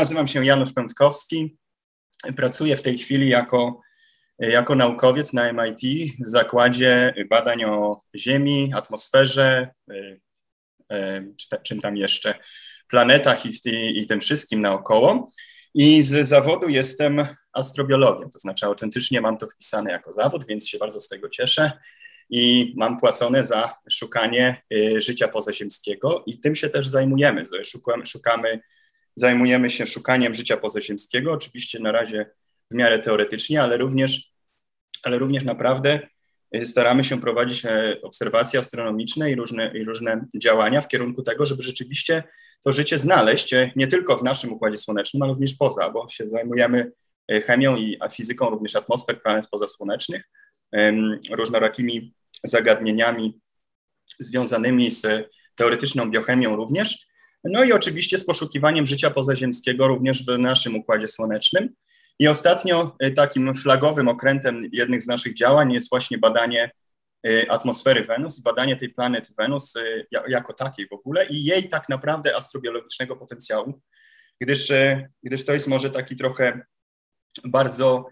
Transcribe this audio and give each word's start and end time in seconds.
Nazywam 0.00 0.28
się 0.28 0.46
Janusz 0.46 0.72
Pętkowski. 0.72 1.56
Pracuję 2.36 2.76
w 2.76 2.82
tej 2.82 2.98
chwili 2.98 3.28
jako, 3.28 3.80
jako 4.38 4.74
naukowiec 4.74 5.32
na 5.32 5.52
MIT 5.52 5.80
w 6.24 6.28
zakładzie 6.28 7.14
badań 7.30 7.64
o 7.64 8.02
Ziemi, 8.16 8.72
atmosferze, 8.74 9.68
czy 11.36 11.56
czym 11.62 11.80
tam 11.80 11.96
jeszcze, 11.96 12.34
planetach 12.88 13.46
i, 13.46 13.52
i 13.98 14.06
tym 14.06 14.20
wszystkim 14.20 14.60
naokoło. 14.60 15.28
I 15.74 16.02
z 16.02 16.28
zawodu 16.28 16.68
jestem 16.68 17.26
astrobiologiem, 17.52 18.30
to 18.30 18.38
znaczy 18.38 18.66
autentycznie 18.66 19.20
mam 19.20 19.38
to 19.38 19.46
wpisane 19.46 19.92
jako 19.92 20.12
zawód, 20.12 20.46
więc 20.46 20.68
się 20.68 20.78
bardzo 20.78 21.00
z 21.00 21.08
tego 21.08 21.28
cieszę 21.28 21.72
i 22.30 22.74
mam 22.76 22.98
płacone 22.98 23.44
za 23.44 23.74
szukanie 23.90 24.62
y, 24.74 25.00
życia 25.00 25.28
pozaziemskiego 25.28 26.22
i 26.26 26.40
tym 26.40 26.54
się 26.54 26.68
też 26.68 26.88
zajmujemy. 26.88 27.42
Szukamy, 27.64 28.06
szukamy, 28.06 28.60
zajmujemy 29.16 29.70
się 29.70 29.86
szukaniem 29.86 30.34
życia 30.34 30.56
pozaziemskiego, 30.56 31.32
oczywiście 31.32 31.78
na 31.78 31.92
razie 31.92 32.26
w 32.70 32.74
miarę 32.74 32.98
teoretycznie, 32.98 33.62
ale 33.62 33.76
również, 33.76 34.32
ale 35.02 35.18
również 35.18 35.44
naprawdę 35.44 36.08
y, 36.56 36.66
staramy 36.66 37.04
się 37.04 37.20
prowadzić 37.20 37.64
e, 37.64 37.96
obserwacje 38.02 38.58
astronomiczne 38.58 39.30
i 39.30 39.34
różne, 39.34 39.72
i 39.78 39.84
różne 39.84 40.26
działania 40.36 40.80
w 40.80 40.88
kierunku 40.88 41.22
tego, 41.22 41.46
żeby 41.46 41.62
rzeczywiście 41.62 42.22
to 42.64 42.72
życie 42.72 42.98
znaleźć 42.98 43.52
e, 43.52 43.70
nie 43.76 43.86
tylko 43.86 44.16
w 44.16 44.22
naszym 44.22 44.52
Układzie 44.52 44.78
Słonecznym, 44.78 45.22
ale 45.22 45.32
również 45.32 45.54
poza, 45.54 45.90
bo 45.90 46.08
się 46.08 46.26
zajmujemy 46.26 46.92
e, 47.28 47.40
chemią 47.40 47.76
i 47.76 47.98
fizyką 48.12 48.50
również 48.50 48.76
atmosfer 48.76 49.22
planet 49.22 49.48
pozasłonecznych, 49.50 50.28
różnorakimi 51.30 52.14
zagadnieniami 52.44 53.40
związanymi 54.18 54.90
z 54.90 55.30
teoretyczną 55.54 56.10
biochemią 56.10 56.56
również, 56.56 57.06
no 57.44 57.64
i 57.64 57.72
oczywiście 57.72 58.18
z 58.18 58.26
poszukiwaniem 58.26 58.86
życia 58.86 59.10
pozaziemskiego 59.10 59.88
również 59.88 60.26
w 60.26 60.38
naszym 60.38 60.76
Układzie 60.76 61.08
Słonecznym. 61.08 61.68
I 62.18 62.28
ostatnio 62.28 62.96
e, 62.98 63.10
takim 63.10 63.54
flagowym 63.54 64.08
okrętem 64.08 64.62
jednych 64.72 65.02
z 65.02 65.06
naszych 65.06 65.34
działań 65.34 65.72
jest 65.72 65.90
właśnie 65.90 66.18
badanie 66.18 66.70
e, 67.26 67.50
atmosfery 67.50 68.04
Wenus, 68.04 68.40
badanie 68.40 68.76
tej 68.76 68.88
planety 68.88 69.32
Wenus 69.38 69.76
e, 69.76 69.82
jako 70.28 70.52
takiej 70.52 70.88
w 70.88 70.92
ogóle 70.92 71.26
i 71.26 71.44
jej 71.44 71.68
tak 71.68 71.88
naprawdę 71.88 72.36
astrobiologicznego 72.36 73.16
potencjału, 73.16 73.80
gdyż, 74.40 74.72
gdyż 75.22 75.44
to 75.44 75.52
jest 75.52 75.66
może 75.66 75.90
taki 75.90 76.16
trochę 76.16 76.60
bardzo 77.44 78.06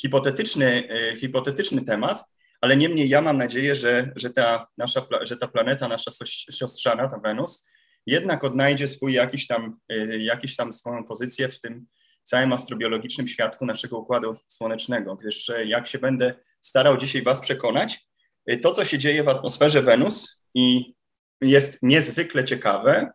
hipotetyczny, 0.00 0.88
hipotetyczny 1.20 1.84
temat, 1.84 2.24
ale 2.60 2.76
niemniej 2.76 3.08
ja 3.08 3.22
mam 3.22 3.38
nadzieję, 3.38 3.74
że, 3.74 4.12
że, 4.16 4.30
ta, 4.30 4.66
nasza, 4.78 5.06
że 5.22 5.36
ta 5.36 5.48
planeta, 5.48 5.88
nasza 5.88 6.10
siostrzana, 6.52 7.08
ta 7.08 7.18
Wenus, 7.18 7.66
jednak 8.06 8.44
odnajdzie 8.44 8.88
swój 8.88 9.12
jakiś 9.12 9.46
tam, 9.46 9.76
y, 9.92 10.18
jakiś 10.22 10.56
tam 10.56 10.72
swoją 10.72 11.04
pozycję 11.04 11.48
w 11.48 11.60
tym 11.60 11.86
całym 12.22 12.52
astrobiologicznym 12.52 13.28
świadku 13.28 13.66
naszego 13.66 13.98
Układu 13.98 14.36
Słonecznego, 14.48 15.16
gdyż 15.16 15.48
y, 15.48 15.66
jak 15.66 15.88
się 15.88 15.98
będę 15.98 16.34
starał 16.60 16.96
dzisiaj 16.96 17.22
Was 17.22 17.40
przekonać, 17.40 18.06
y, 18.50 18.58
to, 18.58 18.72
co 18.72 18.84
się 18.84 18.98
dzieje 18.98 19.22
w 19.22 19.28
atmosferze 19.28 19.82
Wenus 19.82 20.44
i 20.54 20.94
jest 21.40 21.82
niezwykle 21.82 22.44
ciekawe 22.44 23.12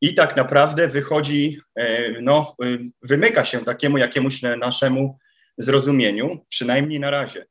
i 0.00 0.14
tak 0.14 0.36
naprawdę 0.36 0.88
wychodzi, 0.88 1.60
no, 2.22 2.56
wymyka 3.02 3.44
się 3.44 3.64
takiemu 3.64 3.98
jakiemuś 3.98 4.42
naszemu 4.42 5.18
zrozumieniu, 5.58 6.46
przynajmniej 6.48 7.00
na 7.00 7.10
razie. 7.10 7.46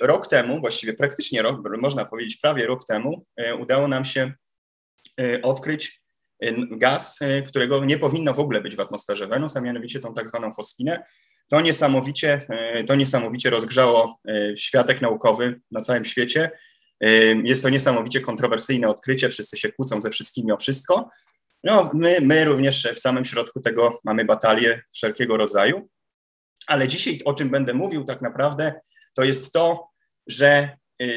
Rok 0.00 0.26
temu, 0.26 0.60
właściwie 0.60 0.94
praktycznie 0.94 1.42
rok, 1.42 1.60
można 1.78 2.04
powiedzieć 2.04 2.36
prawie 2.36 2.66
rok 2.66 2.84
temu, 2.84 3.24
udało 3.58 3.88
nam 3.88 4.04
się 4.04 4.32
odkryć 5.42 6.02
gaz, 6.70 7.18
którego 7.46 7.84
nie 7.84 7.98
powinno 7.98 8.34
w 8.34 8.38
ogóle 8.38 8.60
być 8.60 8.76
w 8.76 8.80
atmosferze 8.80 9.26
Wenus, 9.26 9.56
a 9.56 9.60
mianowicie 9.60 10.00
tą 10.00 10.14
tak 10.14 10.28
zwaną 10.28 10.52
fosfinę. 10.52 11.04
To 11.50 11.60
niesamowicie, 11.60 12.46
to 12.86 12.94
niesamowicie 12.94 13.50
rozgrzało 13.50 14.20
światek 14.56 15.00
naukowy 15.02 15.60
na 15.70 15.80
całym 15.80 16.04
świecie. 16.04 16.50
Jest 17.44 17.62
to 17.62 17.68
niesamowicie 17.68 18.20
kontrowersyjne 18.20 18.88
odkrycie, 18.88 19.28
wszyscy 19.28 19.56
się 19.56 19.72
kłócą 19.72 20.00
ze 20.00 20.10
wszystkimi 20.10 20.52
o 20.52 20.56
wszystko. 20.56 21.10
No, 21.64 21.90
my, 21.94 22.18
my 22.20 22.44
również 22.44 22.88
w 22.94 23.00
samym 23.00 23.24
środku 23.24 23.60
tego 23.60 24.00
mamy 24.04 24.24
batalie 24.24 24.82
wszelkiego 24.92 25.36
rodzaju. 25.36 25.88
Ale 26.66 26.88
dzisiaj, 26.88 27.18
o 27.24 27.34
czym 27.34 27.50
będę 27.50 27.74
mówił, 27.74 28.04
tak 28.04 28.22
naprawdę 28.22 28.80
to 29.14 29.24
jest 29.24 29.52
to, 29.52 29.88
że 30.26 30.76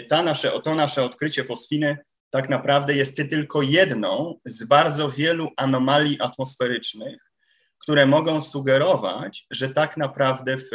ta 0.09 0.23
nasze, 0.23 0.51
to 0.63 0.75
nasze 0.75 1.03
odkrycie 1.03 1.43
fosfiny 1.43 1.97
tak 2.33 2.49
naprawdę 2.49 2.95
jest 2.95 3.17
tylko 3.29 3.61
jedną 3.61 4.39
z 4.45 4.63
bardzo 4.63 5.09
wielu 5.09 5.49
anomalii 5.57 6.21
atmosferycznych, 6.21 7.31
które 7.77 8.05
mogą 8.05 8.41
sugerować, 8.41 9.47
że 9.51 9.69
tak 9.69 9.97
naprawdę 9.97 10.57
w, 10.57 10.69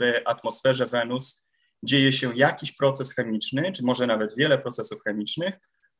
w 0.00 0.12
atmosferze 0.24 0.86
Wenus 0.86 1.46
dzieje 1.82 2.12
się 2.12 2.32
jakiś 2.36 2.72
proces 2.72 3.14
chemiczny, 3.14 3.72
czy 3.72 3.84
może 3.84 4.06
nawet 4.06 4.36
wiele 4.36 4.58
procesów 4.58 5.02
chemicznych, 5.02 5.54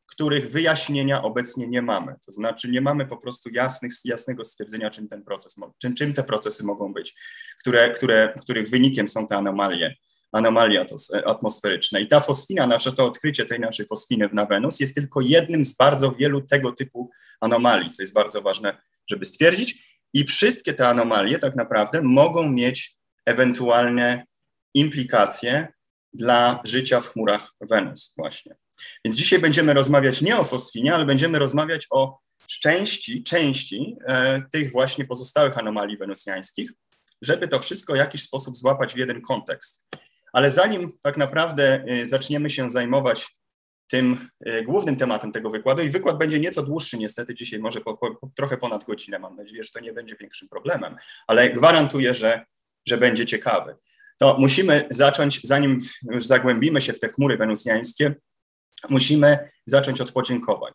których 0.07 0.51
wyjaśnienia 0.51 1.23
obecnie 1.23 1.69
nie 1.69 1.83
mamy. 1.83 2.15
To 2.27 2.33
znaczy 2.33 2.71
nie 2.71 2.81
mamy 2.81 3.07
po 3.07 3.17
prostu 3.17 3.51
jasnych, 3.53 3.93
jasnego 4.05 4.45
stwierdzenia, 4.45 4.91
czym 4.91 5.09
ten 5.09 5.25
proces, 5.25 5.57
czym, 5.83 5.95
czym 5.95 6.15
te 6.15 6.23
procesy 6.23 6.65
mogą 6.65 6.93
być, 6.93 7.15
które, 7.61 7.91
które, 7.91 8.35
których 8.41 8.69
wynikiem 8.69 9.09
są 9.09 9.27
te 9.27 9.37
anomalie, 9.37 9.95
anomalie 10.33 10.87
atmosferyczne. 11.27 12.01
I 12.01 12.09
ta 12.09 12.21
fosfina, 12.21 12.67
nasze 12.67 12.93
to 12.93 13.07
odkrycie 13.07 13.47
tej 13.47 13.61
naszej 13.61 13.87
fosfiny 13.87 14.29
na 14.33 14.47
Wenus 14.47 14.81
jest 14.81 14.95
tylko 14.95 15.21
jednym 15.21 15.65
z 15.65 15.77
bardzo 15.77 16.13
wielu 16.13 16.41
tego 16.41 16.73
typu 16.73 17.11
anomalii, 17.41 17.91
co 17.91 18.03
jest 18.03 18.15
bardzo 18.15 18.43
ważne, 18.43 18.77
żeby 19.11 19.25
stwierdzić. 19.25 19.91
I 20.13 20.25
wszystkie 20.25 20.75
te 20.75 20.89
anomalie 20.89 21.39
tak 21.39 21.57
naprawdę 21.57 22.03
mogą 22.03 22.51
mieć 22.51 22.97
ewentualne 23.27 24.25
implikacje 24.75 25.69
dla 26.13 26.61
życia 26.65 27.01
w 27.01 27.09
chmurach 27.09 27.51
Wenus 27.71 28.15
właśnie. 28.17 28.57
Więc 29.05 29.17
dzisiaj 29.17 29.39
będziemy 29.39 29.75
rozmawiać 29.75 30.21
nie 30.21 30.37
o 30.37 30.45
fosfinie, 30.45 30.95
ale 30.95 31.07
będziemy 31.07 31.39
rozmawiać 31.39 31.87
o 31.91 32.19
części, 32.47 33.23
części 33.23 33.97
e, 34.07 34.43
tych 34.53 34.73
właśnie 34.73 35.05
pozostałych 35.05 35.59
anomalii 35.59 35.97
wenusjańskich, 35.97 36.73
żeby 37.23 37.49
to 37.49 37.61
wszystko 37.61 37.93
w 37.93 37.97
jakiś 37.97 38.23
sposób 38.23 38.57
złapać 38.57 38.95
w 38.95 38.97
jeden 38.97 39.23
kontekst. 39.23 39.87
Ale 40.33 40.51
zanim 40.51 40.93
tak 41.03 41.17
naprawdę 41.17 41.85
e, 41.87 42.07
zaczniemy 42.07 42.51
się 42.51 42.71
zajmować 42.71 43.41
tym 43.91 44.29
e, 44.47 44.63
głównym 44.63 44.97
tematem 44.97 45.33
tego 45.33 45.51
wykładu, 45.51 45.83
i 45.83 45.89
wykład 45.89 46.19
będzie 46.19 46.41
nieco 46.41 46.63
dłuższy 46.63 46.99
niestety 46.99 47.35
dzisiaj, 47.35 47.59
może 47.59 47.81
po, 47.81 47.97
po, 47.97 48.31
trochę 48.37 48.57
ponad 48.57 48.85
godzinę, 48.85 49.19
mam 49.19 49.37
nadzieję, 49.37 49.63
że 49.63 49.71
to 49.71 49.81
nie 49.81 49.93
będzie 49.93 50.17
większym 50.21 50.49
problemem, 50.49 50.97
ale 51.27 51.51
gwarantuję, 51.51 52.15
że, 52.15 52.45
że 52.87 52.99
będzie 52.99 53.27
ciekawy. 53.27 53.77
To 54.19 54.37
musimy 54.39 54.87
zacząć, 54.91 55.41
zanim 55.45 55.79
już 56.11 56.27
zagłębimy 56.27 56.81
się 56.81 56.93
w 56.93 57.01
te 57.01 57.09
chmury 57.09 57.37
wenusjańskie, 57.37 58.15
musimy 58.89 59.51
zacząć 59.67 60.01
od 60.01 60.13
podziękowań. 60.13 60.73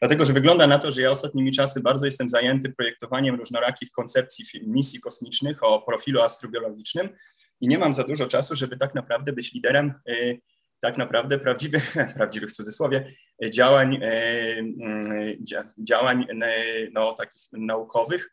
Dlatego, 0.00 0.24
że 0.24 0.32
wygląda 0.32 0.66
na 0.66 0.78
to, 0.78 0.92
że 0.92 1.02
ja 1.02 1.10
ostatnimi 1.10 1.52
czasy 1.52 1.80
bardzo 1.80 2.06
jestem 2.06 2.28
zajęty 2.28 2.72
projektowaniem 2.72 3.34
różnorakich 3.34 3.90
koncepcji 3.90 4.44
misji 4.66 5.00
kosmicznych 5.00 5.62
o 5.62 5.82
profilu 5.82 6.20
astrobiologicznym 6.20 7.08
i 7.60 7.68
nie 7.68 7.78
mam 7.78 7.94
za 7.94 8.04
dużo 8.04 8.26
czasu, 8.26 8.54
żeby 8.54 8.76
tak 8.76 8.94
naprawdę 8.94 9.32
być 9.32 9.52
liderem 9.52 9.94
y, 10.08 10.40
tak 10.80 10.98
naprawdę 10.98 11.38
prawdziwych, 11.38 11.94
prawdziwych 12.16 12.50
w 12.50 12.54
cudzysłowie, 12.54 13.06
działań, 13.50 13.94
y, 13.94 14.06
y, 15.18 15.38
działań 15.78 16.26
no, 16.92 17.12
takich 17.12 17.42
naukowych. 17.52 18.30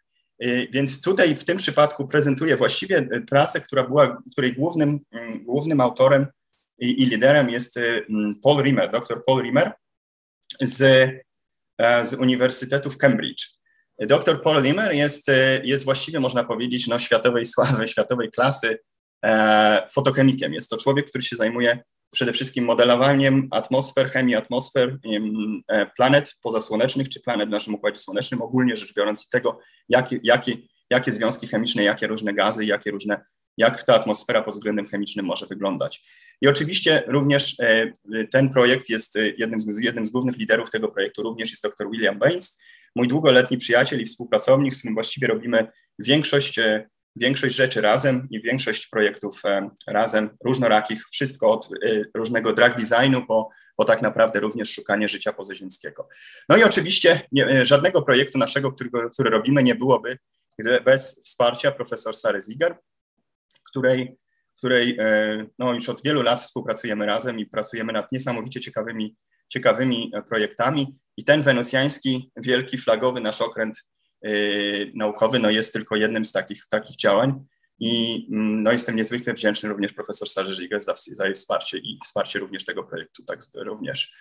Więc 0.71 1.01
tutaj 1.01 1.35
w 1.35 1.43
tym 1.43 1.57
przypadku 1.57 2.07
prezentuję 2.07 2.57
właściwie 2.57 3.09
pracę, 3.29 3.61
która 3.61 3.83
była, 3.87 4.21
której 4.31 4.53
głównym, 4.53 4.99
głównym 5.41 5.81
autorem 5.81 6.27
i, 6.79 7.01
i 7.01 7.05
liderem 7.05 7.49
jest 7.49 7.77
mm, 7.77 8.35
Paul 8.43 8.63
Rimmer, 8.63 8.91
dr 8.91 9.23
Paul 9.25 9.43
Rimmer 9.43 9.71
z, 10.61 10.81
e, 11.77 12.05
z 12.05 12.13
Uniwersytetu 12.13 12.89
w 12.89 12.97
Cambridge. 12.97 13.47
Dr 13.99 14.41
Paul 14.41 14.63
Rimmer 14.63 14.93
jest, 14.93 15.31
jest 15.63 15.85
właściwie, 15.85 16.19
można 16.19 16.43
powiedzieć, 16.43 16.87
no, 16.87 16.99
światowej 16.99 17.45
sławy, 17.45 17.87
światowej 17.87 18.31
klasy 18.31 18.79
fotochemikiem. 19.91 20.53
Jest 20.53 20.69
to 20.69 20.77
człowiek, 20.77 21.09
który 21.09 21.23
się 21.23 21.35
zajmuje 21.35 21.79
przede 22.11 22.33
wszystkim 22.33 22.65
modelowaniem 22.65 23.47
atmosfer, 23.51 24.09
chemii 24.09 24.35
atmosfer, 24.35 24.99
e, 25.67 25.85
planet 25.85 26.35
pozasłonecznych 26.43 27.09
czy 27.09 27.21
planet 27.21 27.49
w 27.49 27.51
naszym 27.51 27.75
Układzie 27.75 27.99
Słonecznym, 27.99 28.41
ogólnie 28.41 28.75
rzecz 28.77 28.93
biorąc, 28.93 29.29
tego, 29.29 29.59
jakie, 29.89 30.19
jakie, 30.23 30.57
jakie 30.89 31.11
związki 31.11 31.47
chemiczne, 31.47 31.83
jakie 31.83 32.07
różne 32.07 32.33
gazy, 32.33 32.65
jakie 32.65 32.91
różne 32.91 33.21
jak 33.57 33.83
ta 33.83 33.95
atmosfera 33.95 34.41
pod 34.41 34.53
względem 34.53 34.87
chemicznym 34.87 35.25
może 35.25 35.45
wyglądać. 35.45 36.01
I 36.41 36.47
oczywiście 36.47 37.03
również 37.07 37.59
e, 37.59 37.91
ten 38.31 38.49
projekt 38.49 38.89
jest 38.89 39.15
e, 39.15 39.29
jednym 39.37 39.61
z, 39.61 39.79
jednym 39.79 40.07
z 40.07 40.09
głównych 40.09 40.37
liderów 40.37 40.69
tego 40.69 40.87
projektu, 40.87 41.23
również 41.23 41.49
jest 41.49 41.63
dr 41.63 41.91
William 41.91 42.19
Baines, 42.19 42.59
mój 42.95 43.07
długoletni 43.07 43.57
przyjaciel 43.57 44.01
i 44.01 44.05
współpracownik, 44.05 44.73
z 44.73 44.77
którym 44.77 44.93
właściwie 44.93 45.27
robimy 45.27 45.67
większość, 45.99 46.59
e, 46.59 46.89
większość 47.15 47.55
rzeczy 47.55 47.81
razem 47.81 48.27
i 48.31 48.41
większość 48.41 48.87
projektów 48.87 49.41
razem, 49.87 50.29
różnorakich, 50.45 51.03
wszystko 51.11 51.51
od 51.51 51.69
różnego 52.15 52.53
drag 52.53 52.81
designu 52.81 53.25
po, 53.25 53.49
po 53.75 53.85
tak 53.85 54.01
naprawdę 54.01 54.39
również 54.39 54.73
szukanie 54.73 55.07
życia 55.07 55.33
pozaziemskiego. 55.33 56.07
No 56.49 56.57
i 56.57 56.63
oczywiście 56.63 57.21
nie, 57.31 57.65
żadnego 57.65 58.01
projektu 58.01 58.37
naszego, 58.37 58.71
którego, 58.71 59.09
który 59.09 59.29
robimy, 59.29 59.63
nie 59.63 59.75
byłoby 59.75 60.17
bez 60.85 61.19
wsparcia 61.25 61.71
profesor 61.71 62.15
Sary 62.15 62.41
Ziger, 62.41 62.77
której, 63.69 64.17
której 64.57 64.97
no, 65.59 65.73
już 65.73 65.89
od 65.89 66.03
wielu 66.03 66.21
lat 66.21 66.41
współpracujemy 66.41 67.05
razem 67.05 67.39
i 67.39 67.45
pracujemy 67.45 67.93
nad 67.93 68.11
niesamowicie 68.11 68.61
ciekawymi, 68.61 69.15
ciekawymi 69.49 70.11
projektami. 70.27 70.97
I 71.17 71.23
ten 71.23 71.41
wenusjański, 71.41 72.31
wielki, 72.37 72.77
flagowy 72.77 73.21
nasz 73.21 73.41
okręt 73.41 73.83
naukowy 74.93 75.39
no, 75.39 75.49
jest 75.49 75.73
tylko 75.73 75.95
jednym 75.95 76.25
z 76.25 76.31
takich, 76.31 76.65
takich 76.69 76.95
działań. 76.95 77.45
I 77.79 78.27
mm, 78.31 78.63
no, 78.63 78.71
jestem 78.71 78.95
niezwykle 78.95 79.33
wdzięczny 79.33 79.69
również 79.69 79.93
profesor 79.93 80.29
Sarze 80.29 80.55
Żigę 80.55 80.81
za, 80.81 80.93
za 81.11 81.25
jej 81.25 81.35
wsparcie 81.35 81.77
i 81.77 81.99
wsparcie 82.05 82.39
również 82.39 82.65
tego 82.65 82.83
projektu, 82.83 83.23
tak 83.23 83.39
również. 83.55 84.15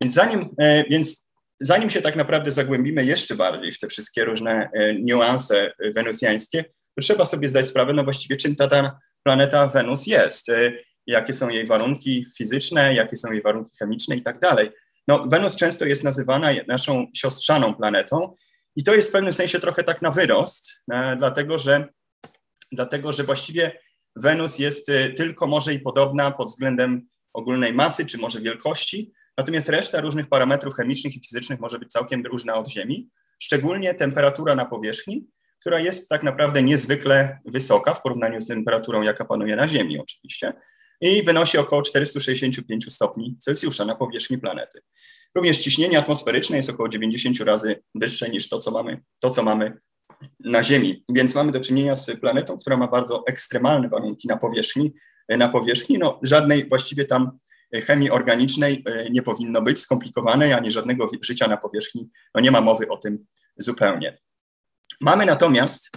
Więc 0.00 0.14
zanim, 0.14 0.48
e, 0.58 0.84
więc 0.84 1.30
zanim 1.60 1.90
się 1.90 2.02
tak 2.02 2.16
naprawdę 2.16 2.52
zagłębimy 2.52 3.04
jeszcze 3.04 3.34
bardziej 3.34 3.72
w 3.72 3.78
te 3.78 3.88
wszystkie 3.88 4.24
różne 4.24 4.70
e, 4.72 4.94
niuanse 4.94 5.72
wenusjańskie, 5.94 6.64
to 6.94 7.02
trzeba 7.02 7.26
sobie 7.26 7.48
zdać 7.48 7.66
sprawę, 7.66 7.92
no 7.92 8.04
właściwie 8.04 8.36
czym 8.36 8.56
ta, 8.56 8.68
ta 8.68 8.98
planeta 9.22 9.66
Wenus 9.66 10.06
jest, 10.06 10.48
e, 10.48 10.72
jakie 11.06 11.32
są 11.32 11.48
jej 11.48 11.66
warunki 11.66 12.26
fizyczne, 12.36 12.94
jakie 12.94 13.16
są 13.16 13.32
jej 13.32 13.42
warunki 13.42 13.76
chemiczne 13.78 14.16
i 14.16 14.22
tak 14.22 14.40
dalej. 14.40 14.70
No, 15.08 15.26
Wenus 15.26 15.56
często 15.56 15.84
jest 15.84 16.04
nazywana 16.04 16.50
naszą 16.68 17.06
siostrzaną 17.16 17.74
planetą 17.74 18.34
i 18.76 18.84
to 18.84 18.94
jest 18.94 19.08
w 19.08 19.12
pewnym 19.12 19.32
sensie 19.32 19.60
trochę 19.60 19.84
tak 19.84 20.02
na 20.02 20.10
wyrost, 20.10 20.80
dlatego 21.16 21.58
że 21.58 21.88
dlatego 22.72 23.12
że 23.12 23.24
właściwie 23.24 23.78
Wenus 24.16 24.58
jest 24.58 24.88
y, 24.88 25.14
tylko 25.16 25.46
może 25.46 25.74
i 25.74 25.80
podobna 25.80 26.30
pod 26.30 26.48
względem 26.48 27.08
ogólnej 27.32 27.72
masy, 27.72 28.06
czy 28.06 28.18
może 28.18 28.40
wielkości, 28.40 29.12
natomiast 29.38 29.68
reszta 29.68 30.00
różnych 30.00 30.28
parametrów 30.28 30.74
chemicznych 30.74 31.16
i 31.16 31.20
fizycznych 31.20 31.60
może 31.60 31.78
być 31.78 31.92
całkiem 31.92 32.26
różna 32.26 32.54
od 32.54 32.68
Ziemi, 32.68 33.08
szczególnie 33.38 33.94
temperatura 33.94 34.54
na 34.54 34.64
powierzchni, 34.64 35.26
która 35.60 35.80
jest 35.80 36.08
tak 36.08 36.22
naprawdę 36.22 36.62
niezwykle 36.62 37.38
wysoka 37.44 37.94
w 37.94 38.02
porównaniu 38.02 38.40
z 38.40 38.46
temperaturą, 38.46 39.02
jaka 39.02 39.24
panuje 39.24 39.56
na 39.56 39.68
Ziemi 39.68 40.00
oczywiście, 40.00 40.52
i 41.00 41.22
wynosi 41.22 41.58
około 41.58 41.82
465 41.82 42.94
stopni 42.94 43.36
Celsjusza 43.38 43.84
na 43.84 43.94
powierzchni 43.94 44.38
planety. 44.38 44.80
Również 45.34 45.58
ciśnienie 45.58 45.98
atmosferyczne 45.98 46.56
jest 46.56 46.70
około 46.70 46.88
90 46.88 47.40
razy 47.40 47.82
wyższe 47.94 48.30
niż 48.30 48.48
to, 48.48 48.58
co 48.58 48.70
mamy, 48.70 49.00
to, 49.20 49.30
co 49.30 49.42
mamy 49.42 49.78
na 50.40 50.62
Ziemi. 50.62 51.04
Więc 51.08 51.34
mamy 51.34 51.52
do 51.52 51.60
czynienia 51.60 51.96
z 51.96 52.20
planetą, 52.20 52.58
która 52.58 52.76
ma 52.76 52.88
bardzo 52.88 53.24
ekstremalne 53.26 53.88
warunki 53.88 54.28
na 54.28 54.36
powierzchni. 54.36 54.92
Na 55.28 55.48
powierzchni 55.48 55.98
no, 55.98 56.20
żadnej 56.22 56.68
właściwie 56.68 57.04
tam 57.04 57.38
chemii 57.80 58.10
organicznej 58.10 58.84
e, 58.86 59.10
nie 59.10 59.22
powinno 59.22 59.62
być 59.62 59.80
skomplikowanej, 59.80 60.52
ani 60.52 60.70
żadnego 60.70 61.06
życia 61.22 61.48
na 61.48 61.56
powierzchni. 61.56 62.10
No 62.34 62.40
nie 62.40 62.50
ma 62.50 62.60
mowy 62.60 62.88
o 62.88 62.96
tym 62.96 63.26
zupełnie. 63.58 64.18
Mamy 65.00 65.26
natomiast 65.26 65.90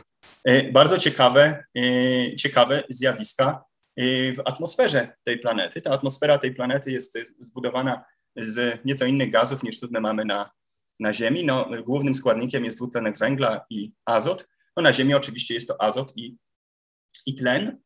e, 0.44 0.72
bardzo 0.72 0.98
ciekawe, 0.98 1.64
e, 1.78 2.36
ciekawe 2.36 2.84
zjawiska 2.90 3.64
w 3.98 4.40
atmosferze 4.46 5.16
tej 5.24 5.40
planety. 5.40 5.82
Ta 5.82 5.92
atmosfera 5.92 6.38
tej 6.38 6.54
planety 6.54 6.92
jest 6.92 7.18
zbudowana 7.40 8.04
z 8.38 8.86
nieco 8.86 9.06
innych 9.06 9.32
gazów 9.32 9.64
niż 9.64 9.80
trudne 9.80 10.02
mamy 10.02 10.26
na, 10.26 10.52
na 11.00 11.14
Ziemi. 11.14 11.46
No, 11.46 11.70
głównym 11.86 12.16
składnikiem 12.16 12.66
jest 12.66 12.78
dwutlenek 12.78 13.18
węgla 13.18 13.66
i 13.70 13.92
azot. 14.06 14.48
No, 14.78 14.84
na 14.84 14.94
Ziemi 14.94 15.14
oczywiście 15.14 15.54
jest 15.54 15.68
to 15.68 15.82
azot 15.82 16.14
i, 16.16 16.38
i 17.26 17.36
tlen, 17.36 17.78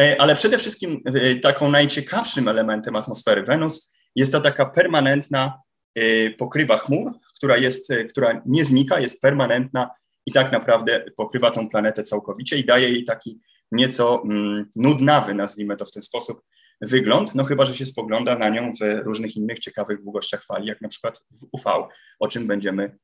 e, 0.00 0.20
ale 0.20 0.34
przede 0.34 0.58
wszystkim 0.58 1.02
e, 1.04 1.34
taką 1.34 1.70
najciekawszym 1.70 2.48
elementem 2.48 2.96
atmosfery 2.96 3.42
Wenus 3.42 3.94
jest 4.16 4.32
ta 4.32 4.40
taka 4.40 4.66
permanentna 4.66 5.62
e, 5.94 6.30
pokrywa 6.30 6.78
chmur, 6.78 7.12
która, 7.36 7.56
jest, 7.56 7.88
która 8.10 8.42
nie 8.46 8.64
znika, 8.64 9.00
jest 9.00 9.22
permanentna 9.22 9.90
i 10.26 10.32
tak 10.32 10.52
naprawdę 10.52 11.04
pokrywa 11.16 11.50
tą 11.50 11.68
planetę 11.68 12.02
całkowicie 12.02 12.58
i 12.58 12.64
daje 12.64 12.88
jej 12.88 13.04
taki 13.04 13.40
nieco 13.72 14.22
mm, 14.24 14.70
nudnawy, 14.76 15.34
nazwijmy 15.34 15.76
to 15.76 15.84
w 15.84 15.92
ten 15.92 16.02
sposób, 16.02 16.42
wygląd, 16.80 17.34
no 17.34 17.44
chyba, 17.44 17.66
że 17.66 17.74
się 17.74 17.86
spogląda 17.86 18.38
na 18.38 18.48
nią 18.48 18.72
w 18.80 19.04
różnych 19.04 19.36
innych 19.36 19.58
ciekawych 19.58 20.02
długościach 20.02 20.44
fali, 20.44 20.66
jak 20.66 20.80
na 20.80 20.88
przykład 20.88 21.18
w 21.30 21.46
UV, 21.52 21.88
o 22.18 22.28
czym 22.28 22.46
będziemy 22.46 22.98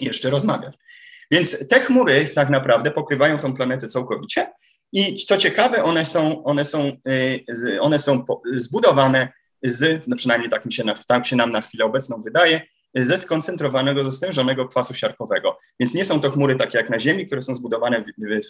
jeszcze 0.00 0.30
rozmawiać. 0.30 0.76
Więc 1.30 1.68
te 1.68 1.80
chmury 1.80 2.26
tak 2.34 2.50
naprawdę 2.50 2.90
pokrywają 2.90 3.38
tą 3.38 3.54
planetę 3.54 3.88
całkowicie 3.88 4.52
i 4.92 5.14
co 5.14 5.36
ciekawe, 5.36 5.84
one 5.84 6.04
są, 6.04 6.44
one 6.44 6.64
są, 6.64 6.92
y, 7.08 7.80
one 7.80 7.98
są 7.98 8.24
zbudowane 8.56 9.28
z, 9.62 10.02
no 10.06 10.16
przynajmniej 10.16 10.50
tak, 10.50 10.64
mi 10.64 10.72
się, 10.72 10.84
tak 11.06 11.26
się 11.26 11.36
nam 11.36 11.50
na 11.50 11.60
chwilę 11.60 11.84
obecną 11.84 12.20
wydaje, 12.24 12.60
ze 12.94 13.18
skoncentrowanego, 13.18 14.04
zestężonego 14.04 14.68
kwasu 14.68 14.94
siarkowego. 14.94 15.58
Więc 15.80 15.94
nie 15.94 16.04
są 16.04 16.20
to 16.20 16.30
chmury 16.30 16.56
takie 16.56 16.78
jak 16.78 16.90
na 16.90 16.98
Ziemi, 16.98 17.26
które 17.26 17.42
są 17.42 17.54
zbudowane 17.54 18.04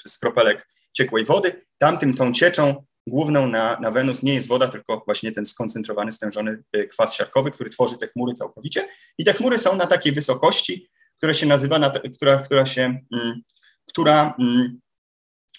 z 0.06 0.18
kropelek 0.18 0.68
ciekłej 0.92 1.24
wody. 1.24 1.52
Tamtym 1.78 2.14
tą 2.14 2.32
cieczą 2.32 2.84
główną 3.06 3.46
na, 3.46 3.80
na 3.80 3.90
Wenus 3.90 4.22
nie 4.22 4.34
jest 4.34 4.48
woda, 4.48 4.68
tylko 4.68 5.02
właśnie 5.06 5.32
ten 5.32 5.46
skoncentrowany, 5.46 6.12
stężony 6.12 6.62
y, 6.76 6.86
kwas 6.86 7.14
siarkowy, 7.14 7.50
który 7.50 7.70
tworzy 7.70 7.98
te 7.98 8.06
chmury 8.06 8.34
całkowicie. 8.34 8.88
I 9.18 9.24
te 9.24 9.32
chmury 9.32 9.58
są 9.58 9.76
na 9.76 9.86
takiej 9.86 10.12
wysokości, 10.12 10.88
która 11.16 11.34
się 11.34 11.46
nazywa, 11.46 11.92
która, 12.14 12.36
która 12.36 12.66
się, 12.66 12.82
mm, 13.12 13.42
która 13.88 14.34
mm, 14.38 14.80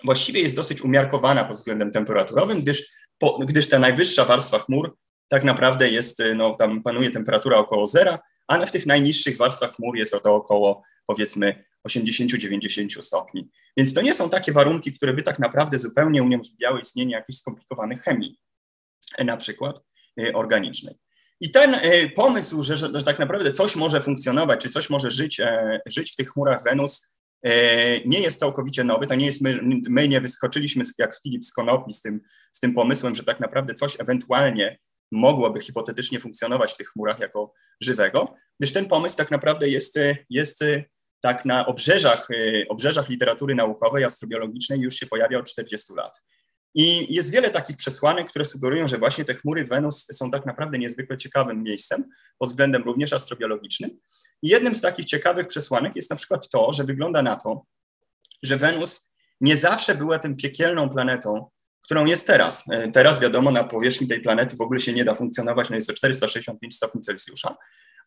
właściwie 0.04 0.42
jest 0.42 0.56
dosyć 0.56 0.82
umiarkowana 0.82 1.46
pod 1.46 1.58
względem 1.58 1.92
temperaturowym, 1.92 2.62
gdyż, 2.62 2.88
po, 3.18 3.38
gdyż 3.38 3.70
ta 3.70 3.80
najwyższa 3.80 4.26
warstwa 4.26 4.60
chmur 4.60 4.96
tak 5.28 5.44
naprawdę 5.44 5.90
jest, 5.90 6.20
y, 6.20 6.36
no 6.36 6.56
tam 6.56 6.84
panuje 6.84 7.12
temperatura 7.12 7.58
około 7.58 7.88
zera, 7.88 8.20
a 8.48 8.66
w 8.66 8.72
tych 8.72 8.86
najniższych 8.86 9.38
warstwach 9.38 9.76
chmur 9.76 9.98
jest 9.98 10.12
to 10.24 10.36
około 10.36 10.84
powiedzmy 11.08 11.64
80-90 11.88 13.02
stopni. 13.02 13.50
Więc 13.78 13.94
to 13.94 14.02
nie 14.02 14.14
są 14.14 14.30
takie 14.30 14.52
warunki, 14.52 14.94
które 14.94 15.14
by 15.14 15.24
tak 15.24 15.40
naprawdę 15.40 15.78
zupełnie 15.78 16.24
uniemożliwiały 16.24 16.80
istnienie 16.80 17.14
jakichś 17.14 17.40
skomplikowanych 17.40 18.02
chemii, 18.02 18.40
na 19.26 19.38
przykład 19.38 19.84
y, 20.20 20.34
organicznej. 20.34 20.96
I 21.40 21.52
ten 21.52 21.74
y, 21.74 22.12
pomysł, 22.16 22.64
że, 22.64 22.78
że, 22.78 23.04
tak 23.06 23.20
naprawdę 23.20 23.52
coś 23.52 23.76
może 23.76 24.02
funkcjonować, 24.02 24.62
czy 24.62 24.70
coś 24.70 24.90
może 24.90 25.12
żyć, 25.12 25.40
e, 25.40 25.80
żyć 25.86 26.12
w 26.12 26.16
tych 26.16 26.30
chmurach 26.30 26.64
Wenus, 26.64 27.14
e, 27.44 27.52
nie 28.00 28.20
jest 28.20 28.40
całkowicie 28.40 28.84
nowy. 28.84 29.08
To 29.08 29.16
nie 29.16 29.26
jest 29.26 29.42
my, 29.42 29.60
my 29.90 30.08
nie 30.08 30.22
wyskoczyliśmy 30.22 30.84
jak 30.98 31.20
Filip 31.24 31.46
z 31.46 31.54
Konopi 31.54 31.94
z 31.94 32.02
tym, 32.02 32.22
z 32.52 32.60
tym 32.60 32.74
pomysłem, 32.74 33.16
że 33.16 33.24
tak 33.24 33.40
naprawdę 33.40 33.74
coś 33.74 34.00
ewentualnie 34.00 34.80
mogłoby 35.12 35.62
hipotetycznie 35.62 36.20
funkcjonować 36.20 36.74
w 36.74 36.78
tych 36.78 36.88
chmurach 36.88 37.20
jako 37.20 37.54
żywego, 37.82 38.36
gdyż 38.60 38.74
ten 38.74 38.86
pomysł 38.86 39.18
tak 39.18 39.32
naprawdę 39.32 39.70
jest, 39.70 40.00
jest 40.30 40.64
tak 41.26 41.46
na 41.46 41.66
obrzeżach, 41.66 42.30
y, 42.30 42.66
obrzeżach 42.70 43.10
literatury 43.10 43.56
naukowej, 43.56 44.04
astrobiologicznej 44.04 44.80
już 44.80 44.96
się 44.96 45.06
pojawia 45.06 45.40
od 45.40 45.50
40 45.50 45.94
lat. 45.94 46.22
I 46.76 47.14
jest 47.14 47.32
wiele 47.32 47.50
takich 47.50 47.76
przesłanek, 47.78 48.30
które 48.30 48.46
sugerują, 48.46 48.88
że 48.88 48.98
właśnie 48.98 49.26
te 49.26 49.34
chmury 49.34 49.66
Wenus 49.66 50.08
są 50.12 50.32
tak 50.32 50.46
naprawdę 50.46 50.78
niezwykle 50.78 51.18
ciekawym 51.18 51.64
miejscem 51.64 52.10
pod 52.38 52.50
względem 52.50 52.84
również 52.84 53.14
astrobiologicznym. 53.14 53.92
I 54.42 54.48
jednym 54.48 54.76
z 54.76 54.82
takich 54.82 55.06
ciekawych 55.06 55.48
przesłanek 55.48 55.96
jest 55.96 56.10
na 56.10 56.16
przykład 56.16 56.50
to, 56.50 56.74
że 56.74 56.84
wygląda 56.84 57.22
na 57.22 57.36
to, 57.36 57.66
że 58.44 58.58
Wenus 58.58 59.12
nie 59.42 59.56
zawsze 59.56 59.96
była 59.96 60.20
tym 60.20 60.36
piekielną 60.36 60.90
planetą, 60.90 61.50
którą 61.82 62.06
jest 62.06 62.28
teraz. 62.28 62.64
E, 62.72 62.92
teraz 62.92 63.20
wiadomo, 63.20 63.52
na 63.52 63.64
powierzchni 63.64 64.08
tej 64.08 64.22
planety 64.22 64.56
w 64.56 64.62
ogóle 64.62 64.80
się 64.80 64.94
nie 64.94 65.04
da 65.04 65.16
funkcjonować, 65.16 65.70
no 65.70 65.76
jest 65.76 65.88
to 65.88 65.94
465 65.94 66.76
stopni 66.76 67.02
Celsjusza, 67.02 67.56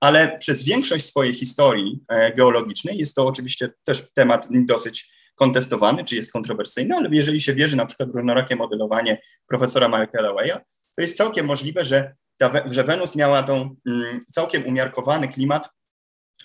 ale 0.00 0.38
przez 0.38 0.64
większość 0.64 1.04
swojej 1.04 1.34
historii 1.34 2.00
e, 2.08 2.32
geologicznej 2.32 2.98
jest 2.98 3.16
to 3.16 3.26
oczywiście 3.26 3.70
też 3.84 4.12
temat 4.14 4.48
dosyć 4.50 5.10
kontestowany, 5.34 6.04
czy 6.04 6.16
jest 6.16 6.32
kontrowersyjny, 6.32 6.96
ale 6.96 7.08
jeżeli 7.12 7.40
się 7.40 7.54
wierzy 7.54 7.76
na 7.76 7.86
przykład 7.86 8.12
w 8.12 8.14
różnorakie 8.14 8.56
modelowanie 8.56 9.20
profesora 9.48 9.88
Michaela 9.88 10.32
Waya, 10.32 10.58
to 10.96 11.02
jest 11.02 11.16
całkiem 11.16 11.46
możliwe, 11.46 11.84
że, 11.84 12.14
ta, 12.36 12.50
że 12.70 12.84
Wenus 12.84 13.16
miała 13.16 13.42
tą 13.42 13.76
mm, 13.88 14.20
całkiem 14.32 14.66
umiarkowany 14.66 15.28
klimat 15.28 15.70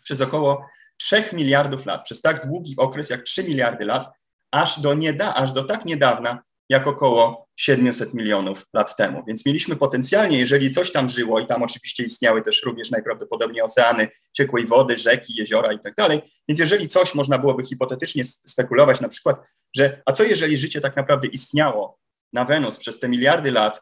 przez 0.03 0.21
około 0.21 0.65
3 0.97 1.23
miliardów 1.33 1.85
lat, 1.85 2.03
przez 2.03 2.21
tak 2.21 2.47
długi 2.47 2.73
okres 2.77 3.09
jak 3.09 3.21
3 3.21 3.43
miliardy 3.43 3.85
lat, 3.85 4.07
aż 4.51 4.79
do, 4.79 4.93
nieda, 4.93 5.33
aż 5.33 5.51
do 5.51 5.63
tak 5.63 5.85
niedawna, 5.85 6.43
jak 6.69 6.87
około 6.87 7.47
700 7.55 8.13
milionów 8.13 8.65
lat 8.73 8.95
temu. 8.95 9.23
Więc 9.27 9.45
mieliśmy 9.45 9.75
potencjalnie, 9.75 10.39
jeżeli 10.39 10.71
coś 10.71 10.91
tam 10.91 11.09
żyło, 11.09 11.39
i 11.39 11.47
tam 11.47 11.63
oczywiście 11.63 12.03
istniały 12.03 12.41
też 12.41 12.63
również 12.63 12.91
najprawdopodobniej 12.91 13.61
oceany, 13.61 14.07
ciekłej 14.33 14.65
wody, 14.65 14.97
rzeki, 14.97 15.33
jeziora 15.37 15.73
i 15.73 15.79
tak 15.79 15.95
dalej, 15.95 16.21
więc 16.47 16.59
jeżeli 16.59 16.87
coś 16.87 17.15
można 17.15 17.37
byłoby 17.37 17.65
hipotetycznie 17.65 18.25
spekulować, 18.25 19.01
na 19.01 19.07
przykład, 19.07 19.37
że 19.75 20.01
a 20.05 20.11
co 20.11 20.23
jeżeli 20.23 20.57
życie 20.57 20.81
tak 20.81 20.95
naprawdę 20.95 21.27
istniało 21.27 21.99
na 22.33 22.45
Wenus 22.45 22.77
przez 22.77 22.99
te 22.99 23.09
miliardy 23.09 23.51
lat, 23.51 23.81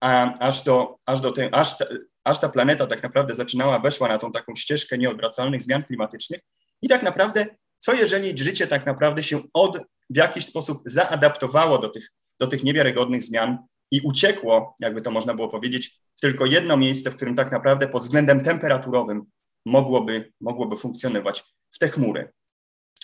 a 0.00 0.38
aż, 0.38 0.62
do, 0.62 0.96
aż, 1.06 1.20
do 1.20 1.32
te, 1.32 1.54
aż, 1.54 1.78
ta, 1.78 1.84
aż 2.24 2.40
ta 2.40 2.48
planeta 2.48 2.86
tak 2.86 3.02
naprawdę 3.02 3.34
zaczynała, 3.34 3.78
weszła 3.78 4.08
na 4.08 4.18
tą 4.18 4.32
taką 4.32 4.54
ścieżkę 4.54 4.98
nieodwracalnych 4.98 5.62
zmian 5.62 5.82
klimatycznych 5.82 6.40
i 6.82 6.88
tak 6.88 7.02
naprawdę 7.02 7.46
co 7.78 7.94
jeżeli 7.94 8.38
życie 8.38 8.66
tak 8.66 8.86
naprawdę 8.86 9.22
się 9.22 9.42
od, 9.54 9.78
w 10.10 10.16
jakiś 10.16 10.46
sposób 10.46 10.82
zaadaptowało 10.86 11.78
do 11.78 11.88
tych 11.88 12.10
do 12.38 12.46
tych 12.46 12.64
niewiarygodnych 12.64 13.22
zmian 13.22 13.58
i 13.90 14.00
uciekło, 14.00 14.74
jakby 14.80 15.00
to 15.00 15.10
można 15.10 15.34
było 15.34 15.48
powiedzieć, 15.48 16.00
w 16.16 16.20
tylko 16.20 16.46
jedno 16.46 16.76
miejsce, 16.76 17.10
w 17.10 17.16
którym 17.16 17.34
tak 17.34 17.52
naprawdę 17.52 17.88
pod 17.88 18.02
względem 18.02 18.40
temperaturowym 18.40 19.22
mogłoby, 19.66 20.32
mogłoby 20.40 20.76
funkcjonować 20.76 21.44
w 21.70 21.78
te 21.78 21.88
chmury. 21.88 22.32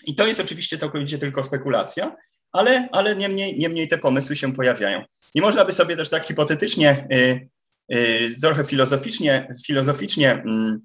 I 0.06 0.14
to 0.14 0.26
jest 0.26 0.40
oczywiście 0.40 0.78
całkowicie 0.78 1.18
tylko 1.18 1.42
spekulacja, 1.42 2.16
ale, 2.52 2.88
ale 2.92 3.16
niemniej, 3.16 3.58
niemniej 3.58 3.88
te 3.88 3.98
pomysły 3.98 4.36
się 4.36 4.52
pojawiają. 4.52 5.04
I 5.34 5.40
można 5.40 5.64
by 5.64 5.72
sobie 5.72 5.96
też 5.96 6.08
tak 6.08 6.26
hipotetycznie, 6.26 7.08
y, 7.12 7.48
y, 7.94 8.40
trochę 8.40 8.64
filozoficznie, 8.64 9.54
filozoficznie 9.66 10.32
mm, 10.32 10.80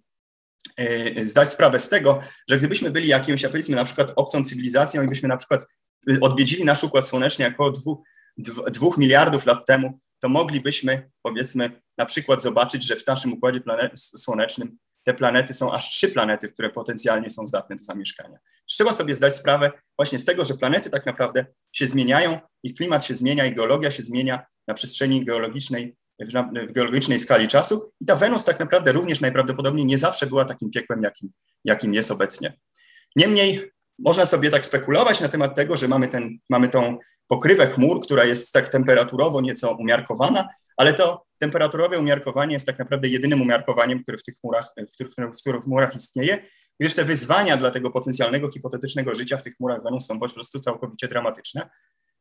y, 0.80 1.26
zdać 1.26 1.52
sprawę 1.52 1.80
z 1.80 1.90
tego, 1.90 2.22
że 2.50 2.58
gdybyśmy 2.58 2.92
byli 2.92 3.08
jakimś, 3.08 3.42
ja 3.42 3.50
powiedzmy 3.50 3.76
na 3.76 3.86
przykład 3.86 4.14
obcą 4.16 4.46
cywilizacją 4.46 5.04
i 5.04 5.08
byśmy 5.08 5.30
na 5.30 5.38
przykład 5.38 5.66
odwiedzili 6.22 6.66
nasz 6.66 6.84
Układ 6.84 7.08
Słoneczny 7.08 7.48
około 7.48 7.72
dwóch, 7.72 8.00
dwóch 8.72 8.98
miliardów 8.98 9.46
lat 9.46 9.66
temu, 9.66 10.00
to 10.20 10.30
moglibyśmy 10.30 11.10
powiedzmy 11.22 11.82
na 11.98 12.06
przykład 12.06 12.42
zobaczyć, 12.42 12.88
że 12.88 12.96
w 12.96 13.08
naszym 13.08 13.34
Układzie 13.34 13.62
Słonecznym 13.96 14.78
te 15.04 15.14
planety 15.14 15.54
są 15.54 15.74
aż 15.74 15.90
trzy 15.90 16.08
planety, 16.08 16.48
które 16.48 16.70
potencjalnie 16.70 17.30
są 17.30 17.48
zdatne 17.48 17.76
do 17.76 17.84
zamieszkania. 17.84 18.38
Trzeba 18.66 18.94
sobie 18.94 19.16
zdać 19.16 19.36
sprawę 19.36 19.72
właśnie 19.98 20.20
z 20.20 20.26
tego, 20.26 20.46
że 20.46 20.54
planety 20.54 20.90
tak 20.90 21.06
naprawdę 21.06 21.46
się 21.72 21.86
zmieniają, 21.86 22.40
ich 22.64 22.74
klimat 22.74 23.06
się 23.06 23.14
zmienia, 23.14 23.46
ich 23.46 23.56
geologia 23.56 23.92
się 23.92 24.04
zmienia 24.04 24.46
na 24.68 24.74
przestrzeni 24.74 25.26
geologicznej, 25.26 25.96
w 26.68 26.72
geologicznej 26.72 27.20
skali 27.20 27.48
czasu 27.48 27.92
i 28.02 28.06
ta 28.06 28.16
Wenus 28.16 28.46
tak 28.46 28.60
naprawdę 28.60 28.92
również 28.92 29.22
najprawdopodobniej 29.22 29.86
nie 29.86 29.98
zawsze 29.98 30.28
była 30.28 30.46
takim 30.46 30.72
piekłem, 30.72 31.02
jakim, 31.04 31.32
jakim 31.64 31.94
jest 31.94 32.12
obecnie. 32.12 32.58
Niemniej 33.16 33.72
można 34.06 34.26
sobie 34.26 34.50
tak 34.50 34.66
spekulować 34.66 35.22
na 35.22 35.30
temat 35.30 35.56
tego, 35.56 35.78
że 35.78 35.88
mamy, 35.88 36.08
ten, 36.08 36.38
mamy 36.50 36.70
tą 36.70 36.98
pokrywę 37.28 37.68
chmur, 37.68 38.02
która 38.02 38.26
jest 38.26 38.54
tak 38.54 38.70
temperaturowo 38.70 39.42
nieco 39.42 39.72
umiarkowana, 39.72 40.50
ale 40.78 40.94
to 40.94 41.26
temperaturowe 41.40 42.00
umiarkowanie 42.00 42.54
jest 42.54 42.66
tak 42.66 42.80
naprawdę 42.80 43.08
jedynym 43.08 43.42
umiarkowaniem, 43.42 44.04
które 44.04 44.18
w 44.18 44.24
tych 44.24 44.36
chmurach, 44.36 44.74
w 44.92 44.94
których, 44.94 45.14
w 45.34 45.42
których 45.42 45.64
chmurach 45.64 45.96
istnieje, 45.96 46.46
gdyż 46.80 46.96
te 46.96 47.04
wyzwania 47.04 47.58
dla 47.58 47.72
tego 47.72 47.92
potencjalnego 47.92 48.52
hipotetycznego 48.52 49.16
życia 49.16 49.38
w 49.38 49.42
tych 49.42 49.56
chmurach 49.56 49.84
Wenus 49.84 50.06
są 50.06 50.20
po 50.20 50.30
prostu 50.30 50.60
całkowicie 50.60 51.08
dramatyczne 51.08 51.70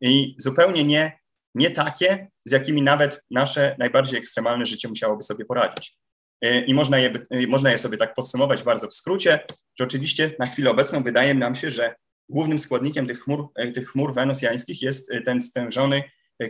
i 0.00 0.34
zupełnie 0.38 0.84
nie, 0.84 1.18
nie 1.54 1.70
takie, 1.70 2.28
z 2.44 2.52
jakimi 2.52 2.82
nawet 2.82 3.24
nasze 3.30 3.76
najbardziej 3.78 4.18
ekstremalne 4.18 4.66
życie 4.66 4.88
musiałoby 4.88 5.22
sobie 5.22 5.44
poradzić. 5.44 5.98
I 6.42 6.74
można 6.74 6.98
je, 6.98 7.12
można 7.48 7.70
je 7.70 7.78
sobie 7.78 7.96
tak 7.96 8.14
podsumować 8.14 8.62
bardzo 8.62 8.88
w 8.88 8.94
skrócie, 8.94 9.38
że 9.78 9.84
oczywiście 9.84 10.30
na 10.38 10.46
chwilę 10.46 10.70
obecną 10.70 11.02
wydaje 11.02 11.34
nam 11.34 11.54
się, 11.54 11.70
że 11.70 11.94
głównym 12.28 12.58
składnikiem 12.58 13.06
tych 13.06 13.20
chmur, 13.20 13.48
tych 13.74 13.88
chmur 13.88 14.14
wenusjańskich 14.14 14.82
jest 14.82 15.12
ten 15.24 15.40
stężony 15.40 16.02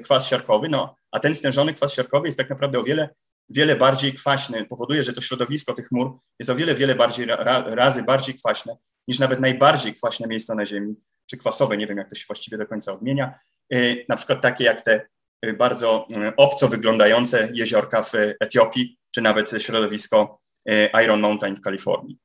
kwas 0.02 0.28
siarkowy, 0.28 0.68
no, 0.68 0.96
a 1.10 1.20
ten 1.20 1.34
stężony 1.34 1.74
kwas 1.74 1.94
siarkowy 1.94 2.28
jest 2.28 2.38
tak 2.38 2.50
naprawdę 2.50 2.78
o 2.78 2.82
wiele, 2.82 3.08
wiele 3.48 3.76
bardziej 3.76 4.12
kwaśny, 4.12 4.64
powoduje, 4.64 5.02
że 5.02 5.12
to 5.12 5.20
środowisko 5.20 5.74
tych 5.74 5.88
chmur 5.88 6.18
jest 6.38 6.50
o 6.50 6.54
wiele, 6.54 6.74
wiele 6.74 6.94
bardziej 6.94 7.26
ra, 7.26 7.64
razy 7.66 8.02
bardziej 8.02 8.34
kwaśne 8.34 8.76
niż 9.08 9.18
nawet 9.18 9.40
najbardziej 9.40 9.94
kwaśne 9.94 10.26
miejsca 10.26 10.54
na 10.54 10.66
Ziemi, 10.66 10.94
czy 11.30 11.36
kwasowe, 11.36 11.76
nie 11.76 11.86
wiem 11.86 11.98
jak 11.98 12.08
to 12.10 12.14
się 12.14 12.24
właściwie 12.26 12.58
do 12.58 12.66
końca 12.66 12.92
odmienia, 12.92 13.38
na 14.08 14.16
przykład 14.16 14.40
takie 14.40 14.64
jak 14.64 14.82
te 14.82 15.06
bardzo 15.58 16.06
obco 16.36 16.68
wyglądające 16.68 17.48
jeziorka 17.52 18.02
w 18.02 18.12
Etiopii, 18.40 18.98
czy 19.18 19.22
nawet 19.22 19.50
środowisko 19.58 20.40
Iron 21.04 21.20
Mountain 21.20 21.56
w 21.56 21.60
Kalifornii. 21.60 22.18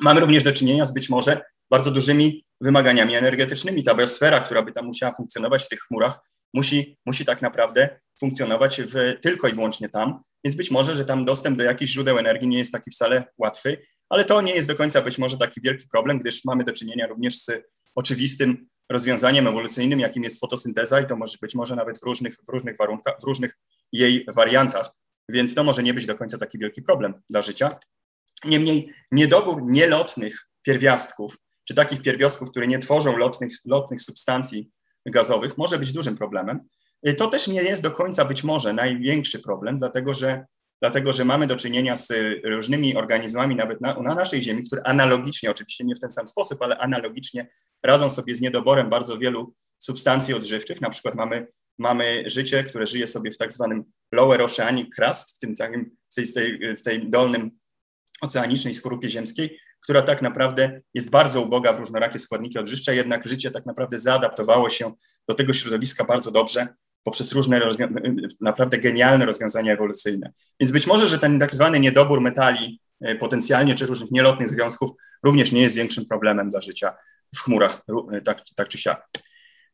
Mamy 0.00 0.20
również 0.20 0.42
do 0.42 0.52
czynienia 0.52 0.86
z 0.86 0.94
być 0.94 1.08
może 1.08 1.40
bardzo 1.70 1.90
dużymi 1.90 2.44
wymaganiami 2.60 3.14
energetycznymi. 3.14 3.82
Ta 3.82 3.94
biosfera, 3.94 4.40
która 4.40 4.62
by 4.62 4.72
tam 4.72 4.86
musiała 4.86 5.12
funkcjonować 5.12 5.64
w 5.64 5.68
tych 5.68 5.80
chmurach, 5.80 6.18
musi, 6.54 6.98
musi 7.06 7.24
tak 7.24 7.42
naprawdę 7.42 8.00
funkcjonować 8.20 8.80
w, 8.82 9.20
tylko 9.20 9.48
i 9.48 9.52
wyłącznie 9.52 9.88
tam, 9.88 10.22
więc 10.44 10.56
być 10.56 10.70
może, 10.70 10.94
że 10.94 11.04
tam 11.04 11.24
dostęp 11.24 11.58
do 11.58 11.64
jakichś 11.64 11.92
źródeł 11.92 12.18
energii 12.18 12.48
nie 12.48 12.58
jest 12.58 12.72
taki 12.72 12.90
wcale 12.90 13.24
łatwy, 13.38 13.86
ale 14.08 14.24
to 14.24 14.40
nie 14.40 14.54
jest 14.54 14.68
do 14.68 14.74
końca 14.74 15.02
być 15.02 15.18
może 15.18 15.38
taki 15.38 15.60
wielki 15.60 15.88
problem, 15.88 16.18
gdyż 16.18 16.44
mamy 16.44 16.64
do 16.64 16.72
czynienia 16.72 17.06
również 17.06 17.38
z 17.38 17.50
oczywistym 17.94 18.68
rozwiązaniem 18.90 19.46
ewolucyjnym, 19.46 20.00
jakim 20.00 20.24
jest 20.24 20.40
fotosynteza 20.40 21.00
i 21.00 21.06
to 21.06 21.16
może 21.16 21.38
być 21.42 21.54
może 21.54 21.76
nawet 21.76 22.00
w 22.00 22.02
różnych, 22.02 22.36
w 22.36 22.48
różnych 22.48 22.76
warunkach, 22.76 23.14
w 23.22 23.24
różnych 23.24 23.58
jej 23.92 24.26
wariantach, 24.34 24.90
więc 25.28 25.54
to 25.54 25.64
może 25.64 25.82
nie 25.82 25.94
być 25.94 26.06
do 26.06 26.14
końca 26.14 26.38
taki 26.38 26.58
wielki 26.58 26.82
problem 26.82 27.14
dla 27.30 27.42
życia. 27.42 27.70
Niemniej 28.44 28.92
niedobór 29.12 29.62
nielotnych 29.66 30.48
pierwiastków, 30.62 31.36
czy 31.64 31.74
takich 31.74 32.02
pierwiastków, 32.02 32.50
które 32.50 32.66
nie 32.66 32.78
tworzą 32.78 33.16
lotnych, 33.16 33.52
lotnych 33.64 34.02
substancji 34.02 34.70
gazowych 35.06 35.58
może 35.58 35.78
być 35.78 35.92
dużym 35.92 36.16
problemem. 36.16 36.60
Y, 37.08 37.14
to 37.14 37.28
też 37.28 37.48
nie 37.48 37.62
jest 37.62 37.82
do 37.82 37.90
końca 37.90 38.24
być 38.24 38.44
może 38.44 38.72
największy 38.72 39.38
problem, 39.42 39.78
dlatego 39.78 40.14
że, 40.14 40.46
dlatego 40.82 41.12
że 41.12 41.24
mamy 41.24 41.46
do 41.46 41.56
czynienia 41.56 41.96
z 41.96 42.12
różnymi 42.44 42.96
organizmami, 42.96 43.56
nawet 43.56 43.80
na, 43.80 43.94
na 43.94 44.14
naszej 44.14 44.42
Ziemi, 44.42 44.66
które 44.66 44.82
analogicznie, 44.82 45.50
oczywiście 45.50 45.84
nie 45.84 45.94
w 45.94 46.00
ten 46.00 46.10
sam 46.10 46.28
sposób, 46.28 46.62
ale 46.62 46.78
analogicznie 46.78 47.46
radzą 47.82 48.10
sobie 48.10 48.34
z 48.34 48.40
niedoborem 48.40 48.90
bardzo 48.90 49.18
wielu 49.18 49.54
substancji 49.78 50.34
odżywczych. 50.34 50.80
Na 50.80 50.90
przykład 50.90 51.14
mamy, 51.14 51.46
mamy 51.78 52.24
życie, 52.26 52.64
które 52.64 52.86
żyje 52.86 53.06
sobie 53.06 53.30
w 53.30 53.36
tak 53.36 53.52
zwanym 53.52 53.84
lower 54.12 54.42
oceanic 54.42 54.94
crust, 54.94 55.36
w 55.36 55.38
tym 55.38 55.54
takim, 55.54 55.96
w 56.12 56.32
tej, 56.34 56.76
w 56.76 56.82
tej 56.82 57.10
dolnym 57.10 57.50
oceanicznej 58.20 58.74
skorupie 58.74 59.10
ziemskiej, 59.10 59.58
która 59.80 60.02
tak 60.02 60.22
naprawdę 60.22 60.80
jest 60.94 61.10
bardzo 61.10 61.42
uboga 61.42 61.72
w 61.72 61.80
różnorakie 61.80 62.18
składniki 62.18 62.58
odżywcze, 62.58 62.96
jednak 62.96 63.28
życie 63.28 63.50
tak 63.50 63.66
naprawdę 63.66 63.98
zaadaptowało 63.98 64.70
się 64.70 64.92
do 65.28 65.34
tego 65.34 65.52
środowiska 65.52 66.04
bardzo 66.04 66.30
dobrze 66.30 66.68
poprzez 67.04 67.32
różne 67.32 67.60
naprawdę 68.40 68.78
genialne 68.78 69.26
rozwiązania 69.26 69.72
ewolucyjne. 69.72 70.32
Więc 70.60 70.72
być 70.72 70.86
może, 70.86 71.06
że 71.06 71.18
ten 71.18 71.40
tak 71.40 71.54
zwany 71.54 71.80
niedobór 71.80 72.20
metali 72.20 72.80
e, 73.00 73.14
potencjalnie, 73.14 73.74
czy 73.74 73.86
różnych 73.86 74.10
nielotnych 74.10 74.48
związków 74.48 74.90
również 75.22 75.52
nie 75.52 75.62
jest 75.62 75.74
większym 75.74 76.06
problemem 76.06 76.50
dla 76.50 76.60
życia 76.60 76.94
w 77.36 77.40
chmurach, 77.40 77.82
e, 78.12 78.20
tak, 78.20 78.42
tak 78.56 78.68
czy 78.68 78.78
siak. 78.78 79.08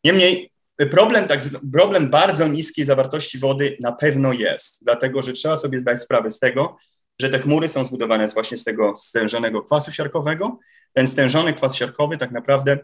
Niemniej 0.05 0.51
problem, 0.87 1.29
tak, 1.29 1.41
problem 1.73 2.11
bardzo 2.11 2.49
niskiej 2.49 2.85
zawartości 2.85 3.39
wody 3.39 3.77
na 3.81 3.93
pewno 3.93 4.33
jest, 4.33 4.85
dlatego 4.85 5.23
że 5.23 5.33
trzeba 5.33 5.57
sobie 5.57 5.79
zdać 5.79 6.03
sprawę 6.03 6.31
z 6.31 6.39
tego, 6.39 6.77
że 7.21 7.31
te 7.31 7.39
chmury 7.39 7.69
są 7.69 7.85
zbudowane 7.85 8.29
właśnie 8.29 8.57
z 8.57 8.65
tego 8.65 8.97
stężonego 8.97 9.63
kwasu 9.63 9.93
siarkowego. 9.93 10.59
Ten 10.93 11.09
stężony 11.09 11.55
kwas 11.55 11.77
siarkowy 11.77 12.17
tak 12.17 12.31
naprawdę 12.31 12.79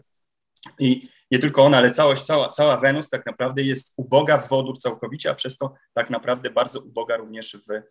i 0.79 1.09
nie 1.31 1.39
tylko 1.39 1.63
ona, 1.63 1.77
ale 1.77 1.91
całość, 1.91 2.21
cała, 2.21 2.49
cała 2.49 2.77
Wenus 2.77 3.09
tak 3.09 3.25
naprawdę 3.25 3.63
jest 3.63 3.93
uboga 3.97 4.37
w 4.37 4.49
wodór 4.49 4.77
całkowicie, 4.79 5.29
a 5.29 5.35
przez 5.35 5.57
to 5.57 5.73
tak 5.93 6.09
naprawdę 6.09 6.49
bardzo 6.49 6.79
uboga 6.79 7.17
również 7.17 7.57
w 7.69 7.81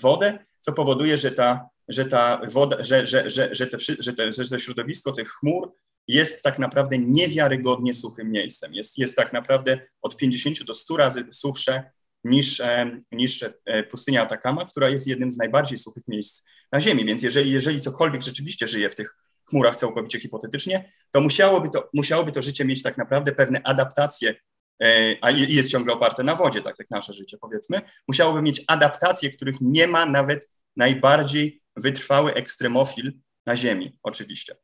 wodę, 0.00 0.38
co 0.60 0.72
powoduje, 0.72 1.16
że 1.16 1.32
ta, 1.32 1.68
że 1.88 2.04
ta 2.04 2.40
woda, 2.48 2.76
że, 2.80 3.06
że, 3.06 3.30
że, 3.30 3.54
że, 3.54 3.66
te, 3.66 3.78
że, 3.98 4.12
te, 4.12 4.32
że 4.32 4.48
to 4.48 4.58
środowisko 4.58 5.12
tych 5.12 5.30
chmur 5.30 5.72
jest 6.08 6.42
tak 6.42 6.58
naprawdę 6.58 6.98
niewiarygodnie 6.98 7.94
suchym 7.94 8.30
miejscem. 8.30 8.74
Jest, 8.74 8.98
jest 8.98 9.16
tak 9.16 9.32
naprawdę 9.32 9.78
od 10.02 10.16
50 10.16 10.64
do 10.64 10.74
100 10.74 10.96
razy 10.96 11.24
suchsze 11.32 11.90
niż, 12.24 12.60
e, 12.60 13.00
niż 13.12 13.44
e, 13.64 13.82
pustynia 13.82 14.22
Atakama, 14.22 14.64
która 14.64 14.88
jest 14.88 15.06
jednym 15.06 15.32
z 15.32 15.36
najbardziej 15.36 15.78
suchych 15.78 16.02
miejsc 16.08 16.44
na 16.72 16.80
Ziemi. 16.80 17.04
Więc 17.04 17.22
jeżeli, 17.22 17.50
jeżeli 17.50 17.80
cokolwiek 17.80 18.22
rzeczywiście 18.22 18.66
żyje 18.66 18.90
w 18.90 18.94
tych 18.94 19.16
chmurach 19.44 19.76
całkowicie 19.76 20.20
hipotetycznie, 20.20 20.92
to 21.10 21.20
musiałoby 21.20 21.70
to, 21.70 21.90
musiałoby 21.94 22.32
to 22.32 22.42
życie 22.42 22.64
mieć 22.64 22.82
tak 22.82 22.98
naprawdę 22.98 23.32
pewne 23.32 23.60
adaptacje, 23.64 24.34
e, 24.82 25.16
a 25.20 25.30
jest 25.30 25.70
ciągle 25.70 25.94
oparte 25.94 26.22
na 26.22 26.34
wodzie, 26.34 26.62
tak 26.62 26.78
jak 26.78 26.90
nasze 26.90 27.12
życie 27.12 27.38
powiedzmy, 27.40 27.80
musiałoby 28.08 28.42
mieć 28.42 28.64
adaptacje, 28.66 29.30
których 29.30 29.60
nie 29.60 29.86
ma 29.86 30.06
nawet 30.06 30.50
najbardziej 30.76 31.62
wytrwały 31.76 32.34
ekstremofil 32.34 33.12
na 33.46 33.56
Ziemi, 33.56 33.98
oczywiście. 34.02 34.56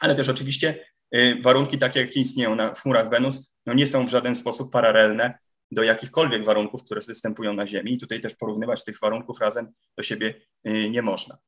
Ale 0.00 0.14
też 0.14 0.28
oczywiście 0.28 0.86
warunki 1.42 1.78
takie, 1.78 2.00
jakie 2.00 2.20
istnieją 2.20 2.56
na, 2.56 2.74
chmurach 2.74 3.10
Wenus, 3.10 3.54
no 3.66 3.74
nie 3.74 3.86
są 3.86 4.06
w 4.06 4.10
żaden 4.10 4.34
sposób 4.34 4.72
paralelne 4.72 5.38
do 5.70 5.82
jakichkolwiek 5.82 6.44
warunków, 6.44 6.84
które 6.84 7.00
występują 7.08 7.52
na 7.52 7.66
Ziemi. 7.66 7.94
I 7.94 7.98
tutaj 7.98 8.20
też 8.20 8.34
porównywać 8.34 8.84
tych 8.84 9.00
warunków 9.00 9.40
razem 9.40 9.72
do 9.96 10.02
siebie 10.02 10.34
y, 10.68 10.90
nie 10.90 11.02
można. 11.02 11.38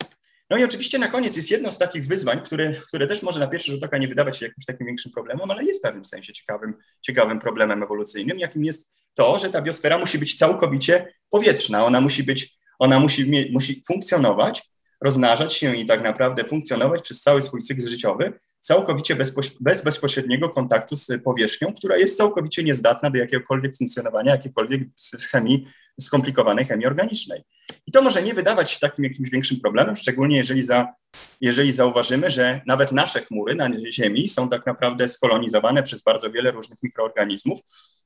No 0.51 0.57
i 0.57 0.65
oczywiście 0.65 0.99
na 0.99 1.09
koniec 1.09 1.37
jest 1.37 1.51
jedno 1.51 1.73
z 1.73 1.79
takich 1.79 2.07
wyzwań, 2.07 2.41
które, 2.45 2.73
które 2.73 3.07
też 3.07 3.23
może 3.23 3.41
na 3.41 3.47
pierwszy 3.47 3.73
rzut 3.73 3.85
oka 3.85 3.99
nie 3.99 4.09
wydawać 4.09 4.39
się 4.39 4.47
jakimś 4.47 4.65
takim 4.67 4.87
większym 4.87 5.13
problemem, 5.13 5.51
ale 5.51 5.65
jest 5.65 5.81
w 5.81 5.83
pewnym 5.83 6.05
sensie 6.05 6.33
ciekawym, 6.33 6.75
ciekawym 7.03 7.41
problemem 7.41 7.83
ewolucyjnym, 7.83 8.39
jakim 8.39 8.65
jest 8.65 8.93
to, 9.15 9.39
że 9.39 9.51
ta 9.51 9.63
biosfera 9.63 9.99
musi 9.99 10.19
być 10.19 10.37
całkowicie 10.37 11.15
powietrzna. 11.31 11.87
Ona 11.87 12.01
musi 12.01 12.23
być, 12.23 12.59
ona 12.79 13.01
musi, 13.01 13.51
musi 13.53 13.83
funkcjonować, 13.87 14.63
rozmnażać 15.01 15.55
się 15.55 15.77
i 15.77 15.87
tak 15.87 16.03
naprawdę 16.03 16.45
funkcjonować 16.45 17.03
przez 17.03 17.21
cały 17.21 17.43
swój 17.43 17.63
cykl 17.63 17.89
życiowy, 17.89 18.33
całkowicie 18.61 19.17
bez 19.61 19.83
bezpośredniego 19.85 20.51
kontaktu 20.51 20.97
z 20.97 21.23
powierzchnią, 21.25 21.75
która 21.75 21.97
jest 21.97 22.17
całkowicie 22.17 22.65
niezdatna 22.65 23.11
do 23.11 23.19
jakiegokolwiek 23.19 23.77
funkcjonowania, 23.77 24.33
jakiejkolwiek 24.33 24.83
chemii, 25.31 25.67
skomplikowanej 26.01 26.65
chemii 26.65 26.87
organicznej. 26.87 27.43
I 27.87 27.93
to 27.93 28.03
może 28.03 28.23
nie 28.23 28.35
wydawać 28.35 28.71
się 28.71 28.81
takim 28.81 29.05
jakimś 29.05 29.31
większym 29.31 29.61
problemem, 29.61 29.97
szczególnie 29.97 30.37
jeżeli, 30.37 30.63
za, 30.63 30.95
jeżeli 31.41 31.73
zauważymy, 31.73 32.31
że 32.31 32.61
nawet 32.67 32.93
nasze 32.93 33.21
chmury 33.21 33.55
na 33.55 33.69
Ziemi 33.93 34.29
są 34.29 34.49
tak 34.49 34.67
naprawdę 34.67 35.09
skolonizowane 35.09 35.83
przez 35.83 36.03
bardzo 36.03 36.31
wiele 36.31 36.51
różnych 36.51 36.83
mikroorganizmów. 36.83 37.61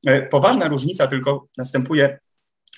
E, 0.06 0.22
poważna 0.22 0.68
różnica 0.68 1.06
tylko 1.06 1.48
następuje, 1.58 2.18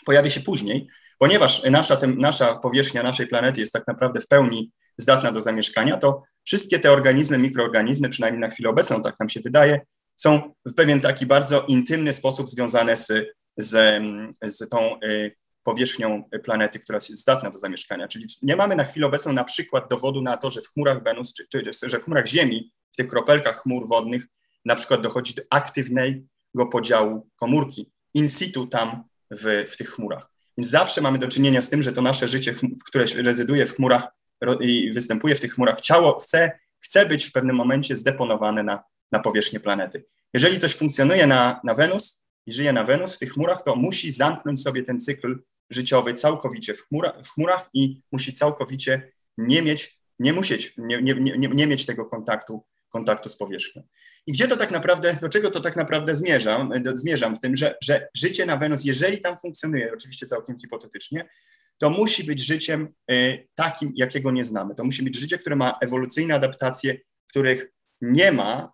pojawia 0.04 0.30
się 0.30 0.40
później, 0.40 0.88
ponieważ 1.22 1.64
nasza, 1.70 1.98
nasza 2.16 2.54
powierzchnia 2.54 3.02
naszej 3.02 3.26
planety 3.26 3.60
jest 3.60 3.72
tak 3.72 3.86
naprawdę 3.86 4.20
w 4.20 4.28
pełni 4.28 4.72
zdatna 4.98 5.32
do 5.32 5.40
zamieszkania, 5.40 5.98
to 5.98 6.22
wszystkie 6.44 6.78
te 6.78 6.92
organizmy, 6.92 7.38
mikroorganizmy, 7.38 8.08
przynajmniej 8.08 8.40
na 8.40 8.48
chwilę 8.48 8.70
obecną, 8.70 9.02
tak 9.02 9.20
nam 9.20 9.28
się 9.28 9.40
wydaje, 9.40 9.80
są 10.16 10.54
w 10.66 10.74
pewien 10.74 11.00
taki 11.00 11.26
bardzo 11.26 11.60
intymny 11.60 12.12
sposób 12.12 12.48
związane 12.48 12.96
z, 12.96 13.12
z, 13.56 14.02
z 14.42 14.68
tą 14.68 15.00
y, 15.00 15.36
powierzchnią 15.64 16.24
planety, 16.44 16.78
która 16.78 16.96
jest 16.96 17.20
zdatna 17.20 17.50
do 17.50 17.58
zamieszkania. 17.58 18.08
Czyli 18.08 18.26
nie 18.42 18.56
mamy 18.56 18.76
na 18.76 18.84
chwilę 18.84 19.06
obecną 19.06 19.32
na 19.32 19.44
przykład 19.44 19.90
dowodu 19.90 20.22
na 20.22 20.36
to, 20.36 20.50
że 20.50 20.60
w 20.60 20.68
chmurach 20.68 21.02
Wenus, 21.02 21.32
czy, 21.32 21.46
czy 21.48 21.88
że 21.88 21.98
w 21.98 22.04
chmurach 22.04 22.26
Ziemi, 22.26 22.72
w 22.92 22.96
tych 22.96 23.08
kropelkach 23.08 23.62
chmur 23.62 23.88
wodnych, 23.88 24.26
na 24.64 24.74
przykład 24.74 25.00
dochodzi 25.00 25.34
do 25.34 25.42
aktywnego 25.50 26.66
podziału 26.72 27.28
komórki 27.36 27.92
in 28.14 28.28
situ 28.28 28.66
tam 28.66 29.04
w, 29.30 29.64
w 29.68 29.76
tych 29.76 29.90
chmurach. 29.90 30.31
Więc 30.58 30.70
zawsze 30.70 31.00
mamy 31.00 31.18
do 31.18 31.28
czynienia 31.28 31.62
z 31.62 31.70
tym, 31.70 31.82
że 31.82 31.92
to 31.92 32.02
nasze 32.02 32.28
życie, 32.28 32.54
które 32.86 33.04
rezyduje 33.16 33.66
w 33.66 33.74
chmurach 33.74 34.06
i 34.60 34.90
występuje 34.92 35.34
w 35.34 35.40
tych 35.40 35.54
chmurach, 35.54 35.80
ciało 35.80 36.18
chce, 36.18 36.58
chce 36.78 37.06
być 37.06 37.24
w 37.24 37.32
pewnym 37.32 37.56
momencie 37.56 37.96
zdeponowane 37.96 38.62
na, 38.62 38.84
na 39.12 39.18
powierzchnię 39.18 39.60
planety. 39.60 40.04
Jeżeli 40.34 40.58
coś 40.58 40.74
funkcjonuje 40.76 41.26
na, 41.26 41.60
na 41.64 41.74
Wenus 41.74 42.24
i 42.46 42.52
żyje 42.52 42.72
na 42.72 42.84
Wenus 42.84 43.16
w 43.16 43.18
tych 43.18 43.32
chmurach, 43.32 43.62
to 43.62 43.76
musi 43.76 44.10
zamknąć 44.10 44.62
sobie 44.62 44.82
ten 44.82 44.98
cykl 44.98 45.38
życiowy 45.70 46.14
całkowicie 46.14 46.74
w, 46.74 46.82
chmura, 46.82 47.12
w 47.24 47.28
chmurach 47.28 47.70
i 47.74 48.02
musi 48.12 48.32
całkowicie 48.32 49.12
nie 49.38 49.62
mieć, 49.62 49.98
nie 50.18 50.32
musieć, 50.32 50.74
nie, 50.78 51.02
nie, 51.02 51.14
nie, 51.14 51.48
nie 51.48 51.66
mieć 51.66 51.86
tego 51.86 52.04
kontaktu, 52.04 52.64
kontaktu 52.92 53.28
z 53.28 53.36
powierzchnią. 53.36 53.82
I 54.26 54.32
gdzie 54.32 54.48
to 54.48 54.56
tak 54.56 54.70
naprawdę, 54.70 55.18
do 55.20 55.28
czego 55.28 55.50
to 55.50 55.60
tak 55.60 55.76
naprawdę 55.76 56.16
zmierzam? 56.16 56.70
Zmierzam 56.94 57.36
w 57.36 57.40
tym, 57.40 57.56
że, 57.56 57.74
że 57.82 58.08
życie 58.16 58.46
na 58.46 58.56
Wenus, 58.56 58.84
jeżeli 58.84 59.20
tam 59.20 59.36
funkcjonuje, 59.36 59.92
oczywiście 59.92 60.26
całkiem 60.26 60.60
hipotetycznie, 60.60 61.28
to 61.78 61.90
musi 61.90 62.24
być 62.24 62.46
życiem 62.46 62.88
y, 63.12 63.48
takim, 63.54 63.92
jakiego 63.96 64.30
nie 64.30 64.44
znamy. 64.44 64.74
To 64.74 64.84
musi 64.84 65.02
być 65.02 65.18
życie, 65.18 65.38
które 65.38 65.56
ma 65.56 65.78
ewolucyjne 65.80 66.34
adaptacje, 66.34 66.98
których 67.28 67.72
nie 68.00 68.32
ma, 68.32 68.72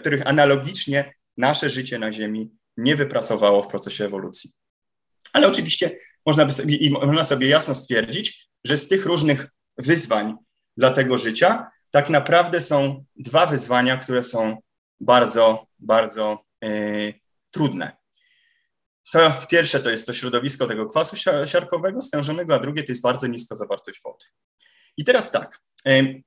których 0.00 0.26
analogicznie 0.26 1.14
nasze 1.36 1.68
życie 1.68 1.98
na 1.98 2.12
Ziemi 2.12 2.50
nie 2.76 2.96
wypracowało 2.96 3.62
w 3.62 3.68
procesie 3.68 4.04
ewolucji. 4.04 4.50
Ale 5.32 5.48
oczywiście 5.48 5.90
można, 6.26 6.44
by 6.46 6.52
sobie, 6.52 6.90
można 6.90 7.24
sobie 7.24 7.48
jasno 7.48 7.74
stwierdzić, 7.74 8.48
że 8.64 8.76
z 8.76 8.88
tych 8.88 9.06
różnych 9.06 9.46
wyzwań 9.78 10.34
dla 10.76 10.90
tego 10.90 11.18
życia 11.18 11.70
tak 11.92 12.10
naprawdę 12.10 12.60
są 12.60 13.04
dwa 13.16 13.46
wyzwania, 13.46 13.96
które 13.96 14.22
są 14.22 14.56
bardzo, 15.00 15.66
bardzo 15.78 16.44
yy, 16.62 17.14
trudne. 17.50 17.96
To 19.12 19.32
pierwsze 19.50 19.80
to 19.80 19.90
jest 19.90 20.06
to 20.06 20.12
środowisko 20.12 20.66
tego 20.66 20.86
kwasu 20.86 21.16
siarkowego 21.46 22.02
stężonego, 22.02 22.54
a 22.54 22.58
drugie 22.58 22.82
to 22.82 22.92
jest 22.92 23.02
bardzo 23.02 23.26
niska 23.26 23.54
zawartość 23.54 24.00
wody. 24.04 24.24
I 24.96 25.04
teraz 25.04 25.30
tak, 25.30 25.60
yy, 25.84 26.22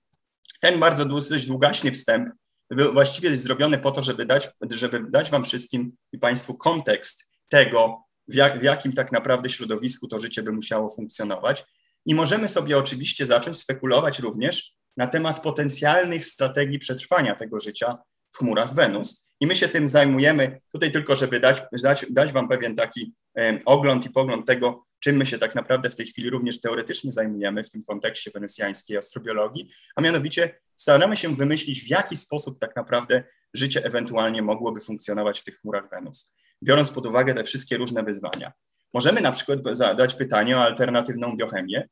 ten 0.59 0.79
bardzo 0.79 1.05
dosyć 1.05 1.47
długaśny 1.47 1.91
wstęp 1.91 2.29
był 2.69 2.93
właściwie 2.93 3.37
zrobiony 3.37 3.77
po 3.77 3.91
to, 3.91 4.01
żeby 4.01 4.25
dać, 4.25 4.49
żeby 4.69 5.05
dać 5.09 5.31
Wam 5.31 5.43
wszystkim 5.43 5.97
i 6.11 6.19
Państwu 6.19 6.57
kontekst 6.57 7.29
tego, 7.49 8.03
w, 8.27 8.33
jak, 8.33 8.59
w 8.59 8.63
jakim 8.63 8.93
tak 8.93 9.11
naprawdę 9.11 9.49
środowisku 9.49 10.07
to 10.07 10.19
życie 10.19 10.43
by 10.43 10.51
musiało 10.51 10.89
funkcjonować. 10.89 11.63
I 12.05 12.15
możemy 12.15 12.47
sobie 12.47 12.77
oczywiście 12.77 13.25
zacząć 13.25 13.57
spekulować 13.57 14.19
również 14.19 14.74
na 14.97 15.07
temat 15.07 15.39
potencjalnych 15.39 16.25
strategii 16.25 16.79
przetrwania 16.79 17.35
tego 17.35 17.59
życia 17.59 17.97
w 18.31 18.37
chmurach 18.37 18.73
Wenus. 18.73 19.27
I 19.39 19.47
my 19.47 19.55
się 19.55 19.67
tym 19.67 19.87
zajmujemy 19.87 20.59
tutaj 20.73 20.91
tylko, 20.91 21.15
żeby 21.15 21.39
dać, 21.39 21.61
dać, 21.83 22.05
dać 22.09 22.31
Wam 22.31 22.47
pewien 22.47 22.75
taki 22.75 23.13
e, 23.37 23.59
ogląd 23.65 24.05
i 24.05 24.09
pogląd 24.09 24.47
tego, 24.47 24.85
czym 24.99 25.15
my 25.15 25.25
się 25.25 25.37
tak 25.37 25.55
naprawdę 25.55 25.89
w 25.89 25.95
tej 25.95 26.05
chwili 26.05 26.29
również 26.29 26.61
teoretycznie 26.61 27.11
zajmujemy 27.11 27.63
w 27.63 27.69
tym 27.69 27.83
kontekście 27.83 28.31
wenusjańskiej 28.31 28.97
astrobiologii, 28.97 29.69
a 29.95 30.01
mianowicie 30.01 30.59
staramy 30.75 31.17
się 31.17 31.35
wymyślić, 31.35 31.81
w 31.81 31.89
jaki 31.89 32.15
sposób 32.15 32.59
tak 32.59 32.75
naprawdę 32.75 33.23
życie 33.53 33.85
ewentualnie 33.85 34.41
mogłoby 34.41 34.79
funkcjonować 34.79 35.39
w 35.39 35.43
tych 35.43 35.59
chmurach 35.59 35.89
Wenus, 35.89 36.33
biorąc 36.63 36.91
pod 36.91 37.05
uwagę 37.05 37.33
te 37.33 37.43
wszystkie 37.43 37.77
różne 37.77 38.03
wyzwania. 38.03 38.51
Możemy 38.93 39.21
na 39.21 39.31
przykład 39.31 39.59
zadać 39.71 40.15
pytanie 40.15 40.57
o 40.57 40.61
alternatywną 40.61 41.37
biochemię, 41.37 41.87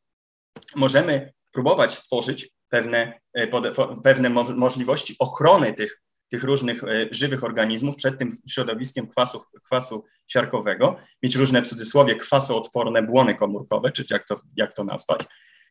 możemy 0.75 1.33
próbować 1.51 1.93
stworzyć 1.93 2.52
pewne, 2.73 3.19
e, 3.33 3.47
pewne 4.03 4.29
możliwości 4.55 5.15
ochrony 5.19 5.73
tych, 5.73 6.01
tych 6.29 6.43
różnych 6.43 6.83
e, 6.83 7.07
żywych 7.11 7.43
organizmów 7.43 7.95
przed 7.95 8.17
tym 8.17 8.37
środowiskiem 8.49 9.07
kwasu, 9.07 9.43
kwasu 9.63 10.03
siarkowego, 10.27 10.95
mieć 11.23 11.35
różne 11.35 11.61
w 11.61 11.67
cudzysłowie 11.67 12.15
kwasoodporne 12.15 13.03
błony 13.03 13.35
komórkowe, 13.35 13.91
czy 13.91 14.05
jak 14.09 14.27
to, 14.27 14.35
jak 14.55 14.73
to 14.73 14.83
nazwać. 14.83 15.21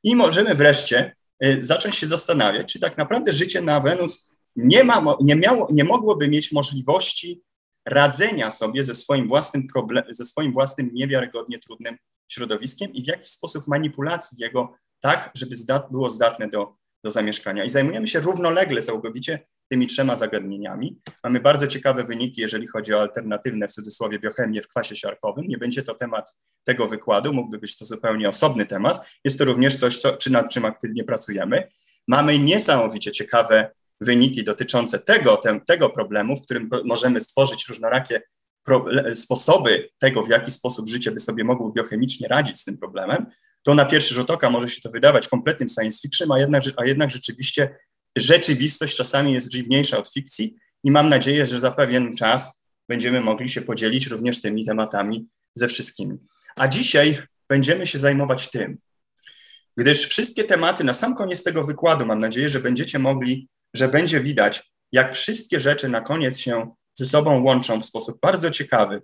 I 0.02 0.16
możemy 0.16 0.54
wreszcie 0.54 1.16
e, 1.40 1.62
zacząć 1.64 1.96
się 1.96 2.06
zastanawiać, 2.06 2.72
czy 2.72 2.80
tak 2.80 2.98
naprawdę 2.98 3.32
życie 3.32 3.60
na 3.60 3.80
Wenus 3.80 4.30
nie, 4.56 4.84
ma, 4.84 5.16
nie, 5.20 5.36
miało, 5.36 5.68
nie 5.72 5.84
mogłoby 5.84 6.28
mieć 6.28 6.52
możliwości 6.52 7.42
radzenia 7.86 8.50
sobie 8.50 8.82
ze 8.82 8.94
swoim 8.94 9.28
własnym 9.28 9.68
problem, 9.68 10.04
ze 10.10 10.24
swoim 10.24 10.52
własnym 10.52 10.90
niewiarygodnie 10.92 11.58
trudnym 11.58 11.96
środowiskiem 12.28 12.92
i 12.92 13.02
w 13.02 13.06
jakiś 13.06 13.30
sposób 13.30 13.66
manipulacji 13.66 14.36
jego 14.40 14.74
tak, 15.00 15.30
żeby 15.34 15.56
zdat, 15.56 15.90
było 15.90 16.10
zdatne 16.10 16.48
do, 16.48 16.81
do 17.04 17.10
zamieszkania. 17.10 17.64
I 17.64 17.70
zajmujemy 17.70 18.06
się 18.06 18.20
równolegle 18.20 18.82
całkowicie 18.82 19.38
tymi 19.68 19.86
trzema 19.86 20.16
zagadnieniami. 20.16 21.00
Mamy 21.24 21.40
bardzo 21.40 21.66
ciekawe 21.66 22.04
wyniki, 22.04 22.40
jeżeli 22.40 22.66
chodzi 22.66 22.94
o 22.94 23.00
alternatywne, 23.00 23.68
w 23.68 23.72
cudzysłowie, 23.72 24.18
biochemię 24.18 24.62
w 24.62 24.68
kwasie 24.68 24.96
siarkowym. 24.96 25.48
Nie 25.48 25.58
będzie 25.58 25.82
to 25.82 25.94
temat 25.94 26.34
tego 26.64 26.86
wykładu, 26.88 27.32
mógłby 27.32 27.58
być 27.58 27.78
to 27.78 27.84
zupełnie 27.84 28.28
osobny 28.28 28.66
temat. 28.66 29.08
Jest 29.24 29.38
to 29.38 29.44
również 29.44 29.78
coś, 29.78 30.00
co, 30.00 30.16
czy 30.16 30.32
nad 30.32 30.50
czym 30.50 30.64
aktywnie 30.64 31.04
pracujemy. 31.04 31.68
Mamy 32.08 32.38
niesamowicie 32.38 33.12
ciekawe 33.12 33.70
wyniki 34.00 34.44
dotyczące 34.44 34.98
tego, 34.98 35.40
tego 35.66 35.90
problemu, 35.90 36.36
w 36.36 36.42
którym 36.42 36.70
możemy 36.84 37.20
stworzyć 37.20 37.68
różnorakie 37.68 38.22
sposoby 39.14 39.90
tego, 39.98 40.22
w 40.22 40.28
jaki 40.28 40.50
sposób 40.50 40.88
życie 40.88 41.10
by 41.10 41.20
sobie 41.20 41.44
mogło 41.44 41.72
biochemicznie 41.72 42.28
radzić 42.28 42.60
z 42.60 42.64
tym 42.64 42.78
problemem 42.78 43.26
to 43.62 43.74
na 43.74 43.84
pierwszy 43.84 44.14
rzut 44.14 44.30
oka 44.30 44.50
może 44.50 44.68
się 44.68 44.80
to 44.80 44.90
wydawać 44.90 45.28
kompletnym 45.28 45.68
science 45.68 45.98
fiction, 46.02 46.32
a 46.32 46.38
jednak, 46.38 46.62
a 46.76 46.84
jednak 46.84 47.10
rzeczywiście 47.10 47.76
rzeczywistość 48.16 48.96
czasami 48.96 49.32
jest 49.32 49.48
dziwniejsza 49.48 49.98
od 49.98 50.12
fikcji 50.12 50.56
i 50.84 50.90
mam 50.90 51.08
nadzieję, 51.08 51.46
że 51.46 51.58
za 51.58 51.70
pewien 51.70 52.16
czas 52.16 52.64
będziemy 52.88 53.20
mogli 53.20 53.48
się 53.48 53.62
podzielić 53.62 54.06
również 54.06 54.40
tymi 54.40 54.64
tematami 54.64 55.26
ze 55.54 55.68
wszystkimi. 55.68 56.18
A 56.56 56.68
dzisiaj 56.68 57.18
będziemy 57.48 57.86
się 57.86 57.98
zajmować 57.98 58.50
tym, 58.50 58.78
gdyż 59.76 60.06
wszystkie 60.06 60.44
tematy 60.44 60.84
na 60.84 60.94
sam 60.94 61.14
koniec 61.14 61.44
tego 61.44 61.64
wykładu, 61.64 62.06
mam 62.06 62.18
nadzieję, 62.18 62.48
że 62.48 62.60
będziecie 62.60 62.98
mogli, 62.98 63.48
że 63.74 63.88
będzie 63.88 64.20
widać, 64.20 64.72
jak 64.92 65.14
wszystkie 65.14 65.60
rzeczy 65.60 65.88
na 65.88 66.00
koniec 66.00 66.38
się 66.38 66.74
ze 66.94 67.06
sobą 67.06 67.42
łączą 67.42 67.80
w 67.80 67.84
sposób 67.84 68.18
bardzo 68.22 68.50
ciekawy 68.50 69.02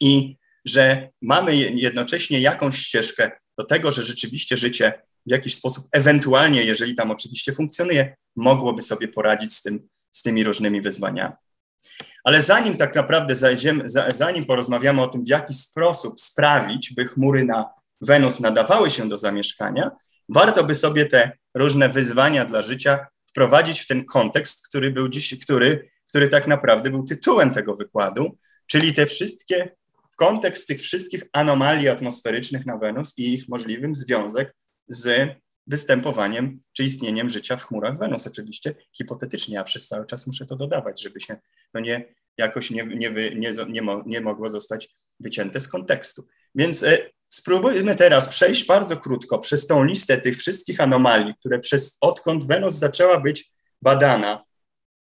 i 0.00 0.36
że 0.64 1.08
mamy 1.22 1.56
jednocześnie 1.56 2.40
jakąś 2.40 2.78
ścieżkę 2.78 3.30
do 3.58 3.64
tego, 3.64 3.90
że 3.90 4.02
rzeczywiście 4.02 4.56
życie 4.56 4.92
w 5.26 5.30
jakiś 5.30 5.54
sposób, 5.54 5.84
ewentualnie, 5.92 6.64
jeżeli 6.64 6.94
tam 6.94 7.10
oczywiście 7.10 7.52
funkcjonuje, 7.52 8.16
mogłoby 8.36 8.82
sobie 8.82 9.08
poradzić 9.08 9.54
z, 9.54 9.62
tym, 9.62 9.88
z 10.10 10.22
tymi 10.22 10.44
różnymi 10.44 10.80
wyzwaniami. 10.80 11.34
Ale 12.24 12.42
zanim 12.42 12.76
tak 12.76 12.94
naprawdę 12.94 13.34
zajdziemy, 13.34 13.84
zanim 14.14 14.44
porozmawiamy 14.44 15.02
o 15.02 15.08
tym, 15.08 15.24
w 15.24 15.28
jaki 15.28 15.54
sposób 15.54 16.20
sprawić, 16.20 16.94
by 16.94 17.04
chmury 17.04 17.44
na 17.44 17.64
Wenus 18.00 18.40
nadawały 18.40 18.90
się 18.90 19.08
do 19.08 19.16
zamieszkania, 19.16 19.90
warto 20.28 20.64
by 20.64 20.74
sobie 20.74 21.06
te 21.06 21.32
różne 21.54 21.88
wyzwania 21.88 22.44
dla 22.44 22.62
życia 22.62 23.06
wprowadzić 23.28 23.80
w 23.80 23.86
ten 23.86 24.04
kontekst, 24.04 24.68
który 24.68 24.90
był 24.90 25.08
dziś, 25.08 25.38
który, 25.38 25.90
który 26.08 26.28
tak 26.28 26.46
naprawdę 26.46 26.90
był 26.90 27.04
tytułem 27.04 27.50
tego 27.50 27.74
wykładu, 27.74 28.38
czyli 28.66 28.94
te 28.94 29.06
wszystkie 29.06 29.76
kontekst 30.16 30.68
tych 30.68 30.80
wszystkich 30.80 31.24
anomalii 31.32 31.88
atmosferycznych 31.88 32.66
na 32.66 32.76
Wenus 32.76 33.18
i 33.18 33.34
ich 33.34 33.48
możliwym 33.48 33.94
związek 33.94 34.54
z 34.88 35.30
występowaniem 35.66 36.60
czy 36.72 36.84
istnieniem 36.84 37.28
życia 37.28 37.56
w 37.56 37.64
chmurach 37.64 37.98
Wenus. 37.98 38.26
Oczywiście 38.26 38.74
hipotetycznie, 38.96 39.54
ja 39.54 39.64
przez 39.64 39.88
cały 39.88 40.06
czas 40.06 40.26
muszę 40.26 40.46
to 40.46 40.56
dodawać, 40.56 41.02
żeby 41.02 41.20
się 41.20 41.36
to 41.72 41.80
nie 41.80 42.14
jakoś 42.38 42.70
nie, 42.70 42.84
nie, 42.84 43.10
nie, 43.10 43.50
nie, 43.68 43.82
nie 44.06 44.20
mogło 44.20 44.50
zostać 44.50 44.88
wycięte 45.20 45.60
z 45.60 45.68
kontekstu. 45.68 46.26
Więc 46.54 46.82
e, 46.82 46.98
spróbujmy 47.28 47.94
teraz 47.94 48.28
przejść 48.28 48.66
bardzo 48.66 48.96
krótko 48.96 49.38
przez 49.38 49.66
tą 49.66 49.84
listę 49.84 50.18
tych 50.18 50.36
wszystkich 50.36 50.80
anomalii, 50.80 51.34
które 51.34 51.58
przez 51.58 51.96
odkąd 52.00 52.46
Wenus 52.46 52.74
zaczęła 52.74 53.20
być 53.20 53.52
badana, 53.82 54.44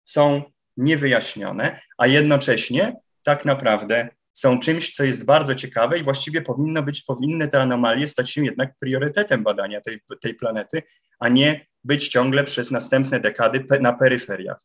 są 0.05 0.43
niewyjaśnione, 0.77 1.81
a 1.99 2.07
jednocześnie 2.07 2.97
tak 3.25 3.45
naprawdę 3.45 4.09
są 4.33 4.61
czymś, 4.61 4.93
co 4.93 5.05
jest 5.05 5.25
bardzo 5.25 5.55
ciekawe 5.55 5.99
i 5.99 6.03
właściwie 6.03 6.43
powinno 6.43 6.83
być, 6.83 7.03
powinny 7.03 7.49
te 7.49 7.61
anomalie 7.61 8.07
stać 8.07 8.31
się 8.31 8.45
jednak 8.45 8.75
priorytetem 8.81 9.43
badania 9.43 9.81
tej, 9.81 10.01
tej 10.21 10.35
planety, 10.35 10.83
a 11.19 11.29
nie 11.29 11.67
być 11.85 12.09
ciągle 12.09 12.45
przez 12.45 12.71
następne 12.71 13.21
dekady 13.21 13.65
na 13.81 13.93
peryferiach. 13.93 14.59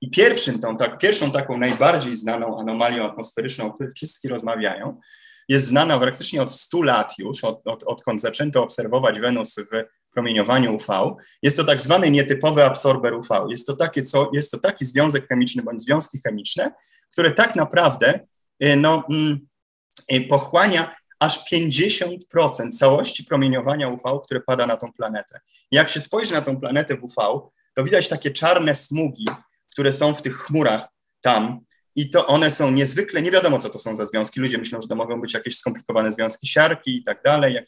I 0.00 0.10
pierwszym 0.10 0.60
tą, 0.60 0.76
tak, 0.76 0.98
pierwszą 0.98 1.30
taką 1.30 1.58
najbardziej 1.58 2.16
znaną 2.16 2.60
anomalią 2.60 3.10
atmosferyczną, 3.10 3.66
o 3.66 3.72
której 3.72 3.92
wszyscy 3.92 4.28
rozmawiają, 4.28 5.00
jest 5.48 5.66
znana 5.66 5.98
praktycznie 5.98 6.42
od 6.42 6.52
100 6.52 6.82
lat 6.82 7.18
już, 7.18 7.44
od, 7.44 7.66
od, 7.66 7.82
odkąd 7.82 8.20
zaczęto 8.20 8.62
obserwować 8.62 9.20
Wenus 9.20 9.56
w 9.56 9.84
promieniowaniu 10.10 10.74
UV. 10.74 11.14
Jest 11.42 11.56
to 11.56 11.64
tak 11.64 11.82
zwany 11.82 12.10
nietypowy 12.10 12.64
absorber 12.64 13.14
UV. 13.14 13.46
Jest 13.48 13.66
to, 13.66 13.76
takie, 13.76 14.02
co, 14.02 14.30
jest 14.32 14.50
to 14.50 14.58
taki 14.58 14.84
związek 14.84 15.28
chemiczny 15.28 15.62
bądź 15.62 15.82
związki 15.82 16.18
chemiczne, 16.26 16.72
które 17.12 17.32
tak 17.32 17.56
naprawdę 17.56 18.20
no, 18.60 19.04
mm, 19.10 19.46
y, 20.12 20.20
pochłania 20.20 20.94
aż 21.20 21.50
50% 21.52 22.78
całości 22.78 23.24
promieniowania 23.24 23.88
UV, 23.88 24.20
które 24.24 24.40
pada 24.40 24.66
na 24.66 24.76
tą 24.76 24.92
planetę. 24.92 25.40
Jak 25.70 25.88
się 25.88 26.00
spojrzy 26.00 26.34
na 26.34 26.40
tą 26.40 26.60
planetę 26.60 26.96
w 26.96 27.04
UV, 27.04 27.40
to 27.74 27.84
widać 27.84 28.08
takie 28.08 28.30
czarne 28.30 28.74
smugi, 28.74 29.26
które 29.72 29.92
są 29.92 30.14
w 30.14 30.22
tych 30.22 30.36
chmurach 30.36 30.88
tam, 31.20 31.60
i 31.96 32.10
to 32.10 32.26
one 32.26 32.50
są 32.50 32.70
niezwykle, 32.70 33.22
nie 33.22 33.30
wiadomo 33.30 33.58
co 33.58 33.70
to 33.70 33.78
są 33.78 33.96
za 33.96 34.06
związki, 34.06 34.40
ludzie 34.40 34.58
myślą, 34.58 34.82
że 34.82 34.88
to 34.88 34.94
mogą 34.94 35.20
być 35.20 35.34
jakieś 35.34 35.56
skomplikowane 35.56 36.12
związki 36.12 36.46
siarki 36.46 36.96
i 36.96 37.04
tak 37.04 37.22
dalej, 37.22 37.58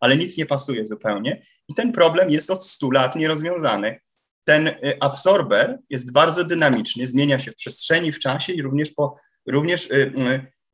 ale 0.00 0.16
nic 0.16 0.38
nie 0.38 0.46
pasuje 0.46 0.86
zupełnie. 0.86 1.42
I 1.68 1.74
ten 1.74 1.92
problem 1.92 2.30
jest 2.30 2.50
od 2.50 2.66
100 2.66 2.90
lat 2.90 3.16
nierozwiązany. 3.16 4.00
Ten 4.44 4.68
y, 4.68 4.74
absorber 5.00 5.78
jest 5.90 6.12
bardzo 6.12 6.44
dynamiczny, 6.44 7.06
zmienia 7.06 7.38
się 7.38 7.52
w 7.52 7.56
przestrzeni, 7.56 8.12
w 8.12 8.18
czasie 8.18 8.52
i 8.52 8.62
również, 8.62 8.90
po, 8.90 9.16
również 9.50 9.90
y, 9.90 10.12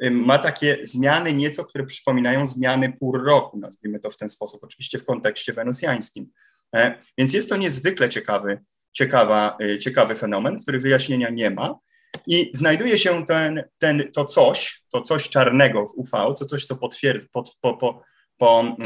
y, 0.03 0.11
ma 0.11 0.39
takie 0.39 0.79
zmiany 0.83 1.33
nieco, 1.33 1.65
które 1.65 1.87
przypominają 1.87 2.47
zmiany 2.47 2.93
pór 3.01 3.25
roku, 3.25 3.59
nazwijmy 3.59 4.01
to 4.01 4.11
w 4.11 4.17
ten 4.17 4.29
sposób, 4.29 4.65
oczywiście 4.65 4.99
w 4.99 5.05
kontekście 5.05 5.53
wenusjańskim. 5.53 6.31
E, 6.75 6.99
więc 7.19 7.33
jest 7.33 7.49
to 7.49 7.57
niezwykle 7.57 8.09
ciekawy, 8.09 8.59
ciekawa, 8.93 9.59
ciekawy 9.81 10.15
fenomen, 10.15 10.59
który 10.59 10.79
wyjaśnienia 10.79 11.31
nie 11.31 11.51
ma. 11.51 11.79
I 12.27 12.51
znajduje 12.55 12.99
się 12.99 13.27
ten, 13.27 13.63
ten, 13.79 14.11
to 14.15 14.25
coś, 14.25 14.83
to 14.93 15.01
coś 15.01 15.29
czarnego 15.29 15.87
w 15.87 15.95
UV, 15.97 16.35
to 16.39 16.45
coś, 16.45 16.67
co 16.67 16.77
potwierdza, 16.77 17.27
po, 17.33 17.43
po, 17.61 18.05
po, 18.39 18.85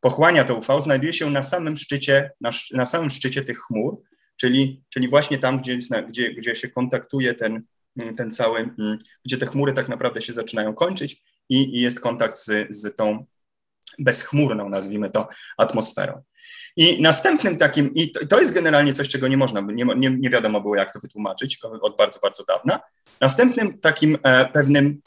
pochłania 0.00 0.44
to 0.44 0.56
UV, 0.56 0.80
znajduje 0.80 1.12
się 1.12 1.30
na 1.30 1.42
samym 1.42 1.76
szczycie, 1.76 2.30
na, 2.40 2.50
na 2.72 2.86
samym 2.86 3.10
szczycie 3.10 3.42
tych 3.42 3.58
chmur, 3.58 4.02
czyli, 4.36 4.82
czyli 4.88 5.08
właśnie 5.08 5.38
tam, 5.38 5.58
gdzie, 5.58 5.78
gdzie, 6.08 6.34
gdzie 6.34 6.54
się 6.54 6.68
kontaktuje 6.68 7.34
ten, 7.34 7.62
ten 8.16 8.30
cały, 8.30 8.58
mm, 8.58 8.98
gdzie 9.24 9.38
te 9.38 9.46
chmury 9.46 9.72
tak 9.72 9.88
naprawdę 9.88 10.22
się 10.22 10.32
zaczynają 10.32 10.74
kończyć 10.74 11.22
i, 11.48 11.76
i 11.76 11.80
jest 11.80 12.00
kontakt 12.00 12.38
z, 12.38 12.76
z 12.76 12.96
tą 12.96 13.24
bezchmurną, 13.98 14.68
nazwijmy 14.68 15.10
to, 15.10 15.28
atmosferą. 15.58 16.22
I 16.76 17.02
następnym 17.02 17.56
takim, 17.56 17.94
i 17.94 18.10
to, 18.10 18.26
to 18.26 18.40
jest 18.40 18.54
generalnie 18.54 18.92
coś, 18.92 19.08
czego 19.08 19.28
nie 19.28 19.36
można, 19.36 19.60
nie, 19.60 19.84
nie, 19.84 20.10
nie, 20.10 20.30
wiadomo 20.30 20.60
było, 20.60 20.76
jak 20.76 20.92
to 20.92 21.00
wytłumaczyć 21.00 21.58
od 21.80 21.96
bardzo, 21.96 22.20
bardzo 22.20 22.44
dawna. 22.44 22.80
Następnym 23.20 23.78
takim 23.78 24.18
e, 24.22 24.46
pewnym, 24.46 25.02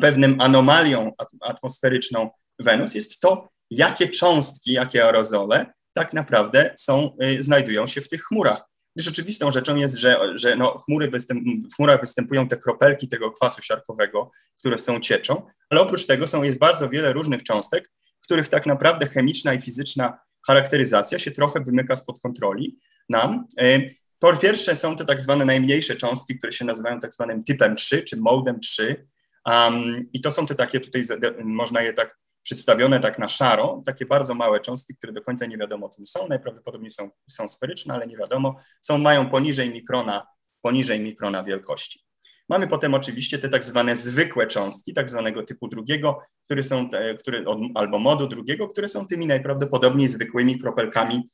pewnym 0.00 0.40
anomalią 0.40 1.12
atmosferyczną 1.40 2.30
Wenus 2.58 2.94
jest 2.94 3.20
to, 3.20 3.48
jakie 3.70 4.08
cząstki, 4.08 4.72
jakie 4.72 5.04
aerozole 5.04 5.72
tak 5.94 6.12
naprawdę 6.12 6.74
są, 6.76 7.16
y, 7.22 7.42
znajdują 7.42 7.86
się 7.86 8.00
w 8.00 8.08
tych 8.08 8.22
chmurach. 8.24 8.62
Rzeczywistą 8.96 9.52
rzeczą 9.52 9.76
jest, 9.76 9.94
że, 9.94 10.18
że 10.34 10.56
no, 10.56 10.78
chmury 10.78 11.10
występ, 11.10 11.44
w 11.72 11.76
chmurach 11.76 12.00
występują 12.00 12.48
te 12.48 12.56
kropelki 12.56 13.08
tego 13.08 13.30
kwasu 13.30 13.62
siarkowego, 13.62 14.30
które 14.58 14.78
są 14.78 15.00
cieczą, 15.00 15.46
ale 15.70 15.80
oprócz 15.80 16.06
tego 16.06 16.26
są, 16.26 16.42
jest 16.42 16.58
bardzo 16.58 16.88
wiele 16.88 17.12
różnych 17.12 17.42
cząstek, 17.42 17.90
których 18.22 18.48
tak 18.48 18.66
naprawdę 18.66 19.06
chemiczna 19.06 19.54
i 19.54 19.60
fizyczna 19.60 20.18
charakteryzacja 20.46 21.18
się 21.18 21.30
trochę 21.30 21.60
wymyka 21.60 21.96
spod 21.96 22.20
kontroli 22.20 22.78
nam. 23.08 23.46
Y, 23.62 23.86
po 24.18 24.36
pierwsze 24.36 24.76
są 24.76 24.96
to 24.96 25.04
tak 25.04 25.20
zwane 25.20 25.44
najmniejsze 25.44 25.96
cząstki, 25.96 26.38
które 26.38 26.52
się 26.52 26.64
nazywają 26.64 27.00
tak 27.00 27.14
zwanym 27.14 27.44
typem 27.44 27.76
3 27.76 28.02
czy 28.02 28.16
modem 28.16 28.60
3 28.60 29.06
um, 29.46 30.00
i 30.12 30.20
to 30.20 30.30
są 30.30 30.46
te 30.46 30.54
takie 30.54 30.80
tutaj, 30.80 31.02
można 31.44 31.82
je 31.82 31.92
tak 31.92 32.18
przedstawione 32.44 33.00
tak 33.00 33.18
na 33.18 33.28
szaro, 33.28 33.82
takie 33.86 34.06
bardzo 34.06 34.34
małe 34.34 34.60
cząstki, 34.60 34.94
które 34.96 35.12
do 35.12 35.22
końca 35.22 35.46
nie 35.46 35.58
wiadomo 35.58 35.88
czym 35.96 36.06
są, 36.06 36.28
najprawdopodobniej 36.28 36.90
są, 36.90 37.10
są 37.30 37.48
sferyczne, 37.48 37.94
ale 37.94 38.06
nie 38.06 38.16
wiadomo, 38.16 38.56
są, 38.82 38.98
mają 38.98 39.30
poniżej 39.30 39.70
mikrona, 39.70 40.26
poniżej 40.62 41.00
mikrona 41.00 41.44
wielkości. 41.44 42.04
Mamy 42.48 42.68
potem 42.68 42.94
oczywiście 42.94 43.38
te 43.38 43.48
tak 43.48 43.64
zwane 43.64 43.96
zwykłe 43.96 44.46
cząstki, 44.46 44.94
tak 44.94 45.10
zwanego 45.10 45.42
typu 45.42 45.68
drugiego, 45.68 46.18
które 46.44 46.62
są, 46.62 46.88
te, 46.88 47.14
które, 47.14 47.44
albo 47.74 47.98
modu 47.98 48.26
drugiego, 48.26 48.68
które 48.68 48.88
są 48.88 49.06
tymi 49.06 49.26
najprawdopodobniej 49.26 50.08
zwykłymi 50.08 50.58
kropelkami 50.58 51.28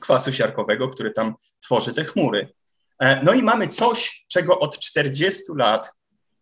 kwasu 0.00 0.32
siarkowego, 0.32 0.88
który 0.88 1.10
tam 1.10 1.34
tworzy 1.64 1.94
te 1.94 2.04
chmury. 2.04 2.48
E, 2.98 3.24
no 3.24 3.32
i 3.32 3.42
mamy 3.42 3.68
coś, 3.68 4.24
czego 4.28 4.58
od 4.58 4.78
40 4.78 5.42
lat 5.56 5.92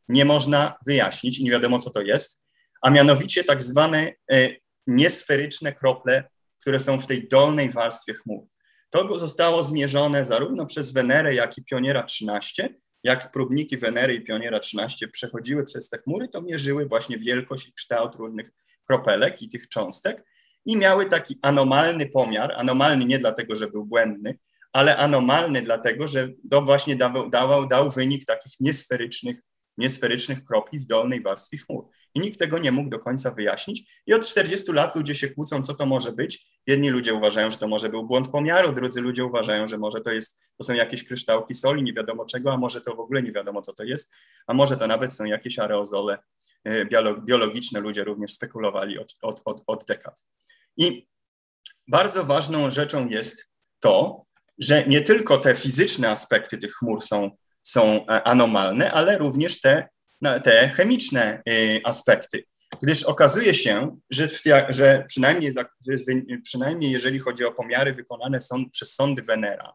nie 0.08 0.24
można 0.24 0.76
wyjaśnić 0.86 1.38
i 1.38 1.44
nie 1.44 1.50
wiadomo, 1.50 1.78
co 1.78 1.90
to 1.90 2.02
jest, 2.02 2.44
a 2.80 2.90
mianowicie 2.90 3.44
tak 3.44 3.62
zwane 3.62 4.12
e, 4.32 4.48
niesferyczne 4.86 5.72
krople, 5.72 6.24
które 6.60 6.78
są 6.78 6.98
w 6.98 7.06
tej 7.06 7.28
dolnej 7.28 7.70
warstwie 7.70 8.14
chmur. 8.14 8.46
To 8.90 9.18
zostało 9.18 9.62
zmierzone 9.62 10.24
zarówno 10.24 10.66
przez 10.66 10.92
Wenerę, 10.92 11.34
jak 11.34 11.58
i 11.58 11.64
Pioniera 11.64 12.02
13. 12.02 12.74
Jak 13.04 13.32
próbniki 13.32 13.76
Wenery 13.76 14.14
i 14.14 14.24
Pioniera 14.24 14.60
13 14.60 15.08
przechodziły 15.08 15.64
przez 15.64 15.88
te 15.88 15.98
chmury, 15.98 16.28
to 16.28 16.42
mierzyły 16.42 16.86
właśnie 16.86 17.18
wielkość 17.18 17.68
i 17.68 17.72
kształt 17.72 18.14
różnych 18.14 18.50
kropelek 18.86 19.42
i 19.42 19.48
tych 19.48 19.68
cząstek 19.68 20.24
i 20.64 20.76
miały 20.76 21.06
taki 21.06 21.38
anomalny 21.42 22.06
pomiar, 22.06 22.52
anomalny 22.56 23.04
nie 23.04 23.18
dlatego, 23.18 23.54
że 23.54 23.68
był 23.68 23.84
błędny, 23.86 24.38
ale 24.72 24.96
anomalny 24.96 25.62
dlatego, 25.62 26.08
że 26.08 26.28
to 26.50 26.62
właśnie 26.62 26.96
dawał, 26.96 27.30
dawał, 27.30 27.66
dał 27.66 27.90
wynik 27.90 28.24
takich 28.24 28.52
niesferycznych 28.60 29.42
niesferycznych 29.80 30.44
kropli 30.44 30.78
w 30.78 30.86
dolnej 30.86 31.22
warstwie 31.22 31.58
chmur. 31.58 31.84
I 32.14 32.20
nikt 32.20 32.38
tego 32.38 32.58
nie 32.58 32.72
mógł 32.72 32.90
do 32.90 32.98
końca 32.98 33.30
wyjaśnić. 33.30 34.02
I 34.06 34.14
od 34.14 34.26
40 34.26 34.72
lat 34.72 34.96
ludzie 34.96 35.14
się 35.14 35.28
kłócą, 35.28 35.62
co 35.62 35.74
to 35.74 35.86
może 35.86 36.12
być. 36.12 36.46
Jedni 36.66 36.90
ludzie 36.90 37.14
uważają, 37.14 37.50
że 37.50 37.58
to 37.58 37.68
może 37.68 37.88
był 37.88 38.06
błąd 38.06 38.28
pomiaru, 38.28 38.72
drudzy 38.72 39.00
ludzie 39.00 39.24
uważają, 39.24 39.66
że 39.66 39.78
może 39.78 40.00
to, 40.00 40.10
jest, 40.10 40.40
to 40.58 40.64
są 40.64 40.72
jakieś 40.72 41.04
kryształki 41.04 41.54
soli, 41.54 41.82
nie 41.82 41.92
wiadomo 41.92 42.24
czego, 42.24 42.52
a 42.52 42.56
może 42.56 42.80
to 42.80 42.94
w 42.94 43.00
ogóle 43.00 43.22
nie 43.22 43.32
wiadomo, 43.32 43.62
co 43.62 43.72
to 43.72 43.84
jest, 43.84 44.12
a 44.46 44.54
może 44.54 44.76
to 44.76 44.86
nawet 44.86 45.12
są 45.12 45.24
jakieś 45.24 45.58
aerozole 45.58 46.18
e, 46.64 46.86
biologiczne. 47.24 47.80
Ludzie 47.80 48.04
również 48.04 48.32
spekulowali 48.32 48.98
od, 48.98 49.16
od, 49.22 49.42
od, 49.44 49.62
od 49.66 49.84
dekad. 49.84 50.24
I 50.76 51.08
bardzo 51.88 52.24
ważną 52.24 52.70
rzeczą 52.70 53.08
jest 53.08 53.50
to, 53.80 54.24
że 54.58 54.84
nie 54.86 55.00
tylko 55.00 55.38
te 55.38 55.54
fizyczne 55.54 56.10
aspekty 56.10 56.58
tych 56.58 56.72
chmur 56.72 57.02
są 57.02 57.30
są 57.70 58.06
e, 58.06 58.22
anomalne, 58.22 58.92
ale 58.92 59.18
również 59.18 59.60
te, 59.60 59.88
te 60.44 60.68
chemiczne 60.68 61.42
e, 61.48 61.52
aspekty. 61.84 62.44
Gdyż 62.82 63.02
okazuje 63.02 63.54
się, 63.54 63.96
że, 64.10 64.28
że 64.68 65.04
przynajmniej, 65.08 65.52
przynajmniej 66.44 66.92
jeżeli 66.92 67.18
chodzi 67.18 67.44
o 67.44 67.52
pomiary 67.52 67.94
wykonane 67.94 68.40
są 68.40 68.70
przez 68.70 68.94
sądy 68.94 69.22
Venera, 69.22 69.72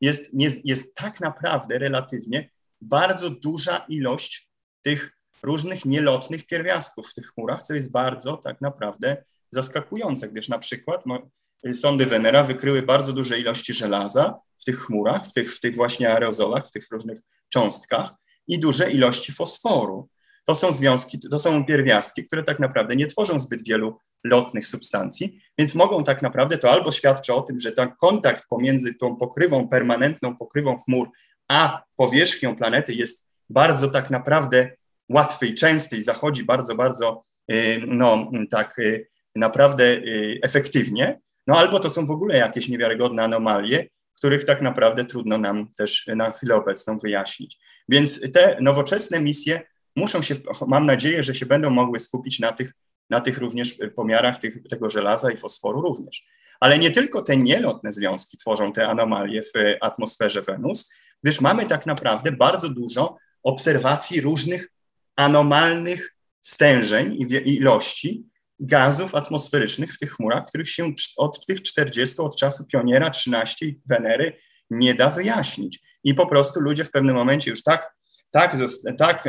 jest, 0.00 0.30
jest, 0.34 0.66
jest 0.66 0.94
tak 0.94 1.20
naprawdę 1.20 1.78
relatywnie 1.78 2.50
bardzo 2.80 3.30
duża 3.30 3.84
ilość 3.88 4.50
tych 4.82 5.12
różnych 5.42 5.84
nielotnych 5.84 6.46
pierwiastków 6.46 7.10
w 7.10 7.14
tych 7.14 7.26
chmurach, 7.26 7.62
co 7.62 7.74
jest 7.74 7.92
bardzo 7.92 8.36
tak 8.36 8.60
naprawdę 8.60 9.24
zaskakujące, 9.50 10.28
gdyż 10.28 10.48
na 10.48 10.58
przykład 10.58 11.06
no, 11.06 11.30
sondy 11.72 12.06
Venera 12.06 12.42
wykryły 12.42 12.82
bardzo 12.82 13.12
duże 13.12 13.38
ilości 13.38 13.74
żelaza 13.74 14.40
tych 14.70 14.80
chmurach, 14.80 15.26
w 15.26 15.32
tych, 15.32 15.54
w 15.54 15.60
tych 15.60 15.76
właśnie 15.76 16.10
aerozolach, 16.10 16.66
w 16.66 16.70
tych 16.70 16.84
różnych 16.90 17.20
cząstkach 17.48 18.10
i 18.46 18.58
duże 18.58 18.90
ilości 18.90 19.32
fosforu. 19.32 20.08
To 20.46 20.54
są 20.54 20.72
związki, 20.72 21.18
to 21.18 21.38
są 21.38 21.64
pierwiastki, 21.64 22.24
które 22.26 22.42
tak 22.42 22.60
naprawdę 22.60 22.96
nie 22.96 23.06
tworzą 23.06 23.40
zbyt 23.40 23.68
wielu 23.68 23.98
lotnych 24.24 24.66
substancji, 24.66 25.40
więc 25.58 25.74
mogą 25.74 26.04
tak 26.04 26.22
naprawdę, 26.22 26.58
to 26.58 26.70
albo 26.70 26.92
świadczy 26.92 27.34
o 27.34 27.40
tym, 27.42 27.58
że 27.58 27.72
ten 27.72 27.90
kontakt 28.00 28.44
pomiędzy 28.48 28.94
tą 28.94 29.16
pokrywą, 29.16 29.68
permanentną 29.68 30.36
pokrywą 30.36 30.78
chmur, 30.78 31.08
a 31.48 31.82
powierzchnią 31.96 32.56
planety 32.56 32.94
jest 32.94 33.28
bardzo 33.48 33.88
tak 33.88 34.10
naprawdę 34.10 34.70
łatwy 35.08 35.46
i 35.46 35.54
częsty 35.54 35.96
i 35.96 36.02
zachodzi 36.02 36.44
bardzo, 36.44 36.74
bardzo, 36.74 37.22
y, 37.52 37.82
no 37.86 38.30
tak 38.50 38.78
y, 38.78 39.08
naprawdę 39.36 39.84
y, 39.84 40.38
efektywnie, 40.42 41.20
no 41.46 41.58
albo 41.58 41.80
to 41.80 41.90
są 41.90 42.06
w 42.06 42.10
ogóle 42.10 42.38
jakieś 42.38 42.68
niewiarygodne 42.68 43.22
anomalie, 43.22 43.88
których 44.20 44.44
tak 44.44 44.62
naprawdę 44.62 45.04
trudno 45.04 45.38
nam 45.38 45.72
też 45.72 46.06
na 46.16 46.30
chwilę 46.30 46.54
obecną 46.54 46.98
wyjaśnić. 46.98 47.58
Więc 47.88 48.32
te 48.32 48.56
nowoczesne 48.60 49.20
misje 49.20 49.60
muszą 49.96 50.22
się, 50.22 50.34
mam 50.66 50.86
nadzieję, 50.86 51.22
że 51.22 51.34
się 51.34 51.46
będą 51.46 51.70
mogły 51.70 51.98
skupić 51.98 52.40
na 52.40 52.52
tych, 52.52 52.72
na 53.10 53.20
tych 53.20 53.38
również 53.38 53.78
pomiarach 53.96 54.38
tych, 54.38 54.62
tego 54.70 54.90
żelaza 54.90 55.32
i 55.32 55.36
fosforu 55.36 55.80
również. 55.80 56.24
Ale 56.60 56.78
nie 56.78 56.90
tylko 56.90 57.22
te 57.22 57.36
nielotne 57.36 57.92
związki 57.92 58.36
tworzą 58.36 58.72
te 58.72 58.88
anomalie 58.88 59.42
w 59.42 59.52
atmosferze 59.80 60.42
Wenus, 60.42 60.92
gdyż 61.22 61.40
mamy 61.40 61.66
tak 61.66 61.86
naprawdę 61.86 62.32
bardzo 62.32 62.68
dużo 62.68 63.16
obserwacji 63.42 64.20
różnych 64.20 64.68
anomalnych 65.16 66.16
stężeń 66.42 67.14
i 67.14 67.56
ilości, 67.56 68.29
gazów 68.60 69.14
atmosferycznych 69.14 69.94
w 69.94 69.98
tych 69.98 70.12
chmurach, 70.12 70.46
których 70.46 70.70
się 70.70 70.92
od 71.16 71.46
tych 71.46 71.62
40, 71.62 72.16
od 72.18 72.36
czasu 72.36 72.66
Pioniera 72.66 73.10
13 73.10 73.66
i 73.66 73.80
Wenery 73.86 74.36
nie 74.70 74.94
da 74.94 75.10
wyjaśnić. 75.10 75.80
I 76.04 76.14
po 76.14 76.26
prostu 76.26 76.60
ludzie 76.60 76.84
w 76.84 76.90
pewnym 76.90 77.14
momencie 77.14 77.50
już 77.50 77.62
tak, 77.62 77.94
tak, 78.30 78.56
tak 78.98 79.24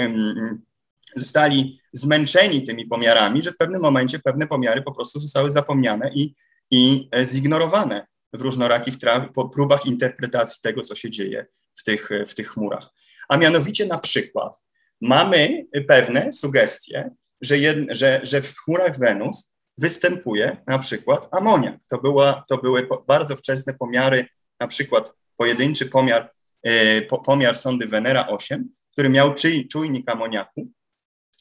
zostali 1.16 1.82
zmęczeni 1.94 2.64
tymi 2.64 2.86
pomiarami, 2.86 3.42
że 3.42 3.52
w 3.52 3.58
pewnym 3.58 3.82
momencie 3.82 4.20
pewne 4.20 4.48
pomiary 4.48 4.82
po 4.82 4.92
prostu 4.92 5.20
zostały 5.20 5.52
zapomniane 5.52 6.12
i, 6.14 6.36
i 6.72 7.10
zignorowane 7.24 8.08
w 8.34 8.42
różnorakich 8.42 8.96
próbach 9.54 9.86
interpretacji 9.86 10.62
tego, 10.64 10.82
co 10.82 10.96
się 10.96 11.12
dzieje 11.12 11.46
w 11.74 11.84
tych, 11.84 12.10
w 12.28 12.36
tych 12.36 12.50
chmurach. 12.50 12.90
A 13.30 13.38
mianowicie 13.38 13.86
na 13.86 13.98
przykład 13.98 14.60
mamy 15.02 15.66
pewne 15.88 16.34
sugestie, 16.34 17.12
że, 17.42 17.58
jed, 17.58 17.78
że, 17.90 18.20
że 18.24 18.42
w 18.42 18.56
chmurach 18.56 19.00
Wenus 19.00 19.54
występuje 19.78 20.58
na 20.68 20.80
przykład 20.80 21.28
amoniak. 21.32 21.76
To, 21.90 21.98
była, 21.98 22.44
to 22.50 22.58
były 22.58 22.88
bardzo 23.08 23.36
wczesne 23.36 23.74
pomiary, 23.74 24.28
na 24.60 24.68
przykład 24.68 25.14
pojedynczy 25.38 25.86
pomiar, 25.86 26.32
e, 26.64 27.02
pomiar 27.02 27.58
sondy 27.58 27.86
Venera 27.86 28.28
8, 28.28 28.70
który 28.92 29.10
miał 29.10 29.34
czujnik 29.72 30.10
amoniaku, 30.10 30.68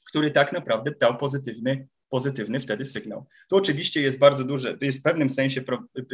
który 0.09 0.31
tak 0.31 0.53
naprawdę 0.53 0.91
dał 1.01 1.17
pozytywny, 1.17 1.89
pozytywny 2.11 2.61
wtedy 2.61 2.85
sygnał. 2.85 3.27
Tu 3.49 3.57
oczywiście 3.57 4.01
jest 4.01 4.19
bardzo 4.19 4.45
duże, 4.45 4.79
to 4.79 4.85
jest 4.85 4.99
w 4.99 5.03
pewnym 5.03 5.31
sensie 5.31 5.63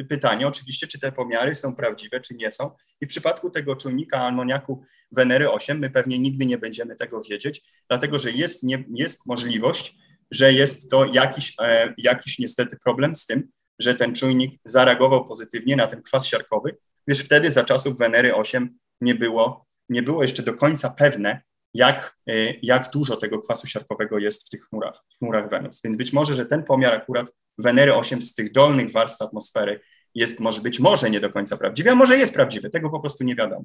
pytanie, 0.08 0.46
oczywiście, 0.46 0.86
czy 0.86 1.00
te 1.00 1.12
pomiary 1.12 1.54
są 1.54 1.76
prawdziwe, 1.76 2.20
czy 2.20 2.34
nie 2.34 2.50
są. 2.50 2.70
I 3.00 3.06
w 3.06 3.08
przypadku 3.08 3.50
tego 3.50 3.76
czujnika 3.76 4.20
amoniaku 4.20 4.82
Wenery 5.12 5.50
8 5.50 5.78
my 5.78 5.90
pewnie 5.90 6.18
nigdy 6.18 6.46
nie 6.46 6.58
będziemy 6.58 6.96
tego 6.96 7.22
wiedzieć, 7.22 7.62
dlatego 7.88 8.18
że 8.18 8.30
jest, 8.30 8.62
nie, 8.62 8.84
jest 8.94 9.26
możliwość, 9.26 9.96
że 10.30 10.52
jest 10.52 10.90
to 10.90 11.06
jakiś, 11.06 11.54
e, 11.60 11.94
jakiś 11.98 12.38
niestety 12.38 12.76
problem 12.84 13.16
z 13.16 13.26
tym, 13.26 13.48
że 13.78 13.94
ten 13.94 14.14
czujnik 14.14 14.60
zareagował 14.64 15.24
pozytywnie 15.24 15.76
na 15.76 15.86
ten 15.86 16.02
kwas 16.02 16.26
siarkowy, 16.26 16.76
gdyż 17.06 17.18
wtedy 17.18 17.50
za 17.50 17.64
czasów 17.64 17.98
Wenery 17.98 18.34
8 18.34 18.78
nie 19.00 19.14
było, 19.14 19.66
nie 19.88 20.02
było 20.02 20.22
jeszcze 20.22 20.42
do 20.42 20.54
końca 20.54 20.90
pewne, 20.90 21.40
jak, 21.76 22.16
e, 22.26 22.32
jak 22.62 22.90
dużo 22.90 23.16
tego 23.16 23.38
kwasu 23.38 23.66
siarkowego 23.66 24.18
jest 24.18 24.46
w 24.46 24.50
tych 24.50 24.62
chmurach, 24.68 25.04
w 25.14 25.18
chmurach 25.18 25.50
Wenus. 25.50 25.80
Więc 25.84 25.96
być 25.96 26.12
może, 26.12 26.34
że 26.34 26.46
ten 26.46 26.64
pomiar 26.64 26.94
akurat 26.94 27.32
Wenery 27.58 27.94
8 27.94 28.22
z 28.22 28.34
tych 28.34 28.52
dolnych 28.52 28.90
warstw 28.90 29.22
atmosfery 29.22 29.80
jest 30.14 30.40
może 30.40 30.60
być 30.60 30.80
może 30.80 31.10
nie 31.10 31.20
do 31.20 31.30
końca 31.30 31.56
prawdziwy, 31.56 31.90
a 31.90 31.94
może 31.94 32.18
jest 32.18 32.34
prawdziwy, 32.34 32.70
tego 32.70 32.90
po 32.90 33.00
prostu 33.00 33.24
nie 33.24 33.36
wiadomo. 33.36 33.64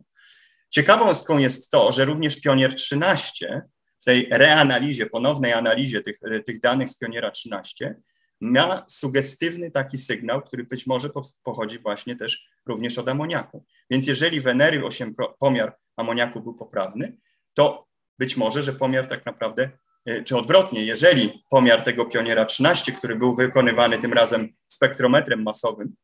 Ciekawostką 0.70 1.38
jest 1.38 1.72
to, 1.72 1.92
że 1.92 2.06
również 2.06 2.42
Pionier 2.42 2.76
13 2.76 3.62
w 4.02 4.06
tej 4.06 4.28
reanalizie, 4.32 5.06
ponownej 5.06 5.54
analizie 5.54 6.02
tych, 6.02 6.20
tych 6.46 6.60
danych 6.60 6.90
z 6.90 6.98
Pioniera 6.98 7.32
13 7.32 7.96
ma 8.42 8.86
sugestywny 8.88 9.72
taki 9.72 9.98
sygnał, 9.98 10.42
który 10.42 10.64
być 10.64 10.88
może 10.88 11.10
pochodzi 11.44 11.80
właśnie 11.80 12.16
też 12.16 12.50
również 12.66 12.98
od 12.98 13.10
amoniaku. 13.10 13.66
Więc 13.90 14.08
jeżeli 14.08 14.42
Wenery 14.42 14.86
8 14.86 15.16
pomiar 15.40 15.78
amoniaku 15.98 16.42
był 16.42 16.54
poprawny, 16.54 17.18
to 17.54 17.91
być 18.22 18.38
może, 18.38 18.64
że 18.64 18.74
pomiar 18.74 19.08
tak 19.08 19.26
naprawdę, 19.26 19.70
e, 20.06 20.24
czy 20.24 20.38
odwrotnie, 20.38 20.86
jeżeli 20.86 21.44
pomiar 21.50 21.82
tego 21.82 22.06
pioniera 22.06 22.46
13, 22.46 22.92
który 22.92 23.16
był 23.16 23.36
wykonywany 23.36 24.00
tym 24.00 24.14
razem 24.14 24.50
spektrometrem 24.68 25.44
masowym, 25.44 25.96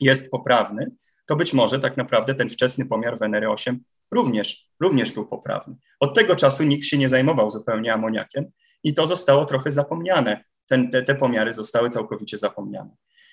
jest 0.00 0.30
poprawny, 0.30 0.90
to 1.26 1.36
być 1.36 1.52
może 1.52 1.80
tak 1.80 1.96
naprawdę 1.96 2.34
ten 2.34 2.48
wczesny 2.50 2.86
pomiar 2.86 3.18
Wenery 3.18 3.50
8 3.50 3.84
również, 4.10 4.68
również 4.80 5.12
był 5.12 5.26
poprawny. 5.26 5.74
Od 6.00 6.14
tego 6.14 6.36
czasu 6.36 6.64
nikt 6.64 6.84
się 6.84 6.98
nie 6.98 7.08
zajmował 7.08 7.50
zupełnie 7.50 7.92
amoniakiem 7.92 8.44
i 8.84 8.94
to 8.94 9.06
zostało 9.06 9.44
trochę 9.44 9.70
zapomniane. 9.70 10.44
Ten, 10.68 10.90
te, 10.90 11.02
te 11.02 11.14
pomiary 11.14 11.52
zostały 11.52 11.90
całkowicie 11.90 12.38
zapomniane. 12.38 12.90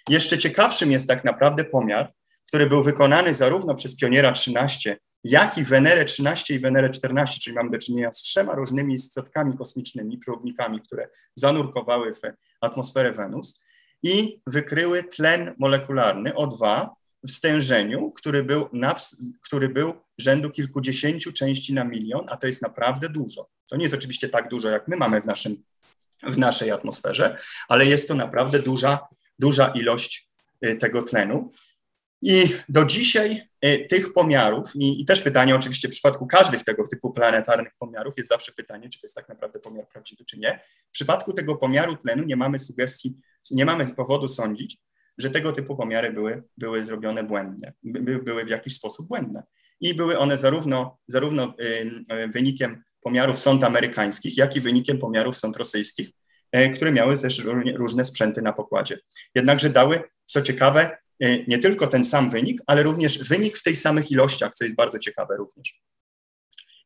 Jeszcze 0.10 0.38
ciekawszym 0.38 0.92
jest 0.92 1.08
tak 1.08 1.24
naprawdę 1.24 1.64
pomiar, 1.64 2.14
który 2.48 2.68
był 2.68 2.84
wykonany 2.84 3.34
zarówno 3.34 3.76
przez 3.76 3.96
pioniera 3.96 4.32
13, 4.32 4.98
jak 5.24 5.58
i 5.58 5.64
Wenerę 5.64 6.06
13 6.06 6.56
i 6.56 6.60
Wenerę 6.60 6.90
14, 6.90 7.40
czyli 7.40 7.56
mamy 7.56 7.72
do 7.72 7.78
czynienia 7.78 8.14
z 8.14 8.22
trzema 8.22 8.56
różnymi 8.56 9.00
statkami 9.00 9.58
kosmicznymi, 9.58 10.18
próbnikami, 10.18 10.82
które 10.82 11.10
zanurkowały 11.36 12.14
w 12.14 12.22
atmosferę 12.62 13.12
Wenus 13.12 13.62
i 14.04 14.42
wykryły 14.48 15.04
tlen 15.04 15.56
molekularny 15.58 16.32
O2 16.32 16.90
w 17.24 17.32
stężeniu, 17.32 18.12
który 18.12 18.44
był, 18.44 18.70
na, 18.74 18.96
który 19.42 19.70
był 19.70 19.94
rzędu 20.18 20.50
kilkudziesięciu 20.50 21.34
części 21.34 21.74
na 21.74 21.84
milion, 21.84 22.26
a 22.30 22.38
to 22.38 22.48
jest 22.48 22.62
naprawdę 22.62 23.10
dużo. 23.10 23.50
To 23.70 23.76
nie 23.76 23.84
jest 23.84 23.96
oczywiście 23.96 24.30
tak 24.30 24.50
dużo, 24.50 24.70
jak 24.70 24.88
my 24.88 24.98
mamy 24.98 25.22
w, 25.22 25.26
naszym, 25.26 25.64
w 26.24 26.38
naszej 26.38 26.72
atmosferze, 26.72 27.38
ale 27.68 27.86
jest 27.86 28.08
to 28.08 28.16
naprawdę 28.16 28.60
duża, 28.60 29.08
duża 29.40 29.68
ilość 29.68 30.30
y, 30.66 30.76
tego 30.76 31.02
tlenu. 31.02 31.52
I 32.22 32.56
do 32.70 32.86
dzisiaj 32.86 33.49
tych 33.90 34.14
pomiarów, 34.14 34.76
i, 34.76 35.02
i, 35.02 35.06
też 35.06 35.22
pytanie 35.22 35.56
oczywiście 35.56 35.88
w 35.88 35.92
przypadku 35.92 36.28
każdych 36.28 36.64
tego 36.64 36.88
typu 36.88 37.12
planetarnych 37.12 37.74
pomiarów 37.80 38.14
jest 38.18 38.30
zawsze 38.30 38.52
pytanie, 38.52 38.90
czy 38.90 39.00
to 39.00 39.06
jest 39.06 39.16
tak 39.16 39.30
naprawdę 39.30 39.60
pomiar 39.60 39.88
prawdziwy, 39.88 40.26
czy 40.26 40.40
nie. 40.40 40.60
W 40.90 40.92
przypadku 40.92 41.34
tego 41.34 41.56
pomiaru 41.56 41.96
tlenu 41.96 42.24
nie 42.24 42.36
mamy 42.36 42.60
sugestii, 42.60 43.16
nie 43.52 43.66
mamy 43.66 43.88
powodu 43.88 44.28
sądzić, 44.28 44.78
że 45.18 45.30
tego 45.30 45.52
typu 45.52 45.76
pomiary 45.76 46.14
były, 46.14 46.44
były 46.58 46.86
zrobione 46.86 47.24
błędne, 47.24 47.74
by, 47.84 48.20
były 48.20 48.46
w 48.46 48.50
jakiś 48.50 48.76
sposób 48.76 49.08
błędne. 49.08 49.44
I 49.82 49.94
były 49.94 50.18
one 50.18 50.38
zarówno, 50.38 50.98
zarówno 51.08 51.54
y, 51.62 52.28
wynikiem 52.28 52.84
pomiarów 53.02 53.40
sąd 53.40 53.64
amerykańskich, 53.64 54.38
jak 54.38 54.56
i 54.56 54.60
wynikiem 54.60 55.00
pomiarów 55.00 55.38
sąd 55.38 55.58
rosyjskich, 55.58 56.10
y, 56.56 56.70
które 56.70 56.92
miały 56.92 57.18
też 57.18 57.44
różne 57.76 58.06
sprzęty 58.06 58.42
na 58.42 58.54
pokładzie. 58.54 59.00
Jednakże 59.36 59.70
dały, 59.70 60.04
co 60.26 60.42
ciekawe, 60.42 60.92
y, 60.92 60.98
nie 61.48 61.60
tylko 61.60 61.88
ten 61.88 62.04
sam 62.04 62.30
wynik, 62.30 62.62
ale 62.68 62.84
również 62.84 63.28
wynik 63.28 63.58
w 63.58 63.64
tej 63.64 63.76
samych 63.76 64.12
ilościach, 64.12 64.56
co 64.56 64.64
jest 64.64 64.76
bardzo 64.76 65.00
ciekawe 65.00 65.38
również. 65.38 65.82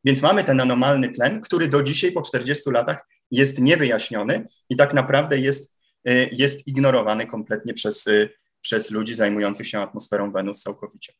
Więc 0.05 0.21
mamy 0.21 0.43
ten 0.43 0.59
anomalny 0.59 1.09
tlen, 1.09 1.41
który 1.41 1.67
do 1.67 1.83
dzisiaj 1.83 2.11
po 2.11 2.21
40 2.21 2.69
latach 2.71 3.07
jest 3.31 3.59
niewyjaśniony 3.59 4.45
i 4.69 4.75
tak 4.75 4.93
naprawdę 4.93 5.39
jest 5.39 5.73
Y, 6.09 6.29
jest 6.31 6.67
ignorowany 6.67 7.25
kompletnie 7.25 7.73
przez, 7.73 8.07
y, 8.07 8.29
przez 8.61 8.91
ludzi 8.91 9.13
zajmujących 9.13 9.67
się 9.67 9.79
atmosferą 9.79 10.31
Wenus 10.31 10.61
całkowicie. 10.61 11.13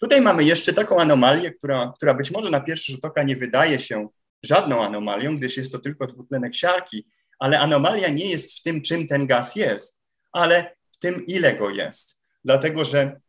Tutaj 0.00 0.20
mamy 0.20 0.44
jeszcze 0.44 0.72
taką 0.72 1.00
anomalię, 1.00 1.50
która, 1.50 1.92
która 1.96 2.14
być 2.14 2.30
może 2.30 2.50
na 2.50 2.60
pierwszy 2.60 2.92
rzut 2.92 3.04
oka 3.04 3.22
nie 3.22 3.36
wydaje 3.36 3.78
się 3.78 4.08
żadną 4.42 4.84
anomalią, 4.84 5.36
gdyż 5.36 5.56
jest 5.56 5.72
to 5.72 5.78
tylko 5.78 6.06
dwutlenek 6.06 6.54
siarki, 6.54 7.06
ale 7.38 7.60
anomalia 7.60 8.08
nie 8.08 8.30
jest 8.30 8.58
w 8.58 8.62
tym, 8.62 8.82
czym 8.82 9.06
ten 9.06 9.26
gaz 9.26 9.56
jest, 9.56 10.02
ale 10.32 10.76
w 10.92 10.98
tym, 10.98 11.26
ile 11.26 11.56
go 11.56 11.70
jest. 11.70 12.17
Dlatego, 12.44 12.84
że 12.84 13.20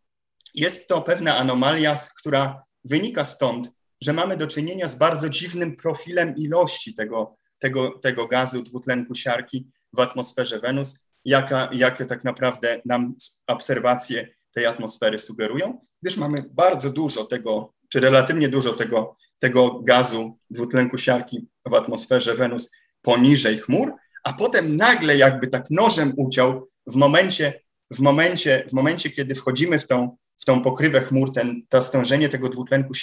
jest 0.56 0.88
to 0.88 1.02
pewna 1.02 1.38
anomalia, 1.38 1.98
która 2.20 2.64
wynika 2.84 3.24
stąd, 3.24 3.72
że 4.02 4.14
mamy 4.14 4.38
do 4.38 4.48
czynienia 4.48 4.88
z 4.88 4.96
bardzo 4.96 5.30
dziwnym 5.30 5.76
profilem 5.76 6.36
ilości 6.36 6.94
tego, 6.94 7.38
tego, 7.60 7.90
tego 7.90 8.28
gazu 8.28 8.64
dwutlenku 8.64 9.16
siarki, 9.16 9.68
w 9.94 10.00
atmosferze 10.00 10.60
Wenus, 10.60 11.00
jaka, 11.26 11.70
jakie 11.74 12.06
tak 12.06 12.24
naprawdę 12.24 12.82
nam 12.86 13.16
obserwacje 13.48 14.28
tej 14.54 14.66
atmosfery 14.66 15.18
sugerują, 15.18 15.86
gdyż 16.02 16.18
mamy 16.18 16.46
bardzo 16.52 16.90
dużo 16.90 17.26
tego, 17.26 17.74
czy 17.90 18.00
relatywnie 18.00 18.50
dużo 18.50 18.74
tego, 18.74 19.16
tego 19.40 19.80
gazu 19.80 20.40
dwutlenku 20.50 20.98
siarki 20.98 21.48
w 21.66 21.74
atmosferze 21.74 22.36
Wenus 22.36 22.72
poniżej 23.02 23.58
chmur, 23.58 23.94
a 24.24 24.34
potem 24.34 24.78
nagle 24.78 25.18
jakby 25.18 25.48
tak 25.48 25.66
nożem 25.70 26.14
uciął 26.18 26.70
w 26.88 26.96
momencie, 26.96 27.62
w 27.92 28.00
momencie, 28.00 28.66
w 28.70 28.74
momencie 28.74 29.10
kiedy 29.10 29.36
wchodzimy 29.36 29.80
w 29.80 29.88
tą, 29.88 30.18
w 30.38 30.46
tą 30.46 30.62
pokrywę 30.62 31.02
chmur, 31.02 31.34
ten, 31.34 31.62
to 31.70 31.82
stężenie 31.82 32.30
tego 32.30 32.50
dwutlenku, 32.50 32.94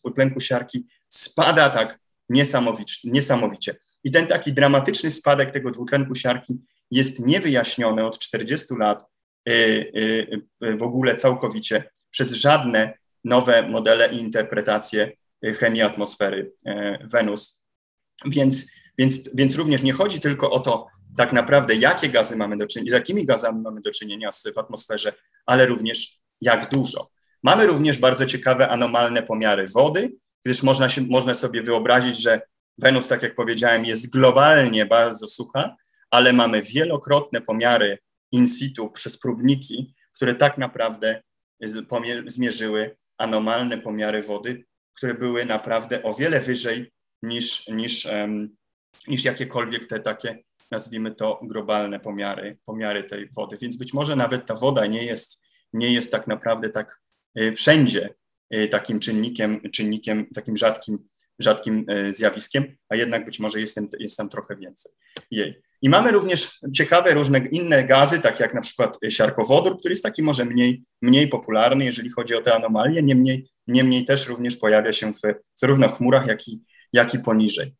dwutlenku 0.00 0.40
siarki 0.40 0.86
spada 1.08 1.70
tak 1.70 1.98
niesamowicie. 3.04 3.76
I 4.04 4.10
ten 4.10 4.26
taki 4.26 4.52
dramatyczny 4.52 5.10
spadek 5.10 5.50
tego 5.50 5.70
dwutlenku 5.70 6.14
siarki 6.14 6.54
jest 6.90 7.26
niewyjaśniony 7.26 8.06
od 8.06 8.18
40 8.18 8.74
lat 8.78 9.04
y, 9.48 9.52
y, 9.52 10.66
y, 10.66 10.76
w 10.76 10.82
ogóle 10.82 11.14
całkowicie 11.14 11.90
przez 12.10 12.32
żadne 12.32 12.98
nowe 13.24 13.68
modele 13.68 14.12
i 14.12 14.16
interpretacje 14.16 15.12
chemii 15.58 15.82
atmosfery 15.82 16.52
Wenus. 17.04 17.62
Więc, 18.26 18.70
więc, 18.98 19.30
więc 19.34 19.56
również 19.56 19.82
nie 19.82 19.92
chodzi 19.92 20.20
tylko 20.20 20.50
o 20.50 20.60
to, 20.60 20.86
tak 21.16 21.32
naprawdę, 21.32 21.74
jakie 21.74 22.08
gazy 22.08 22.36
mamy 22.36 22.56
do 22.56 22.66
czynienia, 22.66 22.90
z 22.90 22.92
jakimi 22.92 23.24
gazami 23.24 23.62
mamy 23.62 23.80
do 23.80 23.90
czynienia 23.90 24.30
w 24.54 24.58
atmosferze, 24.58 25.12
ale 25.46 25.66
również 25.66 26.20
jak 26.40 26.70
dużo. 26.70 27.10
Mamy 27.42 27.66
również 27.66 27.98
bardzo 27.98 28.26
ciekawe 28.26 28.68
anomalne 28.68 29.22
pomiary 29.22 29.66
wody, 29.68 30.12
gdyż 30.44 30.62
można, 30.62 30.88
się, 30.88 31.02
można 31.02 31.34
sobie 31.34 31.62
wyobrazić, 31.62 32.22
że 32.22 32.40
Wenus, 32.78 33.08
tak 33.08 33.22
jak 33.22 33.34
powiedziałem, 33.34 33.84
jest 33.84 34.10
globalnie 34.10 34.86
bardzo 34.86 35.28
sucha, 35.28 35.76
ale 36.10 36.32
mamy 36.32 36.62
wielokrotne 36.62 37.40
pomiary 37.40 37.98
in 38.32 38.46
situ 38.46 38.90
przez 38.90 39.18
próbniki, 39.18 39.94
które 40.14 40.34
tak 40.34 40.58
naprawdę 40.58 41.22
zmierzyły 42.26 42.96
anomalne 43.18 43.78
pomiary 43.78 44.22
wody, 44.22 44.64
które 44.96 45.14
były 45.14 45.44
naprawdę 45.44 46.02
o 46.02 46.14
wiele 46.14 46.40
wyżej 46.40 46.92
niż, 47.22 47.68
niż, 47.68 48.06
um, 48.06 48.56
niż 49.08 49.24
jakiekolwiek 49.24 49.86
te 49.86 50.00
takie, 50.00 50.38
nazwijmy 50.70 51.14
to, 51.14 51.40
globalne 51.42 52.00
pomiary, 52.00 52.58
pomiary 52.66 53.04
tej 53.04 53.28
wody. 53.36 53.56
Więc 53.62 53.76
być 53.76 53.92
może 53.92 54.16
nawet 54.16 54.46
ta 54.46 54.54
woda 54.54 54.86
nie 54.86 55.04
jest, 55.04 55.42
nie 55.72 55.92
jest 55.92 56.12
tak 56.12 56.26
naprawdę 56.26 56.68
tak 56.70 57.00
y, 57.38 57.52
wszędzie 57.52 58.14
Y, 58.54 58.68
takim 58.68 59.00
czynnikiem, 59.00 59.60
czynnikiem 59.72 60.26
takim 60.34 60.56
rzadkim 60.56 60.98
rzadkim 61.38 61.86
zjawiskiem, 62.08 62.76
a 62.88 62.96
jednak 62.96 63.24
być 63.24 63.40
może 63.40 63.60
jest 63.60 63.74
tam, 63.74 63.88
jest 63.98 64.16
tam 64.16 64.28
trochę 64.28 64.56
więcej 64.56 64.92
jej. 65.30 65.62
I 65.82 65.88
mamy 65.88 66.10
również 66.10 66.60
ciekawe 66.74 67.14
różne 67.14 67.38
inne 67.38 67.84
gazy, 67.84 68.20
takie 68.20 68.44
jak 68.44 68.54
na 68.54 68.60
przykład 68.60 68.98
siarkowodór, 69.08 69.78
który 69.78 69.92
jest 69.92 70.02
taki 70.02 70.22
może 70.22 70.44
mniej, 70.44 70.82
mniej 71.02 71.28
popularny, 71.28 71.84
jeżeli 71.84 72.10
chodzi 72.10 72.34
o 72.34 72.40
te 72.40 72.54
anomalie, 72.54 73.02
niemniej, 73.02 73.50
niemniej 73.66 74.04
też 74.04 74.28
również 74.28 74.56
pojawia 74.56 74.92
się 74.92 75.12
w 75.12 75.20
zarówno 75.54 75.88
chmurach, 75.88 76.26
jak 76.26 76.48
i, 76.48 76.62
jak 76.92 77.14
i 77.14 77.18
poniżej. 77.18 77.74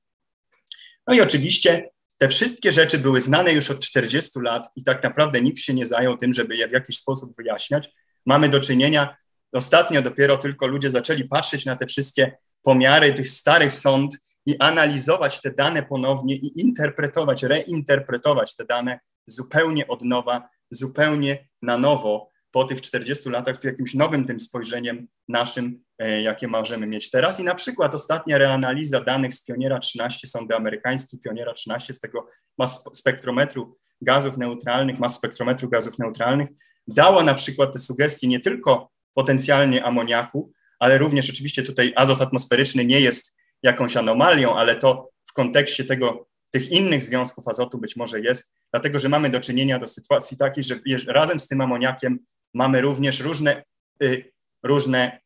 No 1.07 1.15
i 1.15 1.21
oczywiście 1.21 1.91
te 2.19 2.29
wszystkie 2.29 2.73
rzeczy 2.73 2.99
były 2.99 3.21
znane 3.21 3.53
już 3.53 3.71
od 3.71 3.81
40 3.81 4.41
lat 4.41 4.69
i 4.77 4.85
tak 4.85 5.03
naprawdę 5.03 5.41
nikt 5.41 5.59
się 5.59 5.75
nie 5.75 5.87
zajął 5.87 6.17
tym, 6.17 6.35
żeby 6.35 6.57
je 6.57 6.69
w 6.69 6.73
jakiś 6.73 6.99
sposób 6.99 7.37
wyjaśniać. 7.37 7.91
Mamy 8.27 8.49
do 8.49 8.61
czynienia, 8.61 9.17
ostatnio 9.53 10.03
dopiero 10.03 10.37
tylko 10.37 10.67
ludzie 10.67 10.91
zaczęli 10.91 11.25
patrzeć 11.25 11.65
na 11.65 11.77
te 11.77 11.87
wszystkie 11.87 12.37
pomiary 12.63 13.13
tych 13.13 13.29
starych 13.29 13.75
sąd 13.75 14.19
i 14.47 14.59
analizować 14.59 15.41
te 15.41 15.51
dane 15.51 15.83
ponownie 15.83 16.35
i 16.35 16.61
interpretować, 16.61 17.43
reinterpretować 17.43 18.57
te 18.57 18.65
dane 18.65 19.01
zupełnie 19.27 19.89
od 19.89 20.03
nowa, 20.03 20.49
zupełnie 20.71 21.49
na 21.63 21.79
nowo 21.79 22.31
po 22.51 22.65
tych 22.65 22.81
40 22.81 23.31
latach 23.31 23.61
w 23.61 23.65
jakimś 23.65 23.95
nowym 23.95 24.27
tym 24.27 24.41
spojrzeniem 24.41 25.09
naszym, 25.29 25.85
jakie 25.99 26.49
możemy 26.49 26.87
mieć 26.87 27.11
teraz. 27.11 27.41
I 27.41 27.45
na 27.45 27.55
przykład 27.55 27.95
ostatnia 27.95 28.39
reanaliza 28.39 29.01
danych 29.01 29.35
z 29.35 29.45
Pioniera 29.45 29.79
13, 29.79 30.27
sondy 30.27 30.55
amerykańskiej 30.55 31.21
Pioniera 31.21 31.55
13 31.55 31.95
z 31.95 32.01
tego 32.01 32.29
mas 32.59 32.85
spektrometru 32.93 33.79
gazów 34.01 34.37
neutralnych, 34.37 34.99
mas 34.99 35.17
spektrometru 35.17 35.69
gazów 35.69 35.99
neutralnych, 35.99 36.49
dała 36.89 37.23
na 37.23 37.35
przykład 37.35 37.73
te 37.73 37.79
sugestie 37.79 38.29
nie 38.29 38.41
tylko 38.41 38.91
potencjalnie 39.15 39.85
amoniaku, 39.85 40.53
ale 40.79 40.99
również 40.99 41.31
oczywiście 41.31 41.63
tutaj 41.63 41.93
azot 41.97 42.21
atmosferyczny 42.21 42.85
nie 42.85 43.01
jest 43.01 43.37
jakąś 43.63 43.97
anomalią, 43.97 44.55
ale 44.55 44.77
to 44.77 45.11
w 45.29 45.33
kontekście 45.33 45.85
tego, 45.85 46.29
tych 46.51 46.71
innych 46.71 47.05
związków 47.05 47.49
azotu 47.49 47.79
być 47.79 47.97
może 47.97 48.21
jest, 48.21 48.55
dlatego 48.71 48.99
że 48.99 49.09
mamy 49.09 49.31
do 49.31 49.41
czynienia 49.41 49.79
do 49.79 49.89
sytuacji 49.89 50.37
takiej, 50.37 50.65
że 50.65 50.79
razem 51.07 51.41
z 51.41 51.49
tym 51.49 51.61
amoniakiem 51.61 52.19
mamy 52.55 52.81
również 52.81 53.21
różne, 53.21 53.63
y, 54.03 54.33
różne 54.63 55.21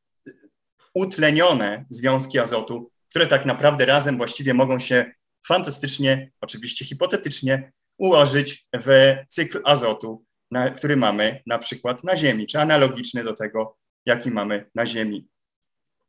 utlenione 0.94 1.85
związki 1.90 2.38
azotu, 2.38 2.90
które 3.11 3.26
tak 3.26 3.46
naprawdę 3.46 3.87
razem 3.87 4.16
właściwie 4.16 4.55
mogą 4.55 4.79
się 4.79 5.12
fantastycznie, 5.46 6.31
oczywiście 6.40 6.85
hipotetycznie, 6.85 7.72
ułożyć 7.98 8.66
w 8.76 9.16
cykl 9.29 9.62
azotu, 9.64 10.24
na, 10.50 10.70
który 10.70 10.96
mamy 10.96 11.42
na 11.46 11.59
przykład 11.59 12.05
na 12.05 12.16
Ziemi, 12.16 12.46
czy 12.46 12.61
analogiczny 12.61 13.24
do 13.24 13.33
tego, 13.33 13.76
jaki 14.07 14.31
mamy 14.31 14.70
na 14.74 14.87
Ziemi. 14.87 15.29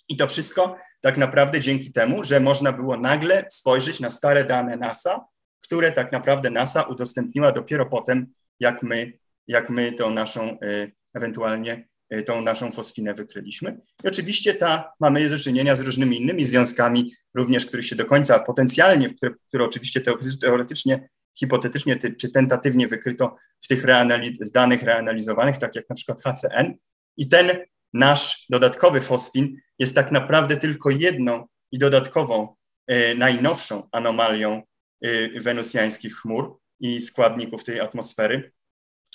I 0.09 0.17
to 0.17 0.27
wszystko 0.27 0.75
tak 1.01 1.17
naprawdę 1.17 1.59
dzięki 1.59 1.91
temu, 1.91 2.23
że 2.23 2.39
można 2.39 2.71
było 2.71 2.97
nagle 2.97 3.45
spojrzeć 3.49 3.99
na 3.99 4.09
stare 4.09 4.45
dane 4.45 4.77
NASA, 4.77 5.25
które 5.61 5.91
tak 5.91 6.11
naprawdę 6.11 6.49
NASA 6.49 6.81
udostępniła 6.81 7.51
dopiero 7.51 7.85
potem, 7.85 8.33
jak 8.59 8.83
my, 8.83 9.13
jak 9.47 9.69
my 9.69 9.91
tą 9.91 10.11
naszą 10.11 10.57
y, 10.63 10.91
ewentualnie 11.13 11.87
tą 12.25 12.41
naszą 12.41 12.71
fosfinę 12.71 13.13
wykryliśmy. 13.13 13.77
I 14.03 14.07
oczywiście 14.07 14.53
ta, 14.53 14.93
mamy 14.99 15.29
do 15.29 15.37
czynienia 15.37 15.75
z 15.75 15.79
różnymi 15.79 16.21
innymi 16.21 16.45
związkami, 16.45 17.13
również 17.33 17.65
których 17.65 17.85
się 17.85 17.95
do 17.95 18.05
końca 18.05 18.39
potencjalnie, 18.39 19.09
które, 19.09 19.31
które 19.47 19.65
oczywiście 19.65 20.01
teoretycznie, 20.41 21.09
hipotetycznie 21.39 21.95
czy 21.95 22.31
tentatywnie 22.31 22.87
wykryto 22.87 23.35
w 23.61 23.67
tych 23.67 23.83
reanaliz 23.83 24.51
danych 24.51 24.83
reanalizowanych, 24.83 25.57
tak 25.57 25.75
jak 25.75 25.89
na 25.89 25.95
przykład 25.95 26.21
HCN. 26.23 26.73
I 27.17 27.27
ten 27.27 27.49
nasz 27.93 28.45
dodatkowy 28.49 29.01
fosfin 29.01 29.57
jest 29.79 29.95
tak 29.95 30.11
naprawdę 30.11 30.57
tylko 30.57 30.89
jedną 30.89 31.47
i 31.71 31.77
dodatkową, 31.77 32.55
e, 32.87 33.15
najnowszą 33.15 33.89
anomalią 33.91 34.61
e, 35.01 35.39
wenusjańskich 35.39 36.15
chmur 36.15 36.57
i 36.79 37.01
składników 37.01 37.63
tej 37.63 37.79
atmosfery, 37.79 38.51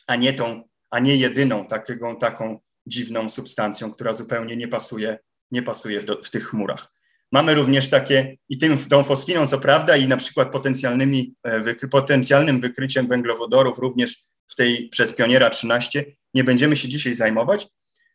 a 0.06 0.16
nie 0.16 0.32
tą, 0.32 0.62
a 0.90 0.98
nie 0.98 1.16
jedyną 1.16 1.66
taką, 1.66 2.16
taką 2.16 2.58
dziwną 2.86 3.28
substancją, 3.28 3.90
która 3.90 4.12
zupełnie 4.12 4.56
nie 4.56 4.68
pasuje, 4.68 5.18
nie 5.50 5.62
pasuje 5.62 6.00
w, 6.00 6.04
do, 6.04 6.22
w 6.22 6.30
tych 6.30 6.48
chmurach. 6.48 6.92
Mamy 7.32 7.54
również 7.54 7.90
takie, 7.90 8.36
i 8.48 8.58
tym, 8.58 8.78
tą 8.78 9.02
fosfiną, 9.02 9.46
co 9.46 9.58
prawda, 9.58 9.96
i 9.96 10.08
na 10.08 10.16
przykład 10.16 10.52
potencjalnymi, 10.52 11.34
e, 11.42 11.60
wykry, 11.60 11.88
potencjalnym 11.88 12.60
wykryciem 12.60 13.08
węglowodorów 13.08 13.78
również 13.78 14.24
w 14.48 14.54
tej 14.54 14.88
przez 14.88 15.12
Pioniera 15.12 15.50
13 15.50 16.04
nie 16.34 16.44
będziemy 16.44 16.76
się 16.76 16.88
dzisiaj 16.88 17.14
zajmować, 17.14 17.68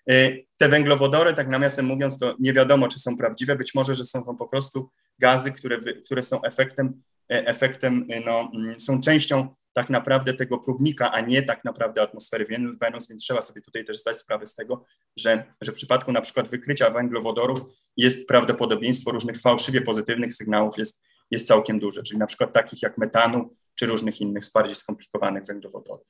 Y, 0.10 0.46
te 0.58 0.70
węglowodory, 0.70 1.34
tak 1.34 1.48
nawiasem 1.48 1.86
mówiąc, 1.86 2.20
to 2.20 2.36
nie 2.40 2.54
wiadomo, 2.54 2.88
czy 2.88 3.00
są 3.00 3.18
prawdziwe, 3.18 3.56
być 3.56 3.76
może, 3.76 3.96
że 3.96 4.06
są 4.06 4.24
to 4.24 4.34
po 4.34 4.48
prostu 4.48 4.90
gazy, 5.20 5.52
które, 5.52 5.78
które 6.06 6.24
są 6.24 6.42
efektem, 6.42 7.02
e, 7.32 7.48
efektem 7.48 8.08
no, 8.26 8.52
mm, 8.56 8.80
są 8.80 9.02
częścią 9.02 9.56
tak 9.74 9.90
naprawdę 9.90 10.34
tego 10.34 10.60
próbnika, 10.60 11.12
a 11.12 11.22
nie 11.22 11.44
tak 11.44 11.66
naprawdę 11.66 12.02
atmosfery 12.02 12.46
Wenus, 12.82 13.10
więc 13.10 13.24
trzeba 13.24 13.42
sobie 13.42 13.62
tutaj 13.62 13.86
też 13.86 13.98
zdać 13.98 14.18
sprawę 14.18 14.46
z 14.46 14.56
tego, 14.56 14.86
że, 15.18 15.44
że 15.62 15.72
w 15.72 15.76
przypadku 15.76 16.12
na 16.12 16.22
przykład 16.22 16.50
wykrycia 16.50 16.90
węglowodorów 16.90 17.62
jest 17.98 18.28
prawdopodobieństwo 18.28 19.12
różnych 19.12 19.42
fałszywie 19.42 19.82
pozytywnych 19.82 20.34
sygnałów 20.34 20.78
jest, 20.78 21.04
jest 21.32 21.48
całkiem 21.48 21.80
duże, 21.80 22.04
czyli 22.04 22.20
na 22.20 22.28
przykład 22.28 22.54
takich 22.54 22.82
jak 22.82 22.98
metanu 22.98 23.56
czy 23.76 23.86
różnych 23.86 24.22
innych 24.22 24.44
bardziej 24.54 24.76
skomplikowanych 24.76 25.44
węglowodorów. 25.46 26.08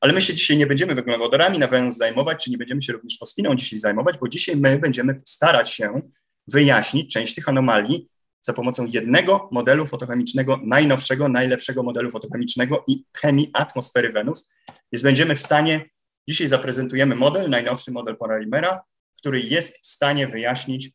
Ale 0.00 0.12
my 0.12 0.22
się 0.22 0.34
dzisiaj 0.34 0.56
nie 0.56 0.66
będziemy 0.66 0.94
węglowodorami 0.94 1.58
na 1.58 1.66
Wenus 1.66 1.96
zajmować, 1.96 2.44
czy 2.44 2.50
nie 2.50 2.58
będziemy 2.58 2.82
się 2.82 2.92
również 2.92 3.18
fosfiną 3.18 3.54
dzisiaj 3.54 3.78
zajmować, 3.78 4.18
bo 4.18 4.28
dzisiaj 4.28 4.56
my 4.56 4.78
będziemy 4.78 5.22
starać 5.26 5.70
się 5.70 6.02
wyjaśnić 6.48 7.12
część 7.12 7.34
tych 7.34 7.48
anomalii 7.48 8.08
za 8.42 8.52
pomocą 8.52 8.86
jednego 8.86 9.48
modelu 9.52 9.86
fotochemicznego, 9.86 10.60
najnowszego, 10.64 11.28
najlepszego 11.28 11.82
modelu 11.82 12.10
fotochemicznego 12.10 12.84
i 12.88 13.04
chemii 13.16 13.50
atmosfery 13.52 14.12
Wenus. 14.12 14.50
Więc 14.92 15.02
będziemy 15.02 15.36
w 15.36 15.40
stanie, 15.40 15.90
dzisiaj 16.28 16.46
zaprezentujemy 16.46 17.14
model, 17.14 17.50
najnowszy 17.50 17.92
model 17.92 18.16
Polyimera, 18.16 18.80
który 19.18 19.40
jest 19.40 19.84
w 19.84 19.86
stanie 19.86 20.28
wyjaśnić 20.28 20.90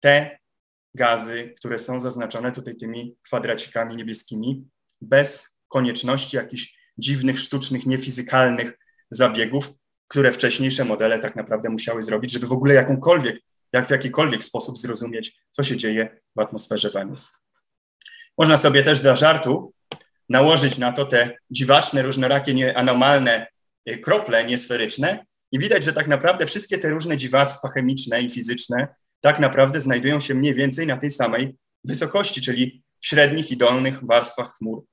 te 0.00 0.38
gazy, 0.94 1.52
które 1.56 1.78
są 1.78 2.00
zaznaczone 2.00 2.52
tutaj 2.52 2.76
tymi 2.76 3.16
kwadracikami 3.22 3.96
niebieskimi, 3.96 4.64
bez 5.00 5.56
konieczności 5.68 6.36
jakichś 6.36 6.78
dziwnych, 6.98 7.38
sztucznych, 7.38 7.86
niefizykalnych 7.86 8.78
zabiegów, 9.10 9.70
które 10.08 10.32
wcześniejsze 10.32 10.84
modele 10.84 11.18
tak 11.18 11.36
naprawdę 11.36 11.70
musiały 11.70 12.02
zrobić, 12.02 12.32
żeby 12.32 12.46
w 12.46 12.52
ogóle 12.52 12.74
jakąkolwiek, 12.74 13.40
jak 13.72 13.86
w 13.86 13.90
jakikolwiek 13.90 14.44
sposób 14.44 14.78
zrozumieć, 14.78 15.36
co 15.50 15.62
się 15.62 15.76
dzieje 15.76 16.20
w 16.36 16.40
atmosferze 16.40 16.90
Wenus. 16.90 17.30
Można 18.38 18.56
sobie 18.56 18.82
też 18.82 19.00
dla 19.00 19.16
żartu 19.16 19.72
nałożyć 20.28 20.78
na 20.78 20.92
to 20.92 21.06
te 21.06 21.38
dziwaczne, 21.50 22.02
różnorakie, 22.02 22.76
anomalne 22.76 23.46
e, 23.86 23.98
krople 23.98 24.44
niesferyczne 24.44 25.26
i 25.52 25.58
widać, 25.58 25.84
że 25.84 25.92
tak 25.92 26.08
naprawdę 26.08 26.46
wszystkie 26.46 26.78
te 26.78 26.90
różne 26.90 27.16
dziwactwa 27.16 27.68
chemiczne 27.68 28.22
i 28.22 28.30
fizyczne 28.30 28.88
tak 29.20 29.38
naprawdę 29.38 29.80
znajdują 29.80 30.20
się 30.20 30.34
mniej 30.34 30.54
więcej 30.54 30.86
na 30.86 30.96
tej 30.96 31.10
samej 31.10 31.56
wysokości, 31.84 32.40
czyli 32.40 32.82
w 33.00 33.06
średnich 33.06 33.50
i 33.50 33.56
dolnych 33.56 34.06
warstwach 34.06 34.52
chmur. 34.58 34.84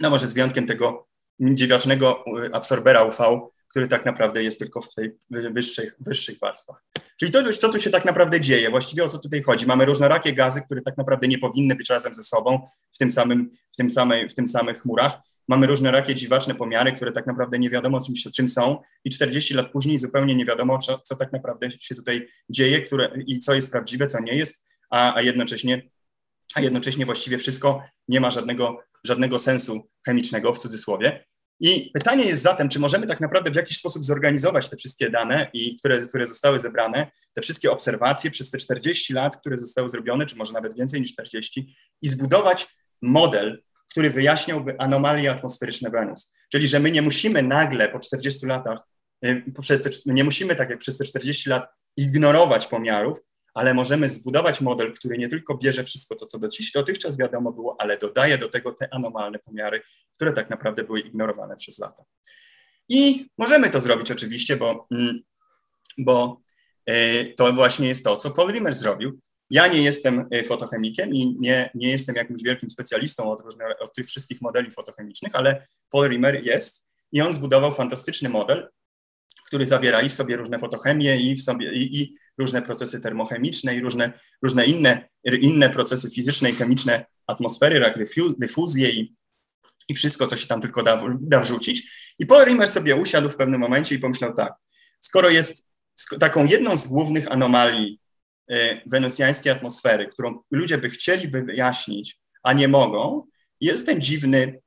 No 0.00 0.10
może 0.10 0.26
z 0.26 0.32
wyjątkiem 0.32 0.66
tego 0.66 1.08
dziewiacznego 1.40 2.24
y, 2.44 2.54
absorbera 2.54 3.04
UV, 3.04 3.40
który 3.72 3.88
tak 3.88 4.04
naprawdę 4.04 4.42
jest 4.42 4.58
tylko 4.58 4.80
w 4.80 4.94
tej 4.94 5.10
wyższych, 5.28 5.96
wyższych 6.00 6.38
warstwach. 6.38 6.84
Czyli 7.20 7.32
to, 7.32 7.52
co 7.52 7.68
tu 7.68 7.80
się 7.80 7.90
tak 7.90 8.04
naprawdę 8.04 8.40
dzieje, 8.40 8.70
właściwie 8.70 9.04
o 9.04 9.08
co 9.08 9.18
tutaj 9.18 9.42
chodzi? 9.42 9.66
Mamy 9.66 9.84
różnorakie 9.84 10.32
gazy, 10.32 10.62
które 10.62 10.82
tak 10.82 10.96
naprawdę 10.96 11.28
nie 11.28 11.38
powinny 11.38 11.74
być 11.74 11.90
razem 11.90 12.14
ze 12.14 12.22
sobą 12.22 12.68
w 12.92 12.98
tym 12.98 13.10
samym, 13.10 13.50
w 13.72 13.76
tym 13.76 13.90
samej, 13.90 14.28
w 14.28 14.34
tym 14.34 14.48
samych 14.48 14.82
chmurach. 14.82 15.12
Mamy 15.48 15.66
różnorakie 15.66 16.14
dziwaczne 16.14 16.54
pomiary, 16.54 16.92
które 16.92 17.12
tak 17.12 17.26
naprawdę 17.26 17.58
nie 17.58 17.70
wiadomo 17.70 18.00
czym, 18.00 18.32
czym 18.32 18.48
są 18.48 18.78
i 19.04 19.10
40 19.10 19.54
lat 19.54 19.70
później 19.70 19.98
zupełnie 19.98 20.34
nie 20.34 20.44
wiadomo, 20.44 20.78
co, 20.78 20.98
co 20.98 21.16
tak 21.16 21.32
naprawdę 21.32 21.70
się 21.70 21.94
tutaj 21.94 22.28
dzieje 22.48 22.82
które, 22.82 23.10
i 23.26 23.38
co 23.38 23.54
jest 23.54 23.70
prawdziwe, 23.70 24.06
co 24.06 24.20
nie 24.20 24.34
jest, 24.34 24.68
a, 24.90 25.14
a, 25.14 25.22
jednocześnie, 25.22 25.82
a 26.54 26.60
jednocześnie 26.60 27.06
właściwie 27.06 27.38
wszystko 27.38 27.82
nie 28.08 28.20
ma 28.20 28.30
żadnego, 28.30 28.82
żadnego 29.04 29.38
sensu 29.38 29.90
chemicznego 30.06 30.52
w 30.52 30.58
cudzysłowie. 30.58 31.24
I 31.64 31.90
pytanie 31.94 32.24
jest 32.24 32.42
zatem, 32.42 32.68
czy 32.68 32.78
możemy 32.78 33.06
tak 33.06 33.20
naprawdę 33.20 33.50
w 33.50 33.54
jakiś 33.54 33.78
sposób 33.78 34.04
zorganizować 34.04 34.70
te 34.70 34.76
wszystkie 34.76 35.10
dane, 35.10 35.50
i 35.52 35.76
które, 35.76 36.00
które 36.00 36.26
zostały 36.26 36.60
zebrane, 36.60 37.10
te 37.34 37.42
wszystkie 37.42 37.70
obserwacje 37.70 38.30
przez 38.30 38.50
te 38.50 38.58
40 38.58 39.12
lat, 39.12 39.36
które 39.36 39.58
zostały 39.58 39.90
zrobione, 39.90 40.26
czy 40.26 40.36
może 40.36 40.52
nawet 40.52 40.74
więcej 40.74 41.00
niż 41.00 41.12
40, 41.12 41.76
i 42.02 42.08
zbudować 42.08 42.68
model, 43.02 43.62
który 43.90 44.10
wyjaśniałby 44.10 44.78
anomalie 44.78 45.30
atmosferyczne 45.30 45.90
Wenus. 45.90 46.34
Czyli, 46.52 46.68
że 46.68 46.80
my 46.80 46.90
nie 46.90 47.02
musimy 47.02 47.42
nagle 47.42 47.88
po 47.88 48.00
40 48.00 48.46
latach, 48.46 48.78
y, 49.24 49.42
te, 49.84 49.90
nie 50.06 50.24
musimy 50.24 50.56
tak 50.56 50.70
jak 50.70 50.78
przez 50.78 50.98
te 50.98 51.04
40 51.04 51.50
lat 51.50 51.68
ignorować 51.96 52.66
pomiarów, 52.66 53.18
ale 53.54 53.74
możemy 53.74 54.08
zbudować 54.08 54.60
model, 54.60 54.92
który 54.92 55.18
nie 55.18 55.28
tylko 55.28 55.58
bierze 55.58 55.84
wszystko 55.84 56.16
to, 56.16 56.26
co 56.26 56.38
dotychczas 56.74 57.18
wiadomo 57.18 57.52
było, 57.52 57.76
ale 57.78 57.98
dodaje 57.98 58.38
do 58.38 58.48
tego 58.48 58.72
te 58.72 58.94
anomalne 58.94 59.38
pomiary, 59.38 59.82
które 60.14 60.32
tak 60.32 60.50
naprawdę 60.50 60.84
były 60.84 61.00
ignorowane 61.00 61.56
przez 61.56 61.78
lata. 61.78 62.04
I 62.88 63.26
możemy 63.38 63.70
to 63.70 63.80
zrobić 63.80 64.10
oczywiście, 64.10 64.56
bo, 64.56 64.86
mm, 64.90 65.20
bo 65.98 66.40
e, 66.86 67.24
to 67.24 67.52
właśnie 67.52 67.88
jest 67.88 68.04
to, 68.04 68.16
co 68.16 68.30
Paul 68.30 68.52
Rimmer 68.52 68.74
zrobił. 68.74 69.20
Ja 69.50 69.66
nie 69.66 69.82
jestem 69.82 70.28
e, 70.30 70.44
fotochemikiem 70.44 71.14
i 71.14 71.36
nie, 71.40 71.70
nie 71.74 71.90
jestem 71.90 72.16
jakimś 72.16 72.42
wielkim 72.42 72.70
specjalistą 72.70 73.30
od, 73.30 73.42
od 73.80 73.94
tych 73.94 74.06
wszystkich 74.06 74.40
modeli 74.40 74.70
fotochemicznych, 74.70 75.34
ale 75.34 75.66
Paul 75.90 76.08
Rimmer 76.08 76.44
jest 76.44 76.90
i 77.12 77.20
on 77.20 77.32
zbudował 77.32 77.74
fantastyczny 77.74 78.28
model, 78.28 78.68
który 79.52 79.66
zawiera 79.66 80.02
i 80.02 80.08
w 80.08 80.14
sobie 80.14 80.36
różne 80.36 80.58
fotochemie, 80.58 81.20
i 81.20 81.34
w 81.34 81.42
sobie 81.42 81.72
i, 81.72 82.00
i 82.00 82.16
różne 82.38 82.62
procesy 82.62 83.00
termochemiczne, 83.00 83.76
i 83.76 83.80
różne, 83.80 84.12
różne 84.42 84.66
inne, 84.66 85.08
inne 85.24 85.70
procesy 85.70 86.10
fizyczne 86.10 86.50
i 86.50 86.54
chemiczne 86.54 87.04
atmosfery, 87.26 87.80
jak 87.80 87.98
dyfuz, 87.98 88.38
dyfuzję 88.38 88.90
i, 88.90 89.14
i 89.88 89.94
wszystko, 89.94 90.26
co 90.26 90.36
się 90.36 90.46
tam 90.46 90.60
tylko 90.60 90.82
da, 90.82 91.02
da 91.20 91.40
wrzucić. 91.40 91.92
I 92.18 92.26
Paul 92.26 92.44
Rimmer 92.44 92.68
sobie 92.68 92.96
usiadł 92.96 93.28
w 93.28 93.36
pewnym 93.36 93.60
momencie 93.60 93.94
i 93.94 93.98
pomyślał 93.98 94.34
tak, 94.34 94.52
skoro 95.00 95.30
jest 95.30 95.70
taką 96.20 96.46
jedną 96.46 96.76
z 96.76 96.86
głównych 96.86 97.32
anomalii 97.32 98.00
y, 99.46 99.50
atmosfery, 99.50 100.06
którą 100.06 100.42
ludzie 100.50 100.78
by 100.78 100.90
chcieli 100.90 101.28
wyjaśnić, 101.28 102.20
a 102.42 102.52
nie 102.52 102.68
mogą, 102.68 103.26
jest 103.60 103.86
ten 103.86 104.00
dziwny 104.00 104.60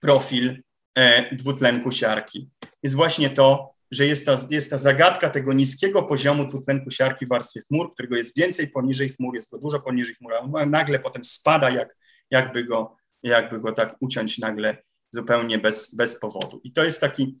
profil 0.00 0.62
e, 0.94 1.36
dwutlenku 1.36 1.92
siarki. 1.92 2.48
Jest 2.82 2.94
właśnie 2.94 3.30
to, 3.30 3.71
że 3.92 4.06
jest 4.06 4.26
ta, 4.26 4.38
jest 4.50 4.70
ta 4.70 4.78
zagadka 4.78 5.30
tego 5.30 5.52
niskiego 5.52 6.02
poziomu 6.02 6.44
dwutlenku 6.44 6.90
siarki 6.90 7.26
w 7.26 7.28
warstwie 7.28 7.60
chmur, 7.60 7.92
którego 7.92 8.16
jest 8.16 8.36
więcej 8.36 8.68
poniżej 8.68 9.08
chmur, 9.08 9.34
jest 9.34 9.50
to 9.50 9.58
dużo 9.58 9.80
poniżej 9.80 10.14
chmur, 10.14 10.32
a 10.34 10.66
nagle 10.66 10.98
potem 10.98 11.24
spada, 11.24 11.70
jak, 11.70 11.96
jakby, 12.30 12.64
go, 12.64 12.96
jakby 13.22 13.60
go 13.60 13.72
tak 13.72 13.96
uciąć 14.00 14.38
nagle 14.38 14.76
zupełnie 15.10 15.58
bez, 15.58 15.94
bez 15.94 16.20
powodu. 16.20 16.60
I 16.64 16.72
to 16.72 16.84
jest 16.84 17.00
taki 17.00 17.38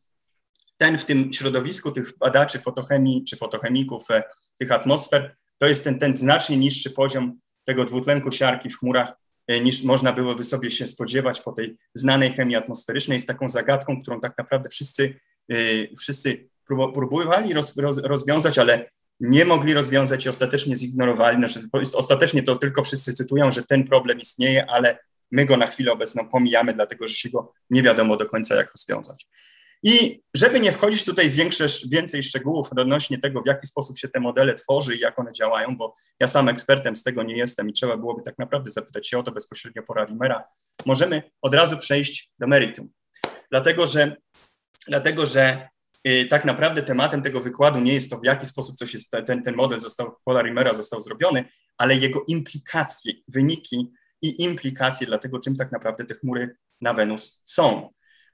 ten 0.76 0.98
w 0.98 1.04
tym 1.04 1.32
środowisku 1.32 1.92
tych 1.92 2.18
badaczy 2.18 2.58
fotochemii 2.58 3.24
czy 3.24 3.36
fotochemików 3.36 4.10
e, 4.10 4.22
tych 4.58 4.72
atmosfer, 4.72 5.36
to 5.58 5.66
jest 5.66 5.84
ten, 5.84 5.98
ten 5.98 6.16
znacznie 6.16 6.56
niższy 6.56 6.90
poziom 6.90 7.38
tego 7.64 7.84
dwutlenku 7.84 8.32
siarki 8.32 8.70
w 8.70 8.78
chmurach, 8.78 9.12
e, 9.46 9.60
niż 9.60 9.84
można 9.84 10.12
byłoby 10.12 10.42
sobie 10.42 10.70
się 10.70 10.86
spodziewać 10.86 11.40
po 11.40 11.52
tej 11.52 11.76
znanej 11.94 12.32
chemii 12.32 12.56
atmosferycznej, 12.56 13.16
jest 13.16 13.28
taką 13.28 13.48
zagadką, 13.48 14.02
którą 14.02 14.20
tak 14.20 14.38
naprawdę 14.38 14.68
wszyscy, 14.68 15.20
wszyscy 15.98 16.48
próbowali 16.94 17.52
roz, 17.52 17.76
roz, 17.76 17.98
rozwiązać, 17.98 18.58
ale 18.58 18.90
nie 19.20 19.44
mogli 19.44 19.74
rozwiązać 19.74 20.26
i 20.26 20.28
ostatecznie 20.28 20.76
zignorowali. 20.76 21.36
Znaczy, 21.38 21.68
ostatecznie 21.94 22.42
to 22.42 22.56
tylko 22.56 22.84
wszyscy 22.84 23.12
cytują, 23.12 23.50
że 23.50 23.62
ten 23.62 23.84
problem 23.84 24.20
istnieje, 24.20 24.70
ale 24.70 24.98
my 25.30 25.46
go 25.46 25.56
na 25.56 25.66
chwilę 25.66 25.92
obecną 25.92 26.28
pomijamy, 26.28 26.74
dlatego 26.74 27.08
że 27.08 27.14
się 27.14 27.30
go 27.30 27.52
nie 27.70 27.82
wiadomo 27.82 28.16
do 28.16 28.26
końca, 28.26 28.54
jak 28.54 28.72
rozwiązać. 28.72 29.26
I 29.82 30.22
żeby 30.34 30.60
nie 30.60 30.72
wchodzić 30.72 31.04
tutaj 31.04 31.30
w 31.30 31.34
większe, 31.34 31.66
więcej 31.90 32.22
szczegółów 32.22 32.68
odnośnie 32.76 33.18
tego, 33.18 33.42
w 33.42 33.46
jaki 33.46 33.66
sposób 33.66 33.98
się 33.98 34.08
te 34.08 34.20
modele 34.20 34.54
tworzy 34.54 34.96
i 34.96 35.00
jak 35.00 35.18
one 35.18 35.32
działają, 35.32 35.76
bo 35.76 35.94
ja 36.20 36.28
sam 36.28 36.48
ekspertem 36.48 36.96
z 36.96 37.02
tego 37.02 37.22
nie 37.22 37.36
jestem 37.36 37.68
i 37.68 37.72
trzeba 37.72 37.96
byłoby 37.96 38.22
tak 38.22 38.38
naprawdę 38.38 38.70
zapytać 38.70 39.08
się 39.08 39.18
o 39.18 39.22
to 39.22 39.32
bezpośrednio 39.32 39.82
po 39.82 39.94
Rimera, 39.94 40.44
możemy 40.86 41.22
od 41.42 41.54
razu 41.54 41.78
przejść 41.78 42.30
do 42.38 42.46
meritum. 42.46 42.88
Dlatego, 43.50 43.86
że, 43.86 44.16
dlatego, 44.88 45.26
że 45.26 45.68
yy, 46.04 46.26
tak 46.26 46.44
naprawdę 46.44 46.82
tematem 46.82 47.22
tego 47.22 47.40
wykładu 47.40 47.80
nie 47.80 47.94
jest 47.94 48.10
to, 48.10 48.18
w 48.18 48.24
jaki 48.24 48.46
sposób 48.46 48.76
coś 48.76 48.92
jest, 48.92 49.10
ten, 49.26 49.42
ten 49.42 49.54
model 49.54 49.78
został, 49.78 50.16
Paula 50.24 50.42
Rimera 50.42 50.74
został 50.74 51.00
zrobiony, 51.00 51.44
ale 51.78 51.96
jego 51.96 52.24
implikacje, 52.28 53.12
wyniki 53.28 53.92
i 54.22 54.42
implikacje 54.42 55.06
dla 55.06 55.18
tego, 55.18 55.38
czym 55.38 55.56
tak 55.56 55.72
naprawdę 55.72 56.04
te 56.04 56.14
chmury 56.14 56.56
na 56.80 56.94
Wenus 56.94 57.42
są. 57.44 57.90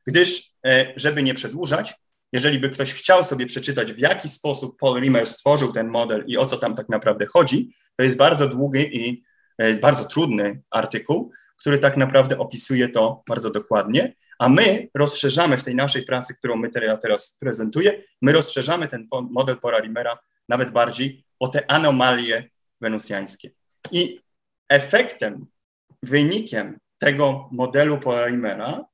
Gdyż, 0.06 0.52
e, 0.66 0.92
żeby 0.96 1.22
nie 1.22 1.34
przedłużać, 1.34 1.94
jeżeli 2.32 2.58
by 2.58 2.70
ktoś 2.70 2.92
chciał 2.92 3.24
sobie 3.24 3.46
przeczytać, 3.46 3.92
w 3.92 3.98
jaki 3.98 4.28
sposób 4.28 4.78
Paul 4.78 5.00
Rimmer 5.00 5.26
stworzył 5.26 5.72
ten 5.72 5.88
model 5.88 6.24
i 6.26 6.36
o 6.36 6.46
co 6.46 6.56
tam 6.56 6.74
tak 6.74 6.88
naprawdę 6.88 7.26
chodzi, 7.26 7.74
to 7.96 8.04
jest 8.04 8.16
bardzo 8.16 8.48
długi 8.48 8.96
i 8.96 9.24
e, 9.58 9.74
bardzo 9.74 10.04
trudny 10.04 10.62
artykuł, 10.70 11.32
który 11.60 11.78
tak 11.78 11.96
naprawdę 11.96 12.38
opisuje 12.38 12.88
to 12.88 13.22
bardzo 13.28 13.50
dokładnie, 13.50 14.14
a 14.38 14.48
my 14.48 14.88
rozszerzamy 14.94 15.56
w 15.56 15.62
tej 15.62 15.74
naszej 15.74 16.02
pracy, 16.02 16.34
którą 16.34 16.56
my 16.56 16.68
teraz 17.02 17.36
prezentuję, 17.40 18.02
my 18.22 18.32
rozszerzamy 18.32 18.88
ten 18.88 19.06
model 19.30 19.56
Paula 19.56 19.80
Rimmera 19.80 20.18
nawet 20.48 20.70
bardziej 20.70 21.24
o 21.38 21.48
te 21.48 21.70
anomalie 21.70 22.50
wenusjańskie. 22.80 23.50
I 23.92 24.20
efektem, 24.68 25.46
wynikiem 26.02 26.78
tego 26.98 27.48
modelu 27.52 27.98
Paula 27.98 28.26
Rimmera 28.26 28.84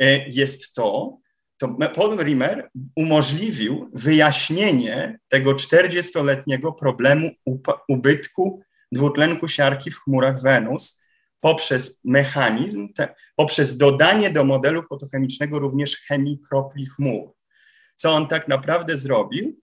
E, 0.00 0.28
jest 0.28 0.74
to, 0.74 1.18
to 1.56 1.68
Paul 1.94 2.18
Rimmer 2.18 2.70
umożliwił 2.96 3.90
wyjaśnienie 3.94 5.18
tego 5.28 5.52
40-letniego 5.52 6.72
problemu 6.72 7.30
ubytku 7.88 8.62
dwutlenku 8.92 9.48
siarki 9.48 9.90
w 9.90 9.98
chmurach 9.98 10.42
Wenus 10.42 10.99
poprzez 11.40 12.00
mechanizm, 12.04 12.92
te, 12.92 13.14
poprzez 13.36 13.76
dodanie 13.76 14.30
do 14.30 14.44
modelu 14.44 14.82
fotochemicznego 14.82 15.58
również 15.58 15.96
chemii 15.96 16.38
kropli 16.48 16.86
chmur. 16.86 17.32
Co 17.96 18.10
on 18.10 18.28
tak 18.28 18.48
naprawdę 18.48 18.96
zrobił, 18.96 19.60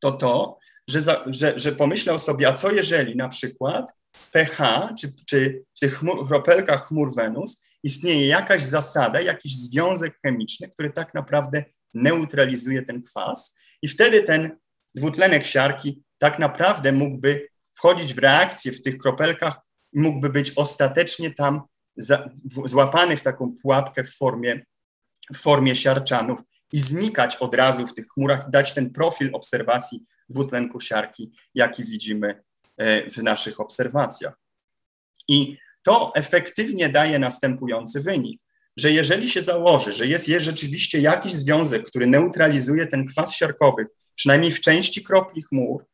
to 0.00 0.12
to, 0.12 0.58
że, 0.88 1.02
za, 1.02 1.24
że, 1.26 1.58
że 1.58 1.72
pomyślał 1.72 2.18
sobie, 2.18 2.48
a 2.48 2.52
co 2.52 2.72
jeżeli 2.72 3.16
na 3.16 3.28
przykład 3.28 3.92
pH, 4.32 4.88
czy, 5.00 5.08
czy 5.26 5.64
w 5.76 5.80
tych 5.80 5.98
chmur, 5.98 6.28
kropelkach 6.28 6.88
chmur 6.88 7.14
Wenus 7.14 7.62
istnieje 7.82 8.26
jakaś 8.26 8.62
zasada, 8.62 9.20
jakiś 9.20 9.56
związek 9.56 10.18
chemiczny, 10.22 10.68
który 10.68 10.90
tak 10.90 11.14
naprawdę 11.14 11.64
neutralizuje 11.94 12.82
ten 12.82 13.02
kwas 13.02 13.58
i 13.82 13.88
wtedy 13.88 14.22
ten 14.22 14.58
dwutlenek 14.94 15.46
siarki 15.46 16.02
tak 16.18 16.38
naprawdę 16.38 16.92
mógłby 16.92 17.48
wchodzić 17.74 18.14
w 18.14 18.18
reakcję 18.18 18.72
w 18.72 18.82
tych 18.82 18.98
kropelkach 18.98 19.65
mógłby 19.96 20.30
być 20.30 20.52
ostatecznie 20.56 21.30
tam 21.30 21.62
za, 21.96 22.30
w, 22.44 22.68
złapany 22.68 23.16
w 23.16 23.22
taką 23.22 23.54
pułapkę 23.62 24.04
w 24.04 24.14
formie, 24.14 24.64
w 25.34 25.38
formie 25.38 25.76
siarczanów 25.76 26.40
i 26.72 26.78
znikać 26.78 27.36
od 27.36 27.54
razu 27.54 27.86
w 27.86 27.94
tych 27.94 28.06
chmurach, 28.08 28.50
dać 28.50 28.74
ten 28.74 28.90
profil 28.90 29.30
obserwacji 29.32 30.04
dwutlenku 30.28 30.80
siarki, 30.80 31.32
jaki 31.54 31.84
widzimy 31.84 32.42
e, 32.76 33.10
w 33.10 33.16
naszych 33.16 33.60
obserwacjach. 33.60 34.34
I 35.28 35.56
to 35.82 36.12
efektywnie 36.14 36.88
daje 36.88 37.18
następujący 37.18 38.00
wynik, 38.00 38.42
że 38.76 38.90
jeżeli 38.92 39.30
się 39.30 39.42
założy, 39.42 39.92
że 39.92 40.06
jest, 40.06 40.28
jest 40.28 40.44
rzeczywiście 40.44 41.00
jakiś 41.00 41.32
związek, 41.32 41.86
który 41.86 42.06
neutralizuje 42.06 42.86
ten 42.86 43.06
kwas 43.06 43.34
siarkowy, 43.34 43.86
przynajmniej 44.14 44.52
w 44.52 44.60
części 44.60 45.04
kropli 45.04 45.42
chmur, 45.42 45.84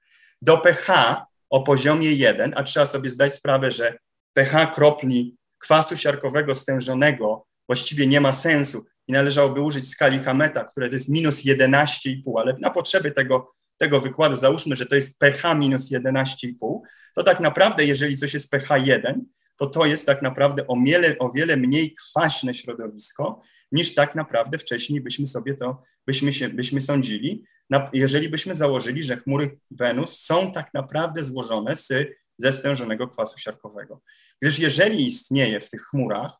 do 0.42 0.58
pH 0.58 1.18
o 1.52 1.62
poziomie 1.62 2.12
1, 2.12 2.52
a 2.56 2.62
trzeba 2.62 2.86
sobie 2.86 3.08
zdać 3.08 3.34
sprawę, 3.34 3.70
że 3.70 3.98
pH 4.32 4.66
kropli 4.74 5.36
kwasu 5.58 5.96
siarkowego 5.96 6.54
stężonego 6.54 7.46
właściwie 7.68 8.06
nie 8.06 8.20
ma 8.20 8.32
sensu 8.32 8.86
i 9.08 9.12
należałoby 9.12 9.60
użyć 9.60 9.88
skali 9.88 10.18
Hameta, 10.18 10.64
które 10.64 10.88
to 10.88 10.94
jest 10.94 11.08
minus 11.08 11.44
11,5, 11.44 12.22
ale 12.36 12.56
na 12.60 12.70
potrzeby 12.70 13.10
tego, 13.10 13.52
tego 13.76 14.00
wykładu 14.00 14.36
załóżmy, 14.36 14.76
że 14.76 14.86
to 14.86 14.94
jest 14.94 15.18
pH 15.18 15.54
minus 15.54 15.90
11,5, 15.90 16.80
to 17.16 17.22
tak 17.22 17.40
naprawdę, 17.40 17.84
jeżeli 17.84 18.16
coś 18.16 18.34
jest 18.34 18.50
pH 18.50 18.76
1, 18.78 19.24
to 19.56 19.66
to 19.66 19.86
jest 19.86 20.06
tak 20.06 20.22
naprawdę 20.22 20.66
o 20.66 20.76
wiele, 20.86 21.18
o 21.18 21.30
wiele 21.30 21.56
mniej 21.56 21.94
kwaśne 21.94 22.54
środowisko, 22.54 23.40
niż 23.72 23.94
tak 23.94 24.14
naprawdę 24.14 24.58
wcześniej 24.58 25.00
byśmy 25.00 25.26
sobie 25.26 25.54
to, 25.54 25.82
byśmy, 26.06 26.32
się, 26.32 26.48
byśmy 26.48 26.80
sądzili, 26.80 27.44
jeżeli 27.92 28.28
byśmy 28.28 28.54
założyli, 28.54 29.02
że 29.02 29.16
chmury 29.16 29.58
Wenus 29.70 30.18
są 30.18 30.52
tak 30.52 30.74
naprawdę 30.74 31.22
złożone 31.22 31.76
z, 31.76 31.92
ze 32.38 32.52
stężonego 32.52 33.08
kwasu 33.08 33.38
siarkowego. 33.38 34.00
Gdyż 34.42 34.58
jeżeli 34.58 35.06
istnieje 35.06 35.60
w 35.60 35.70
tych 35.70 35.82
chmurach 35.82 36.32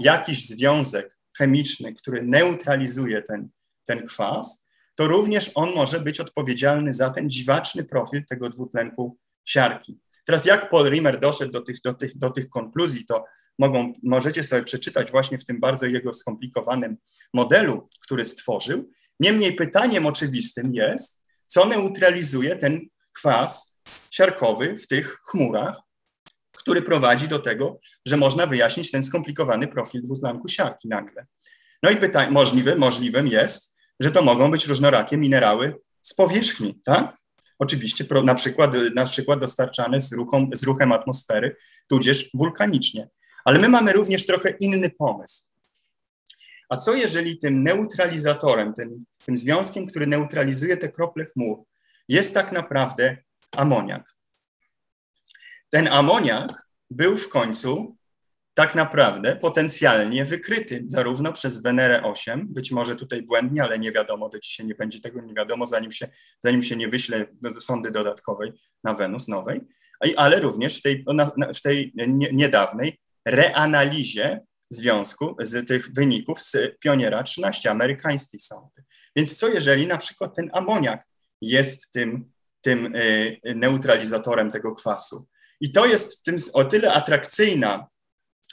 jakiś 0.00 0.46
związek 0.46 1.18
chemiczny, 1.38 1.94
który 1.94 2.22
neutralizuje 2.22 3.22
ten, 3.22 3.48
ten 3.86 4.06
kwas, 4.06 4.66
to 4.94 5.06
również 5.06 5.50
on 5.54 5.74
może 5.74 6.00
być 6.00 6.20
odpowiedzialny 6.20 6.92
za 6.92 7.10
ten 7.10 7.30
dziwaczny 7.30 7.84
profil 7.84 8.24
tego 8.24 8.48
dwutlenku 8.48 9.18
siarki. 9.44 9.98
Teraz 10.24 10.46
jak 10.46 10.70
Paul 10.70 10.90
Rimmer 10.90 11.20
doszedł 11.20 11.52
do 11.52 11.60
tych, 11.60 11.80
do 11.80 11.94
tych, 11.94 12.18
do 12.18 12.30
tych 12.30 12.48
konkluzji, 12.48 13.04
to 13.04 13.24
mogą, 13.58 13.92
możecie 14.02 14.42
sobie 14.42 14.62
przeczytać 14.62 15.10
właśnie 15.10 15.38
w 15.38 15.44
tym 15.44 15.60
bardzo 15.60 15.86
jego 15.86 16.12
skomplikowanym 16.12 16.96
modelu, 17.34 17.88
który 18.02 18.24
stworzył. 18.24 18.90
Niemniej 19.20 19.52
pytaniem 19.52 20.06
oczywistym 20.06 20.74
jest, 20.74 21.22
co 21.46 21.66
neutralizuje 21.66 22.56
ten 22.56 22.80
kwas 23.12 23.76
siarkowy 24.10 24.78
w 24.78 24.86
tych 24.86 25.20
chmurach, 25.26 25.80
który 26.56 26.82
prowadzi 26.82 27.28
do 27.28 27.38
tego, 27.38 27.78
że 28.06 28.16
można 28.16 28.46
wyjaśnić 28.46 28.90
ten 28.90 29.02
skomplikowany 29.02 29.68
profil 29.68 30.02
dwutlenku 30.02 30.48
siarki 30.48 30.88
nagle. 30.88 31.26
No 31.82 31.90
i 31.90 31.96
pytań, 31.96 32.32
możliwym, 32.32 32.78
możliwym 32.78 33.28
jest, 33.28 33.76
że 34.00 34.10
to 34.10 34.22
mogą 34.22 34.50
być 34.50 34.66
różnorakie 34.66 35.16
minerały 35.16 35.76
z 36.02 36.14
powierzchni, 36.14 36.80
tak? 36.84 37.16
oczywiście 37.58 38.04
na 38.24 38.34
przykład, 38.34 38.74
na 38.94 39.04
przykład 39.04 39.40
dostarczane 39.40 40.00
z, 40.00 40.12
ruchom, 40.12 40.50
z 40.54 40.62
ruchem 40.62 40.92
atmosfery, 40.92 41.56
tudzież 41.88 42.30
wulkanicznie. 42.34 43.08
Ale 43.44 43.58
my 43.58 43.68
mamy 43.68 43.92
również 43.92 44.26
trochę 44.26 44.50
inny 44.50 44.90
pomysł. 44.90 45.42
A 46.68 46.76
co 46.76 46.94
jeżeli 46.94 47.38
tym 47.38 47.62
neutralizatorem, 47.62 48.74
tym, 48.74 49.04
tym 49.26 49.36
związkiem, 49.36 49.86
który 49.86 50.06
neutralizuje 50.06 50.76
te 50.76 50.88
krople 50.88 51.24
chmur, 51.24 51.58
jest 52.08 52.34
tak 52.34 52.52
naprawdę 52.52 53.16
amoniak? 53.56 54.14
ten 55.74 55.88
amoniak 55.88 56.66
był 56.90 57.16
w 57.16 57.28
końcu 57.28 57.96
tak 58.54 58.74
naprawdę 58.74 59.36
potencjalnie 59.36 60.24
wykryty 60.24 60.84
zarówno 60.86 61.32
przez 61.32 61.62
Wenerę 61.62 62.02
8, 62.02 62.46
być 62.48 62.70
może 62.70 62.96
tutaj 62.96 63.22
błędnie, 63.22 63.62
ale 63.62 63.78
nie 63.78 63.92
wiadomo, 63.92 64.28
do 64.28 64.38
dzisiaj 64.38 64.66
nie 64.66 64.74
będzie 64.74 65.00
tego 65.00 65.20
nie 65.20 65.34
wiadomo, 65.34 65.66
zanim 65.66 65.92
się, 65.92 66.08
zanim 66.40 66.62
się 66.62 66.76
nie 66.76 66.88
wyśle 66.88 67.26
do 67.42 67.50
sondy 67.50 67.90
dodatkowej 67.90 68.52
na 68.84 68.94
Wenus 68.94 69.28
nowej, 69.28 69.60
ale 70.16 70.40
również 70.40 70.78
w 70.78 70.82
tej, 70.82 71.04
w 71.54 71.60
tej 71.60 71.92
niedawnej 72.32 72.98
reanalizie 73.24 74.40
związku 74.74 75.36
z 75.40 75.68
tych 75.68 75.92
wyników 75.92 76.40
z 76.40 76.56
Pioniera 76.80 77.22
13 77.22 77.70
amerykańskiej 77.70 78.40
sondy. 78.40 78.84
Więc 79.16 79.36
co 79.36 79.48
jeżeli 79.48 79.86
na 79.86 79.98
przykład 79.98 80.36
ten 80.36 80.50
amoniak 80.52 81.06
jest 81.40 81.92
tym, 81.92 82.32
tym 82.60 82.96
y, 82.96 83.40
neutralizatorem 83.54 84.50
tego 84.50 84.74
kwasu? 84.74 85.28
I 85.60 85.72
to 85.72 85.86
jest 85.86 86.20
w 86.20 86.22
tym 86.22 86.36
o 86.52 86.64
tyle 86.64 86.92
atrakcyjna 86.92 87.86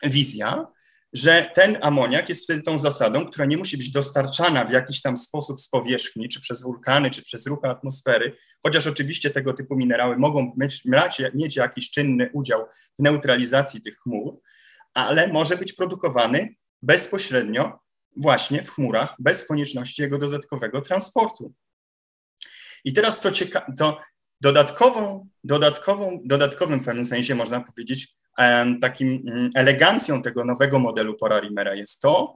wizja, 0.03 0.67
że 1.13 1.51
ten 1.53 1.78
amoniak 1.82 2.30
jest 2.30 2.43
wtedy 2.43 2.61
tą 2.61 2.80
zasadą, 2.80 3.26
która 3.26 3.45
nie 3.45 3.57
musi 3.57 3.78
być 3.78 3.91
dostarczana 3.91 4.65
w 4.65 4.72
jakiś 4.72 5.01
tam 5.01 5.17
sposób 5.17 5.61
z 5.61 5.69
powierzchni, 5.69 6.30
czy 6.30 6.41
przez 6.41 6.61
wulkany, 6.61 7.09
czy 7.09 7.24
przez 7.24 7.47
ruch 7.47 7.65
atmosfery, 7.65 8.38
chociaż 8.63 8.88
oczywiście 8.88 9.30
tego 9.30 9.53
typu 9.53 9.76
minerały 9.76 10.17
mogą 10.17 10.53
mieć, 10.57 10.84
mieć 11.34 11.55
jakiś 11.55 11.91
czynny 11.91 12.30
udział 12.34 12.65
w 12.99 13.03
neutralizacji 13.03 13.82
tych 13.82 13.97
chmur, 13.97 14.34
ale 14.94 15.28
może 15.28 15.58
być 15.58 15.74
produkowany 15.74 16.56
bezpośrednio 16.82 17.80
właśnie 18.16 18.62
w 18.62 18.70
chmurach, 18.70 19.16
bez 19.20 19.48
konieczności 19.48 20.02
jego 20.02 20.18
dodatkowego 20.18 20.82
transportu. 20.82 21.54
I 22.84 22.94
teraz 22.94 23.20
to, 23.20 23.30
cieka- 23.30 23.74
to 23.78 23.98
dodatkową, 24.42 25.28
dodatkową, 25.44 26.22
dodatkowym 26.26 26.80
w 26.80 26.86
pewnym 26.86 27.06
sensie 27.06 27.36
można 27.36 27.60
powiedzieć 27.62 28.16
takim 28.82 29.24
mm, 29.28 29.50
elegancją 29.56 30.22
tego 30.22 30.46
nowego 30.46 30.80
modelu 30.80 31.18
Polarimera 31.18 31.76
jest 31.76 32.02
to, 32.02 32.36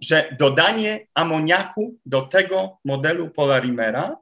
że 0.00 0.36
dodanie 0.38 1.06
amoniaku 1.14 1.98
do 2.06 2.22
tego 2.22 2.78
modelu 2.84 3.30
Polarimera 3.30 4.16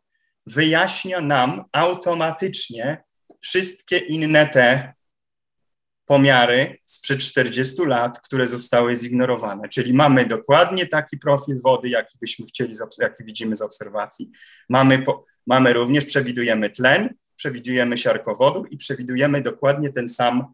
wyjaśnia 0.47 1.21
nam 1.21 1.65
automatycznie 1.73 3.03
wszystkie 3.41 3.99
inne 3.99 4.49
te 4.49 4.95
pomiary 6.11 6.79
sprzed 6.87 7.21
40 7.21 7.87
lat, 7.87 8.21
które 8.21 8.47
zostały 8.47 8.97
zignorowane. 8.97 9.69
Czyli 9.69 9.95
mamy 9.95 10.27
dokładnie 10.27 10.87
taki 10.87 11.19
profil 11.19 11.61
wody, 11.61 11.89
jaki 11.89 12.19
byśmy 12.21 12.47
chcieli, 12.47 12.75
jaki 12.99 13.25
widzimy 13.25 13.57
z 13.57 13.63
obserwacji. 13.63 14.31
Mamy, 14.69 15.03
po, 15.03 15.25
mamy 15.47 15.73
również, 15.73 16.07
przewidujemy 16.07 16.71
tlen, 16.71 17.15
przewidujemy 17.37 17.99
siarkowodór 17.99 18.69
i 18.71 18.77
przewidujemy 18.77 19.41
dokładnie 19.41 19.93
ten 19.93 20.09
sam 20.09 20.53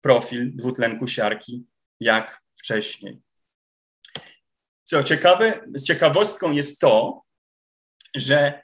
profil 0.00 0.56
dwutlenku 0.56 1.06
siarki 1.06 1.66
jak 2.00 2.42
wcześniej. 2.56 3.20
Co 4.84 5.02
ciekawe, 5.02 5.60
ciekawostką 5.86 6.52
jest 6.52 6.80
to, 6.80 7.22
że 8.16 8.62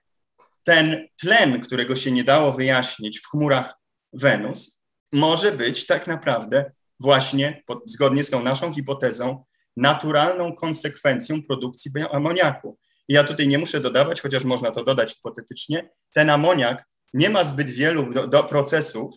ten 0.64 1.08
tlen, 1.20 1.60
którego 1.60 1.96
się 1.96 2.10
nie 2.10 2.24
dało 2.24 2.52
wyjaśnić 2.52 3.20
w 3.20 3.28
chmurach 3.28 3.74
Wenus, 4.12 4.83
może 5.14 5.52
być 5.52 5.86
tak 5.86 6.06
naprawdę 6.06 6.72
właśnie, 7.00 7.62
zgodnie 7.86 8.24
z 8.24 8.30
tą 8.30 8.42
naszą 8.42 8.74
hipotezą, 8.74 9.44
naturalną 9.76 10.54
konsekwencją 10.54 11.42
produkcji 11.42 11.90
amoniaku. 12.10 12.78
I 13.08 13.12
ja 13.14 13.24
tutaj 13.24 13.48
nie 13.48 13.58
muszę 13.58 13.80
dodawać, 13.80 14.20
chociaż 14.20 14.44
można 14.44 14.70
to 14.70 14.84
dodać 14.84 15.14
hipotetycznie, 15.14 15.90
ten 16.14 16.30
amoniak 16.30 16.84
nie 17.14 17.30
ma 17.30 17.44
zbyt 17.44 17.70
wielu 17.70 18.12
do, 18.12 18.26
do 18.26 18.44
procesów, 18.44 19.14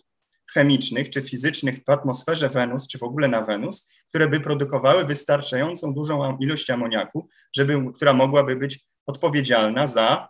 chemicznych 0.52 1.10
czy 1.10 1.22
fizycznych 1.22 1.78
w 1.86 1.90
atmosferze 1.90 2.48
Wenus, 2.48 2.88
czy 2.88 2.98
w 2.98 3.02
ogóle 3.02 3.28
na 3.28 3.42
Wenus, 3.42 3.88
które 4.08 4.28
by 4.28 4.40
produkowały 4.40 5.04
wystarczającą 5.04 5.94
dużą 5.94 6.38
ilość 6.38 6.70
amoniaku, 6.70 7.28
żeby, 7.56 7.92
która 7.94 8.12
mogłaby 8.12 8.56
być 8.56 8.80
odpowiedzialna 9.06 9.86
za 9.86 10.28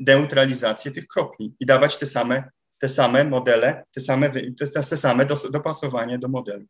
neutralizację 0.00 0.90
tych 0.90 1.06
kropli 1.06 1.56
i 1.60 1.66
dawać 1.66 1.98
te 1.98 2.06
same, 2.06 2.50
te 2.82 2.88
same 2.88 3.24
modele, 3.24 3.84
te 3.92 4.00
same, 4.00 4.30
te, 4.30 4.66
te 4.66 4.96
same 4.96 5.26
dopasowanie 5.50 6.18
do 6.18 6.28
modelu. 6.28 6.66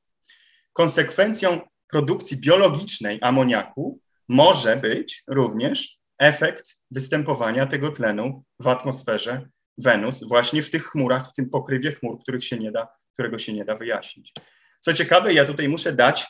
Konsekwencją 0.73 1.61
produkcji 1.89 2.37
biologicznej 2.37 3.19
amoniaku 3.23 4.01
może 4.29 4.77
być 4.77 5.23
również 5.27 5.99
efekt 6.19 6.77
występowania 6.91 7.67
tego 7.67 7.91
tlenu 7.91 8.45
w 8.61 8.69
atmosferze 8.69 9.49
Wenus 9.79 10.29
właśnie 10.29 10.63
w 10.63 10.71
tych 10.71 10.85
chmurach, 10.85 11.29
w 11.29 11.33
tym 11.33 11.51
pokrywie 11.51 11.93
chmur, 11.93 12.23
których 12.23 12.45
się 12.45 12.59
nie 12.59 12.73
da, 12.73 12.89
którego 13.13 13.39
się 13.39 13.53
nie 13.53 13.65
da 13.65 13.77
wyjaśnić. 13.77 14.33
Co 14.81 14.95
ciekawe, 14.95 15.33
ja 15.33 15.45
tutaj 15.45 15.69
muszę 15.69 15.93
dać 15.93 16.27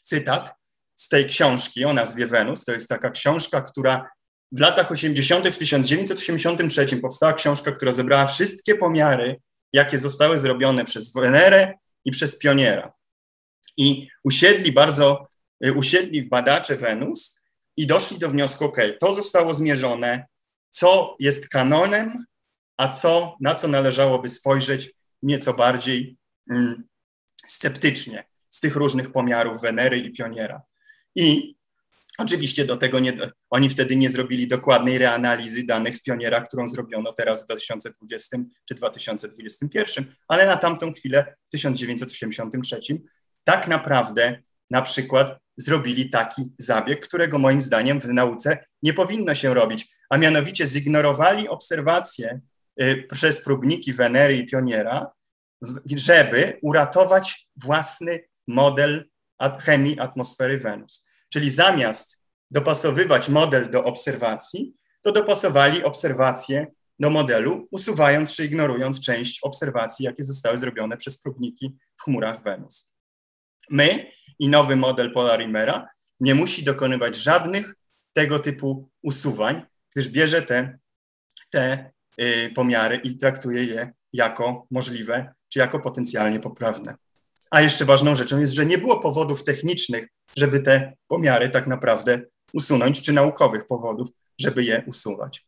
cytat 0.00 0.54
z 0.96 1.08
tej 1.08 1.26
książki 1.26 1.84
o 1.84 1.92
nazwie 1.92 2.26
Wenus. 2.26 2.64
To 2.64 2.72
jest 2.72 2.88
taka 2.88 3.10
książka, 3.10 3.62
która 3.62 4.10
w 4.52 4.60
latach 4.60 4.90
80., 4.90 5.48
w 5.48 5.58
1983 5.58 6.96
powstała 6.96 7.32
książka, 7.32 7.72
która 7.72 7.92
zebrała 7.92 8.26
wszystkie 8.26 8.74
pomiary, 8.74 9.40
jakie 9.72 9.98
zostały 9.98 10.38
zrobione 10.38 10.84
przez 10.84 11.12
Wenerę 11.12 11.74
i 12.04 12.10
przez 12.10 12.38
Pioniera. 12.38 12.92
I 13.76 14.08
usiedli 14.24 14.72
bardzo, 14.72 15.28
y, 15.66 15.72
usiedli 15.72 16.22
w 16.22 16.28
badacze 16.28 16.76
Wenus 16.76 17.40
i 17.76 17.86
doszli 17.86 18.18
do 18.18 18.28
wniosku, 18.28 18.64
ok, 18.64 18.76
to 19.00 19.14
zostało 19.14 19.54
zmierzone, 19.54 20.26
co 20.70 21.16
jest 21.20 21.48
kanonem, 21.48 22.24
a 22.76 22.88
co, 22.88 23.36
na 23.40 23.54
co 23.54 23.68
należałoby 23.68 24.28
spojrzeć 24.28 24.92
nieco 25.22 25.54
bardziej 25.54 26.16
mm, 26.50 26.84
sceptycznie 27.46 28.24
z 28.50 28.60
tych 28.60 28.76
różnych 28.76 29.12
pomiarów 29.12 29.60
Wenery 29.60 29.98
i 29.98 30.12
Pioniera. 30.12 30.62
I 31.14 31.56
oczywiście 32.20 32.64
do 32.64 32.76
tego 32.76 33.00
nie, 33.00 33.18
oni 33.50 33.68
wtedy 33.68 33.96
nie 33.96 34.10
zrobili 34.10 34.48
dokładnej 34.48 34.98
reanalizy 34.98 35.66
danych 35.66 35.96
z 35.96 36.02
Pioniera, 36.02 36.40
którą 36.40 36.68
zrobiono 36.68 37.12
teraz 37.12 37.42
w 37.42 37.44
2020 37.46 38.36
czy 38.68 38.74
2021, 38.74 40.04
ale 40.28 40.46
na 40.46 40.56
tamtą 40.56 40.92
chwilę 40.92 41.34
w 41.46 41.50
1983 41.50 42.80
tak 43.44 43.68
naprawdę 43.68 44.42
na 44.70 44.82
przykład 44.82 45.38
zrobili 45.56 46.10
taki 46.10 46.42
zabieg, 46.58 47.00
którego 47.00 47.38
moim 47.38 47.60
zdaniem 47.60 48.00
w 48.00 48.08
nauce 48.08 48.64
nie 48.82 48.92
powinno 48.92 49.34
się 49.34 49.54
robić, 49.54 49.88
a 50.10 50.18
mianowicie 50.18 50.66
zignorowali 50.66 51.48
obserwacje 51.48 52.40
Y, 52.82 53.06
przez 53.10 53.44
próbniki 53.44 53.92
Wenery 53.92 54.34
i 54.34 54.46
Pioniera, 54.46 55.12
żeby 55.96 56.58
uratować 56.62 57.48
własny 57.56 58.20
model 58.48 59.10
chemii 59.60 60.00
atmosfery 60.00 60.58
Wenus. 60.58 61.06
Czyli 61.32 61.50
zamiast 61.50 62.22
dopasowywać 62.50 63.28
model 63.28 63.70
do 63.70 63.84
obserwacji, 63.84 64.74
to 65.02 65.12
dopasowali 65.12 65.84
obserwacje 65.84 66.66
do 66.98 67.10
modelu, 67.10 67.68
usuwając 67.70 68.36
czy 68.36 68.44
ignorując 68.44 69.00
część 69.00 69.38
obserwacji, 69.42 70.04
jakie 70.04 70.24
zostały 70.24 70.58
zrobione 70.58 70.96
przez 70.96 71.20
próbniki 71.20 71.76
w 71.96 72.02
chmurach 72.02 72.42
Wenus. 72.42 72.92
My 73.70 74.12
i 74.38 74.48
nowy 74.48 74.76
model 74.76 75.12
Polarimera 75.12 75.88
nie 76.20 76.34
musi 76.34 76.64
dokonywać 76.64 77.16
żadnych 77.16 77.74
tego 78.12 78.38
typu 78.38 78.90
usuwań, 79.02 79.62
gdyż 79.94 80.08
bierze 80.08 80.42
te, 80.42 80.78
te 81.50 81.90
Y, 82.20 82.52
pomiary 82.54 83.00
i 83.04 83.16
traktuje 83.16 83.64
je 83.64 83.92
jako 84.12 84.66
możliwe 84.70 85.34
czy 85.48 85.58
jako 85.58 85.80
potencjalnie 85.80 86.40
poprawne. 86.40 86.94
A 87.50 87.60
jeszcze 87.60 87.84
ważną 87.84 88.14
rzeczą 88.14 88.38
jest, 88.38 88.52
że 88.52 88.66
nie 88.66 88.78
było 88.78 89.00
powodów 89.00 89.44
technicznych, 89.44 90.08
żeby 90.36 90.60
te 90.60 90.92
pomiary 91.08 91.48
tak 91.48 91.66
naprawdę 91.66 92.22
usunąć, 92.52 93.02
czy 93.02 93.12
naukowych 93.12 93.66
powodów, 93.66 94.08
żeby 94.38 94.64
je 94.64 94.82
usuwać. 94.86 95.46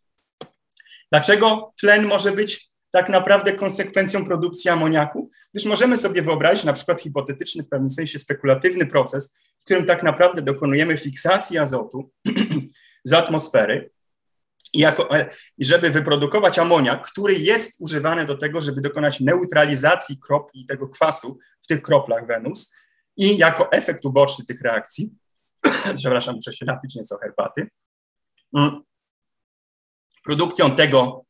Dlaczego 1.12 1.72
tlen 1.80 2.06
może 2.06 2.32
być 2.32 2.72
tak 2.92 3.08
naprawdę 3.08 3.52
konsekwencją 3.52 4.24
produkcji 4.24 4.70
amoniaku? 4.70 5.30
Gdyż 5.54 5.66
możemy 5.66 5.96
sobie 5.96 6.22
wyobrazić 6.22 6.64
na 6.64 6.72
przykład 6.72 7.00
hipotetyczny, 7.00 7.62
w 7.62 7.68
pewnym 7.68 7.90
sensie 7.90 8.18
spekulatywny 8.18 8.86
proces, 8.86 9.34
w 9.58 9.64
którym 9.64 9.86
tak 9.86 10.02
naprawdę 10.02 10.42
dokonujemy 10.42 10.98
fiksacji 10.98 11.58
azotu 11.58 12.10
z 13.04 13.12
atmosfery 13.12 13.90
i, 14.72 14.78
jako, 14.78 15.18
e, 15.18 15.30
żeby 15.58 15.90
wyprodukować 15.90 16.58
amoniak, 16.58 17.10
który 17.10 17.34
jest 17.34 17.80
używany 17.80 18.26
do 18.26 18.38
tego, 18.38 18.60
żeby 18.60 18.80
dokonać 18.80 19.20
neutralizacji 19.20 20.18
kropli 20.18 20.66
tego 20.66 20.88
kwasu 20.88 21.38
w 21.62 21.66
tych 21.66 21.82
kroplach 21.82 22.26
Wenus 22.26 22.72
i 23.16 23.36
jako 23.36 23.72
efekt 23.72 24.04
uboczny 24.04 24.44
tych 24.44 24.60
reakcji, 24.60 25.10
przepraszam, 25.96 26.34
muszę 26.34 26.52
się 26.52 26.64
napić 26.64 26.94
nieco 26.94 27.18
herbaty, 27.18 27.68
mm, 28.56 28.82
produkcją 30.24 30.74
tego, 30.74 31.24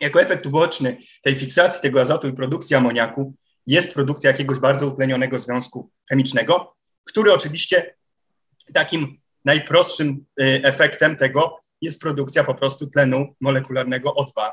jako 0.00 0.20
efekt 0.20 0.46
uboczny 0.46 0.96
tej 1.22 1.34
fiksacji 1.34 1.82
tego 1.82 2.00
azotu 2.00 2.28
i 2.28 2.32
produkcji 2.32 2.76
amoniaku 2.76 3.34
jest 3.66 3.94
produkcja 3.94 4.30
jakiegoś 4.30 4.58
bardzo 4.58 4.86
utlenionego 4.86 5.38
związku 5.38 5.90
chemicznego, 6.08 6.76
który 7.04 7.32
oczywiście 7.32 7.94
takim 8.74 9.20
najprostszym 9.44 10.26
y, 10.40 10.60
efektem 10.64 11.16
tego 11.16 11.60
jest 11.80 12.00
produkcja 12.00 12.44
po 12.44 12.54
prostu 12.54 12.86
tlenu 12.86 13.34
molekularnego 13.40 14.10
O2, 14.10 14.50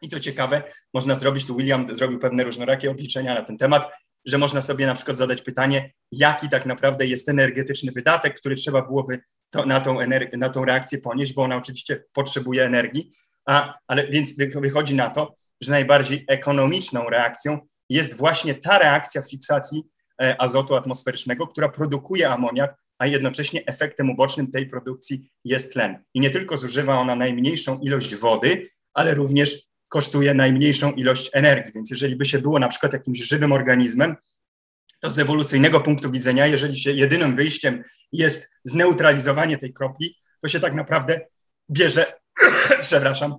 I 0.00 0.08
co 0.08 0.20
ciekawe, 0.20 0.62
można 0.94 1.16
zrobić, 1.16 1.46
tu 1.46 1.56
William 1.56 1.96
zrobił 1.96 2.18
pewne 2.18 2.44
różnorakie 2.44 2.90
obliczenia 2.90 3.34
na 3.34 3.42
ten 3.42 3.56
temat, 3.56 3.90
że 4.24 4.38
można 4.38 4.62
sobie 4.62 4.86
na 4.86 4.94
przykład 4.94 5.16
zadać 5.16 5.42
pytanie, 5.42 5.92
jaki 6.12 6.48
tak 6.48 6.66
naprawdę 6.66 7.06
jest 7.06 7.28
energetyczny 7.28 7.92
wydatek, 7.92 8.40
który 8.40 8.54
trzeba 8.54 8.82
byłoby 8.82 9.20
to, 9.50 9.66
na, 9.66 9.80
tą 9.80 9.98
na 10.32 10.48
tą 10.48 10.64
reakcję 10.64 10.98
ponieść, 10.98 11.34
bo 11.34 11.42
ona 11.42 11.56
oczywiście 11.56 12.04
potrzebuje 12.12 12.64
energii, 12.64 13.12
a, 13.46 13.78
ale 13.86 14.06
więc 14.06 14.36
wychodzi 14.36 14.94
na 14.94 15.10
to, 15.10 15.34
że 15.60 15.70
najbardziej 15.70 16.24
ekonomiczną 16.28 17.10
reakcją 17.10 17.58
jest 17.90 18.16
właśnie 18.16 18.54
ta 18.54 18.78
reakcja 18.78 19.22
fiksacji 19.22 19.82
e, 20.22 20.40
azotu 20.40 20.74
atmosferycznego, 20.74 21.46
która 21.46 21.68
produkuje 21.68 22.30
amoniak, 22.30 22.74
a 22.98 23.06
jednocześnie 23.06 23.66
efektem 23.66 24.10
ubocznym 24.10 24.50
tej 24.50 24.66
produkcji 24.66 25.30
jest 25.44 25.72
tlen. 25.72 26.04
I 26.14 26.20
nie 26.20 26.30
tylko 26.30 26.56
zużywa 26.56 26.98
ona 26.98 27.16
najmniejszą 27.16 27.78
ilość 27.78 28.14
wody, 28.14 28.68
ale 28.94 29.14
również 29.14 29.67
kosztuje 29.88 30.34
najmniejszą 30.34 30.92
ilość 30.92 31.30
energii. 31.32 31.72
Więc 31.74 31.90
jeżeli 31.90 32.16
by 32.16 32.24
się 32.24 32.38
było 32.38 32.58
na 32.58 32.68
przykład 32.68 32.92
jakimś 32.92 33.18
żywym 33.18 33.52
organizmem, 33.52 34.16
to 35.00 35.10
z 35.10 35.18
ewolucyjnego 35.18 35.80
punktu 35.80 36.10
widzenia, 36.10 36.46
jeżeli 36.46 36.80
się 36.80 36.92
jedynym 36.92 37.36
wyjściem 37.36 37.84
jest 38.12 38.54
zneutralizowanie 38.64 39.58
tej 39.58 39.72
kropli, 39.72 40.16
to 40.42 40.48
się 40.48 40.60
tak 40.60 40.74
naprawdę 40.74 41.20
bierze, 41.70 42.20
przepraszam, 42.80 43.36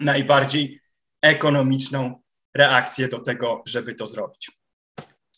najbardziej 0.00 0.80
ekonomiczną 1.22 2.22
reakcję 2.54 3.08
do 3.08 3.18
tego, 3.18 3.62
żeby 3.66 3.94
to 3.94 4.06
zrobić. 4.06 4.50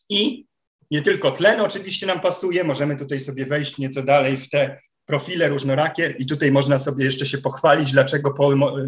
I 0.09 0.47
nie 0.91 1.03
tylko 1.03 1.31
tlen 1.31 1.61
oczywiście 1.61 2.07
nam 2.07 2.21
pasuje, 2.21 2.65
możemy 2.65 2.97
tutaj 2.97 3.21
sobie 3.21 3.47
wejść 3.47 3.79
nieco 3.79 4.03
dalej 4.03 4.37
w 4.37 4.51
te 4.51 4.81
profile 5.07 5.49
różnorakie 5.49 6.15
i 6.19 6.27
tutaj 6.27 6.53
można 6.53 6.79
sobie 6.79 7.05
jeszcze 7.05 7.27
się 7.27 7.39
pochwalić, 7.39 7.93
dlaczego 7.93 8.35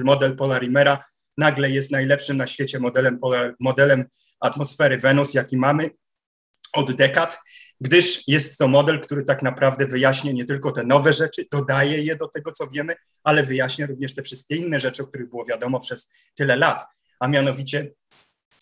model 0.05 0.37
Polarimera 0.37 1.05
nagle 1.39 1.71
jest 1.71 1.91
najlepszym 1.91 2.37
na 2.37 2.47
świecie 2.47 2.79
modelem, 2.79 3.19
modelem 3.61 4.05
atmosfery 4.41 4.99
Wenus, 4.99 5.35
jaki 5.35 5.57
mamy 5.57 5.91
od 6.73 6.93
dekad, 6.93 7.39
gdyż 7.81 8.29
jest 8.29 8.59
to 8.59 8.69
model, 8.69 9.01
który 9.01 9.25
tak 9.25 9.43
naprawdę 9.43 9.87
wyjaśnia 9.87 10.33
nie 10.33 10.45
tylko 10.45 10.73
te 10.73 10.85
nowe 10.85 11.13
rzeczy, 11.13 11.47
dodaje 11.53 12.03
je 12.03 12.17
do 12.17 12.29
tego, 12.29 12.53
co 12.53 12.67
wiemy, 12.67 12.95
ale 13.25 13.43
wyjaśnia 13.43 13.87
również 13.87 14.15
te 14.15 14.23
wszystkie 14.23 14.57
inne 14.57 14.81
rzeczy, 14.81 15.03
o 15.03 15.07
których 15.07 15.29
było 15.29 15.45
wiadomo 15.45 15.81
przez 15.81 16.11
tyle 16.35 16.57
lat, 16.57 16.85
a 17.21 17.29
mianowicie 17.29 17.93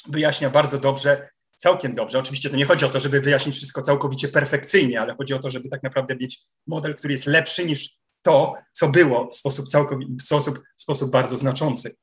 wyjaśnia 0.08 0.50
bardzo 0.50 0.78
dobrze, 0.78 1.28
całkiem 1.56 1.92
dobrze. 1.92 2.18
Oczywiście 2.18 2.50
to 2.50 2.56
nie 2.56 2.64
chodzi 2.64 2.84
o 2.84 2.88
to, 2.88 3.00
żeby 3.00 3.20
wyjaśnić 3.20 3.56
wszystko 3.56 3.82
całkowicie 3.82 4.28
perfekcyjnie, 4.28 5.00
ale 5.00 5.14
chodzi 5.14 5.34
o 5.34 5.38
to, 5.38 5.50
żeby 5.50 5.68
tak 5.68 5.82
naprawdę 5.82 6.16
mieć 6.16 6.40
model, 6.66 6.94
który 6.94 7.12
jest 7.14 7.26
lepszy 7.26 7.66
niż 7.66 7.96
to, 8.22 8.54
co 8.72 8.88
było 8.88 9.28
w 9.30 9.36
sposób, 9.36 9.68
całkowicie, 9.68 10.12
w 10.20 10.22
sposób, 10.22 10.58
w 10.76 10.82
sposób 10.82 11.10
bardzo 11.10 11.36
znaczący, 11.36 11.94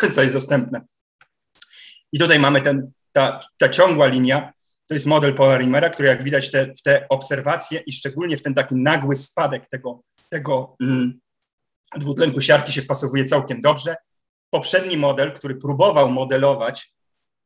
co 0.14 0.22
jest 0.22 0.34
dostępne. 0.34 0.80
I 2.12 2.18
tutaj 2.18 2.38
mamy 2.38 2.62
ten, 2.62 2.92
ta, 3.12 3.40
ta 3.58 3.68
ciągła 3.68 4.06
linia, 4.06 4.52
to 4.86 4.94
jest 4.94 5.06
model 5.06 5.34
Polarimera, 5.34 5.90
który 5.90 6.08
jak 6.08 6.22
widać 6.22 6.50
te, 6.50 6.74
w 6.74 6.82
te 6.82 7.08
obserwacje 7.08 7.80
i 7.86 7.92
szczególnie 7.92 8.36
w 8.36 8.42
ten 8.42 8.54
taki 8.54 8.74
nagły 8.74 9.16
spadek 9.16 9.68
tego, 9.68 10.00
tego 10.28 10.76
mm, 10.82 11.20
dwutlenku 11.96 12.40
siarki 12.40 12.72
się 12.72 12.82
wpasowuje 12.82 13.24
całkiem 13.24 13.60
dobrze. 13.60 13.96
Poprzedni 14.50 14.96
model, 14.96 15.32
który 15.32 15.54
próbował 15.54 16.10
modelować 16.10 16.92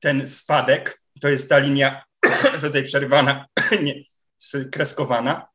ten 0.00 0.26
spadek, 0.28 1.02
to 1.20 1.28
jest 1.28 1.48
ta 1.48 1.58
linia 1.58 2.04
tutaj 2.60 2.82
przerywana, 2.82 3.46
nie, 3.84 3.94
kreskowana, 4.72 5.48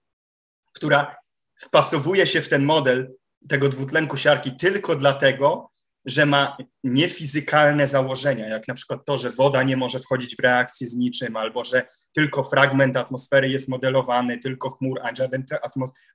która 0.73 1.15
wpasowuje 1.61 2.27
się 2.27 2.41
w 2.41 2.49
ten 2.49 2.65
model 2.65 3.15
tego 3.49 3.69
dwutlenku 3.69 4.17
siarki 4.17 4.55
tylko 4.55 4.95
dlatego, 4.95 5.71
że 6.06 6.26
ma 6.26 6.58
niefizykalne 6.84 7.88
założenia, 7.88 8.47
jak 8.47 8.68
na 8.68 8.74
przykład 8.74 9.06
to, 9.06 9.18
że 9.18 9.30
woda 9.30 9.64
nie 9.64 9.78
może 9.78 9.99
wchodzić 9.99 10.36
w 10.36 10.39
reakcję 10.39 10.88
z 10.88 10.95
niczym, 10.95 11.38
albo 11.38 11.64
że 11.64 11.86
tylko 12.14 12.43
fragment 12.43 12.97
atmosfery 12.97 13.49
jest 13.49 13.70
modelowany, 13.70 14.38
tylko 14.38 14.70
chmur, 14.70 14.99
a, 15.03 15.16
żaden, 15.16 15.45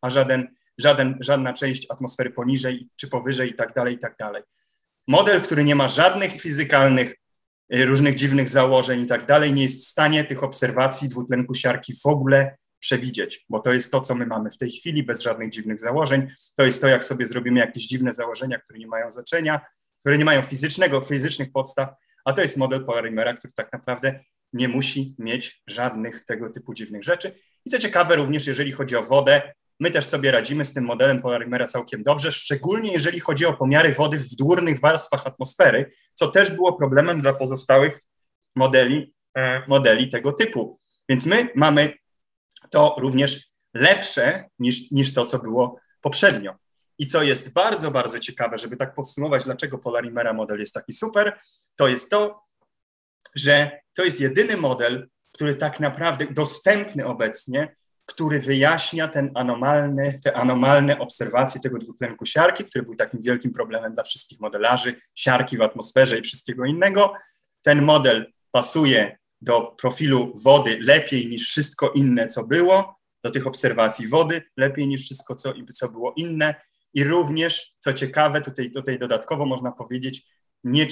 a 0.02 0.10
żaden, 0.10 0.48
żaden, 0.78 1.18
żadna 1.20 1.52
część 1.52 1.86
atmosfery 1.90 2.30
poniżej 2.30 2.88
czy 2.96 3.08
powyżej 3.08 3.50
i 3.50 3.54
tak 3.54 3.74
dalej, 3.74 3.94
i 3.94 3.98
tak 3.98 4.16
dalej. 4.18 4.42
Model, 5.08 5.40
który 5.40 5.64
nie 5.64 5.74
ma 5.74 5.88
żadnych 5.88 6.40
fizykalnych, 6.40 7.14
y, 7.74 7.84
różnych 7.84 8.14
dziwnych 8.14 8.48
założeń 8.48 9.00
i 9.00 9.06
tak 9.06 9.26
dalej, 9.26 9.52
nie 9.52 9.62
jest 9.62 9.80
w 9.80 9.86
stanie 9.86 10.24
tych 10.24 10.42
obserwacji 10.42 11.08
dwutlenku 11.08 11.54
siarki 11.54 11.94
w 11.94 12.06
ogóle 12.06 12.56
przewidzieć, 12.80 13.46
bo 13.48 13.60
to 13.60 13.72
jest 13.72 13.92
to, 13.92 14.00
co 14.00 14.14
my 14.14 14.26
mamy 14.26 14.50
w 14.50 14.58
tej 14.58 14.70
chwili, 14.70 15.02
bez 15.02 15.22
żadnych 15.22 15.50
dziwnych 15.50 15.80
założeń. 15.80 16.28
To 16.56 16.64
jest 16.64 16.80
to, 16.80 16.88
jak 16.88 17.04
sobie 17.04 17.26
zrobimy 17.26 17.60
jakieś 17.60 17.86
dziwne 17.86 18.12
założenia, 18.12 18.58
które 18.58 18.78
nie 18.78 18.86
mają 18.86 19.10
znaczenia, 19.10 19.60
które 20.00 20.18
nie 20.18 20.24
mają 20.24 20.42
fizycznego, 20.42 21.00
fizycznych 21.00 21.52
podstaw, 21.52 21.88
a 22.24 22.32
to 22.32 22.42
jest 22.42 22.56
model 22.56 22.84
Polarimera, 22.84 23.34
który 23.34 23.52
tak 23.52 23.72
naprawdę 23.72 24.20
nie 24.52 24.68
musi 24.68 25.14
mieć 25.18 25.62
żadnych 25.66 26.24
tego 26.24 26.50
typu 26.50 26.74
dziwnych 26.74 27.04
rzeczy. 27.04 27.32
I 27.64 27.70
co 27.70 27.78
ciekawe, 27.78 28.16
również 28.16 28.46
jeżeli 28.46 28.72
chodzi 28.72 28.96
o 28.96 29.02
wodę, 29.02 29.42
my 29.80 29.90
też 29.90 30.04
sobie 30.04 30.30
radzimy 30.30 30.64
z 30.64 30.74
tym 30.74 30.84
modelem 30.84 31.22
Polarimera 31.22 31.66
całkiem 31.66 32.02
dobrze, 32.02 32.32
szczególnie 32.32 32.92
jeżeli 32.92 33.20
chodzi 33.20 33.46
o 33.46 33.52
pomiary 33.52 33.92
wody 33.92 34.18
w 34.18 34.36
górnych 34.36 34.80
warstwach 34.80 35.26
atmosfery, 35.26 35.90
co 36.14 36.28
też 36.28 36.50
było 36.50 36.72
problemem 36.72 37.20
dla 37.20 37.32
pozostałych 37.32 38.00
modeli, 38.56 39.14
e, 39.36 39.62
modeli 39.68 40.08
tego 40.08 40.32
typu. 40.32 40.80
Więc 41.08 41.26
my 41.26 41.48
mamy 41.54 41.94
to 42.70 42.96
również 42.98 43.50
lepsze 43.74 44.44
niż, 44.58 44.90
niż 44.90 45.14
to, 45.14 45.24
co 45.24 45.38
było 45.38 45.80
poprzednio. 46.00 46.54
I 47.00 47.06
co 47.06 47.22
jest 47.22 47.52
bardzo, 47.52 47.90
bardzo 47.90 48.18
ciekawe, 48.18 48.58
żeby 48.58 48.76
tak 48.76 48.94
podsumować, 48.94 49.44
dlaczego 49.44 49.78
Polarimera 49.78 50.32
model 50.32 50.60
jest 50.60 50.74
taki 50.74 50.92
super, 50.92 51.40
to 51.76 51.88
jest 51.88 52.10
to, 52.10 52.42
że 53.34 53.80
to 53.92 54.04
jest 54.04 54.20
jedyny 54.20 54.56
model, 54.56 55.08
który 55.32 55.54
tak 55.54 55.80
naprawdę 55.80 56.26
dostępny 56.30 57.06
obecnie, 57.06 57.76
który 58.06 58.40
wyjaśnia 58.40 59.08
ten 59.08 59.30
anomalny, 59.34 60.18
te 60.24 60.36
anomalne 60.36 60.98
obserwacje 60.98 61.60
tego 61.60 61.78
dwutlenku 61.78 62.26
siarki, 62.26 62.64
który 62.64 62.84
był 62.84 62.96
takim 62.96 63.22
wielkim 63.22 63.52
problemem 63.52 63.94
dla 63.94 64.02
wszystkich 64.02 64.40
modelarzy 64.40 64.94
siarki 65.14 65.58
w 65.58 65.62
atmosferze 65.62 66.18
i 66.18 66.22
wszystkiego 66.22 66.64
innego. 66.64 67.12
Ten 67.62 67.82
model 67.82 68.32
pasuje 68.50 69.18
do 69.40 69.74
profilu 69.78 70.32
wody 70.44 70.78
lepiej 70.80 71.28
niż 71.28 71.48
wszystko 71.48 71.90
inne, 71.90 72.26
co 72.26 72.46
było, 72.46 73.00
do 73.24 73.30
tych 73.30 73.46
obserwacji 73.46 74.08
wody 74.08 74.42
lepiej 74.56 74.86
niż 74.86 75.02
wszystko, 75.04 75.34
co, 75.34 75.52
co 75.74 75.88
było 75.88 76.12
inne 76.16 76.54
i 76.94 77.04
również, 77.04 77.74
co 77.78 77.92
ciekawe, 77.92 78.40
tutaj, 78.40 78.70
tutaj 78.70 78.98
dodatkowo 78.98 79.46
można 79.46 79.72
powiedzieć, 79.72 80.26
nie 80.64 80.86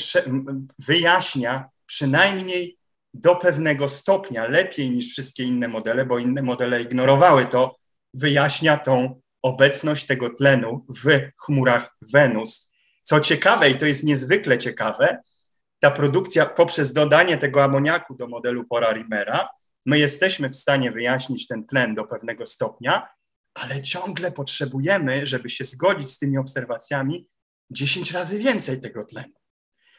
wyjaśnia 0.78 1.70
przynajmniej 1.86 2.78
do 3.14 3.36
pewnego 3.36 3.88
stopnia, 3.88 4.48
lepiej 4.48 4.90
niż 4.90 5.12
wszystkie 5.12 5.42
inne 5.42 5.68
modele, 5.68 6.06
bo 6.06 6.18
inne 6.18 6.42
modele 6.42 6.82
ignorowały 6.82 7.46
to, 7.46 7.76
wyjaśnia 8.14 8.76
tą 8.76 9.20
obecność 9.42 10.06
tego 10.06 10.30
tlenu 10.30 10.86
w 11.04 11.30
chmurach 11.44 11.96
Wenus. 12.12 12.72
Co 13.02 13.20
ciekawe, 13.20 13.70
i 13.70 13.76
to 13.76 13.86
jest 13.86 14.04
niezwykle 14.04 14.58
ciekawe, 14.58 15.18
ta 15.80 15.90
produkcja 15.90 16.46
poprzez 16.46 16.92
dodanie 16.92 17.38
tego 17.38 17.64
amoniaku 17.64 18.14
do 18.14 18.28
modelu 18.28 18.64
Pora-Rimera, 18.74 19.46
my 19.86 19.98
jesteśmy 19.98 20.48
w 20.48 20.56
stanie 20.56 20.92
wyjaśnić 20.92 21.46
ten 21.46 21.66
tlen 21.66 21.94
do 21.94 22.04
pewnego 22.04 22.46
stopnia, 22.46 23.08
ale 23.54 23.82
ciągle 23.82 24.32
potrzebujemy, 24.32 25.26
żeby 25.26 25.50
się 25.50 25.64
zgodzić 25.64 26.10
z 26.10 26.18
tymi 26.18 26.38
obserwacjami, 26.38 27.28
10 27.70 28.12
razy 28.12 28.38
więcej 28.38 28.80
tego 28.80 29.04
tlenu. 29.04 29.32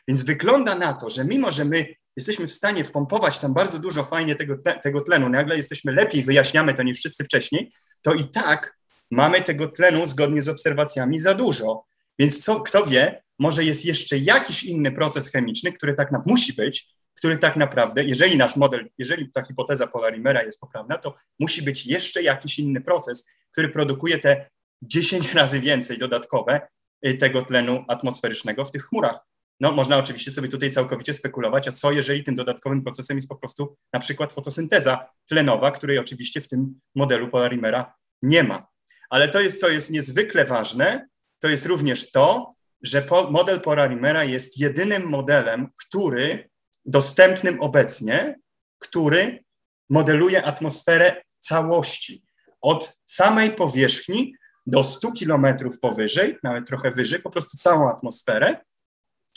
Więc 0.08 0.24
wygląda 0.24 0.76
na 0.76 0.94
to, 0.94 1.10
że 1.10 1.26
mimo, 1.26 1.52
że 1.52 1.66
my 1.66 1.96
jesteśmy 2.18 2.48
w 2.48 2.52
stanie 2.52 2.84
wpompować 2.84 3.40
tam 3.40 3.54
bardzo 3.54 3.80
dużo 3.80 4.04
fajnie 4.04 4.36
tego, 4.36 4.56
tego 4.84 5.02
tlenu, 5.02 5.30
nagle 5.30 5.58
jesteśmy 5.58 5.92
lepiej, 5.92 6.24
wyjaśniamy 6.24 6.74
to 6.74 6.84
niż 6.84 6.98
wszyscy 6.98 7.24
wcześniej, 7.24 7.72
to 8.02 8.14
i 8.14 8.26
tak 8.30 8.78
mamy 9.12 9.42
tego 9.42 9.68
tlenu 9.68 10.08
zgodnie 10.08 10.42
z 10.42 10.50
obserwacjami 10.50 11.20
za 11.20 11.34
dużo. 11.34 11.86
Więc 12.20 12.44
co, 12.44 12.60
kto 12.60 12.86
wie, 12.86 13.24
może 13.40 13.64
jest 13.64 13.86
jeszcze 13.86 14.18
jakiś 14.18 14.64
inny 14.64 14.92
proces 14.92 15.32
chemiczny, 15.32 15.74
który 15.74 15.94
tak 15.94 16.12
na, 16.12 16.22
musi 16.26 16.54
być, 16.54 16.90
który 17.20 17.38
tak 17.38 17.56
naprawdę, 17.56 18.04
jeżeli 18.04 18.38
nasz 18.38 18.56
model, 18.56 18.90
jeżeli 18.98 19.32
ta 19.32 19.42
hipoteza 19.42 19.88
Polarimera 19.88 20.44
jest 20.44 20.60
poprawna, 20.60 20.98
to 20.98 21.14
musi 21.40 21.62
być 21.62 21.86
jeszcze 21.86 22.24
jakiś 22.24 22.60
inny 22.60 22.82
proces, 22.82 23.30
który 23.52 23.70
produkuje 23.70 24.20
te 24.20 24.50
10 24.82 25.34
razy 25.40 25.60
więcej 25.60 25.98
dodatkowe 25.98 26.62
y, 27.06 27.14
tego 27.14 27.42
tlenu 27.42 27.86
atmosferycznego 27.88 28.66
w 28.66 28.72
tych 28.72 28.86
chmurach. 28.86 29.20
No, 29.60 29.72
można 29.72 29.98
oczywiście 29.98 30.32
sobie 30.32 30.48
tutaj 30.48 30.72
całkowicie 30.72 31.14
spekulować, 31.14 31.68
a 31.68 31.72
co 31.72 31.92
jeżeli 31.92 32.24
tym 32.24 32.36
dodatkowym 32.36 32.84
procesem 32.84 33.18
jest 33.18 33.30
po 33.30 33.36
prostu 33.36 33.78
na 33.94 34.00
przykład 34.00 34.34
fotosynteza 34.34 35.10
tlenowa, 35.30 35.72
której 35.72 36.00
oczywiście 36.00 36.42
w 36.42 36.48
tym 36.48 36.80
modelu 36.96 37.28
Polarimera 37.28 37.94
nie 38.22 38.44
ma. 38.44 38.68
Ale 39.10 39.28
to 39.28 39.42
jest, 39.42 39.60
co 39.60 39.70
jest 39.70 39.92
niezwykle 39.92 40.46
ważne, 40.46 41.08
to 41.40 41.48
jest 41.48 41.66
również 41.66 42.12
to, 42.12 42.54
że 42.82 43.08
model 43.30 43.62
Polarimera 43.62 44.24
jest 44.24 44.60
jedynym 44.60 45.10
modelem, 45.10 45.68
który 45.88 46.49
dostępnym 46.90 47.62
obecnie, 47.62 48.40
który 48.80 49.44
modeluje 49.90 50.44
atmosferę 50.44 51.22
całości 51.40 52.24
od 52.62 52.98
samej 53.06 53.52
powierzchni 53.52 54.36
do 54.66 54.84
100 54.84 55.12
kilometrów 55.12 55.80
powyżej, 55.80 56.38
nawet 56.44 56.68
trochę 56.68 56.92
wyżej, 56.92 57.22
po 57.22 57.30
prostu 57.30 57.58
całą 57.58 57.90
atmosferę 57.90 58.62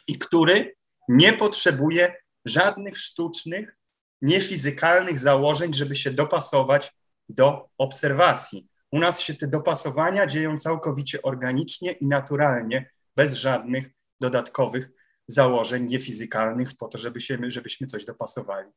i 0.07 0.19
który 0.19 0.75
nie 1.09 1.33
potrzebuje 1.33 2.15
żadnych 2.45 2.99
sztucznych, 2.99 3.77
niefizykalnych 4.23 5.19
założeń, 5.19 5.75
żeby 5.75 5.97
się 5.97 6.11
dopasować 6.11 6.95
do 7.29 7.69
obserwacji. 7.79 8.69
U 8.93 8.99
nas 8.99 9.21
się 9.21 9.35
te 9.35 9.47
dopasowania 9.47 10.27
dzieją 10.27 10.59
całkowicie 10.59 11.23
organicznie 11.23 11.93
i 11.93 12.07
naturalnie, 12.07 12.91
bez 13.17 13.33
żadnych 13.35 13.91
dodatkowych 14.21 14.91
założeń 15.27 15.87
niefizykalnych, 15.87 16.75
po 16.79 16.89
to, 16.89 16.99
żeby 16.99 17.21
się, 17.21 17.39
żebyśmy 17.49 17.87
coś 17.87 18.05
dopasowali 18.05 18.69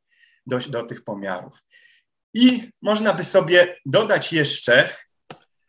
do, 0.45 0.59
do 0.59 0.83
tych 0.83 1.03
pomiarów. 1.03 1.59
I 2.33 2.69
można 2.81 3.13
by 3.13 3.23
sobie 3.23 3.77
dodać 3.85 4.33
jeszcze, 4.33 4.89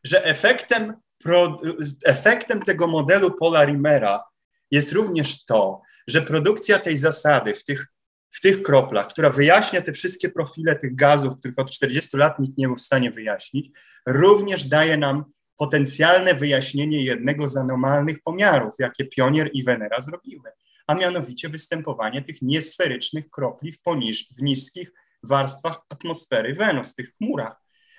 że 0.05 0.24
efektem, 0.24 0.95
pro, 1.18 1.61
efektem 2.05 2.62
tego 2.62 2.87
modelu 2.87 3.31
Polarimera 3.31 4.24
jest 4.70 4.93
również 4.93 5.45
to, 5.45 5.83
że 6.07 6.22
produkcja 6.22 6.79
tej 6.79 6.97
zasady 6.97 7.55
w 7.55 7.64
tych, 7.64 7.87
w 8.31 8.41
tych 8.41 8.62
kroplach, 8.62 9.09
która 9.09 9.31
wyjaśnia 9.31 9.83
te 9.83 9.93
wszystkie 9.93 10.29
profile 10.29 10.77
tych 10.77 10.95
gazów, 10.95 11.39
których 11.39 11.59
od 11.59 11.70
40 11.70 12.16
lat 12.16 12.39
nikt 12.39 12.59
nie 12.59 12.66
był 12.66 12.77
w 12.77 12.83
stanie 12.83 13.11
wyjaśnić, 13.11 13.70
również 14.07 14.64
daje 14.64 14.97
nam 14.97 15.24
potencjalne 15.57 16.34
wyjaśnienie 16.34 17.02
jednego 17.02 17.48
z 17.48 17.57
anomalnych 17.57 18.22
pomiarów, 18.22 18.74
jakie 18.78 19.04
Pionier 19.04 19.50
i 19.52 19.62
Venera 19.62 20.00
zrobiły, 20.00 20.50
a 20.86 20.94
mianowicie 20.94 21.48
występowanie 21.48 22.22
tych 22.22 22.42
niesferycznych 22.42 23.30
kropli 23.30 23.72
w, 23.72 23.82
poniż, 23.82 24.28
w 24.38 24.42
niskich 24.42 24.92
warstwach 25.22 25.80
atmosfery 25.88 26.54
Wenus, 26.54 26.94
tych 26.94 27.12
chmurach, 27.14 27.57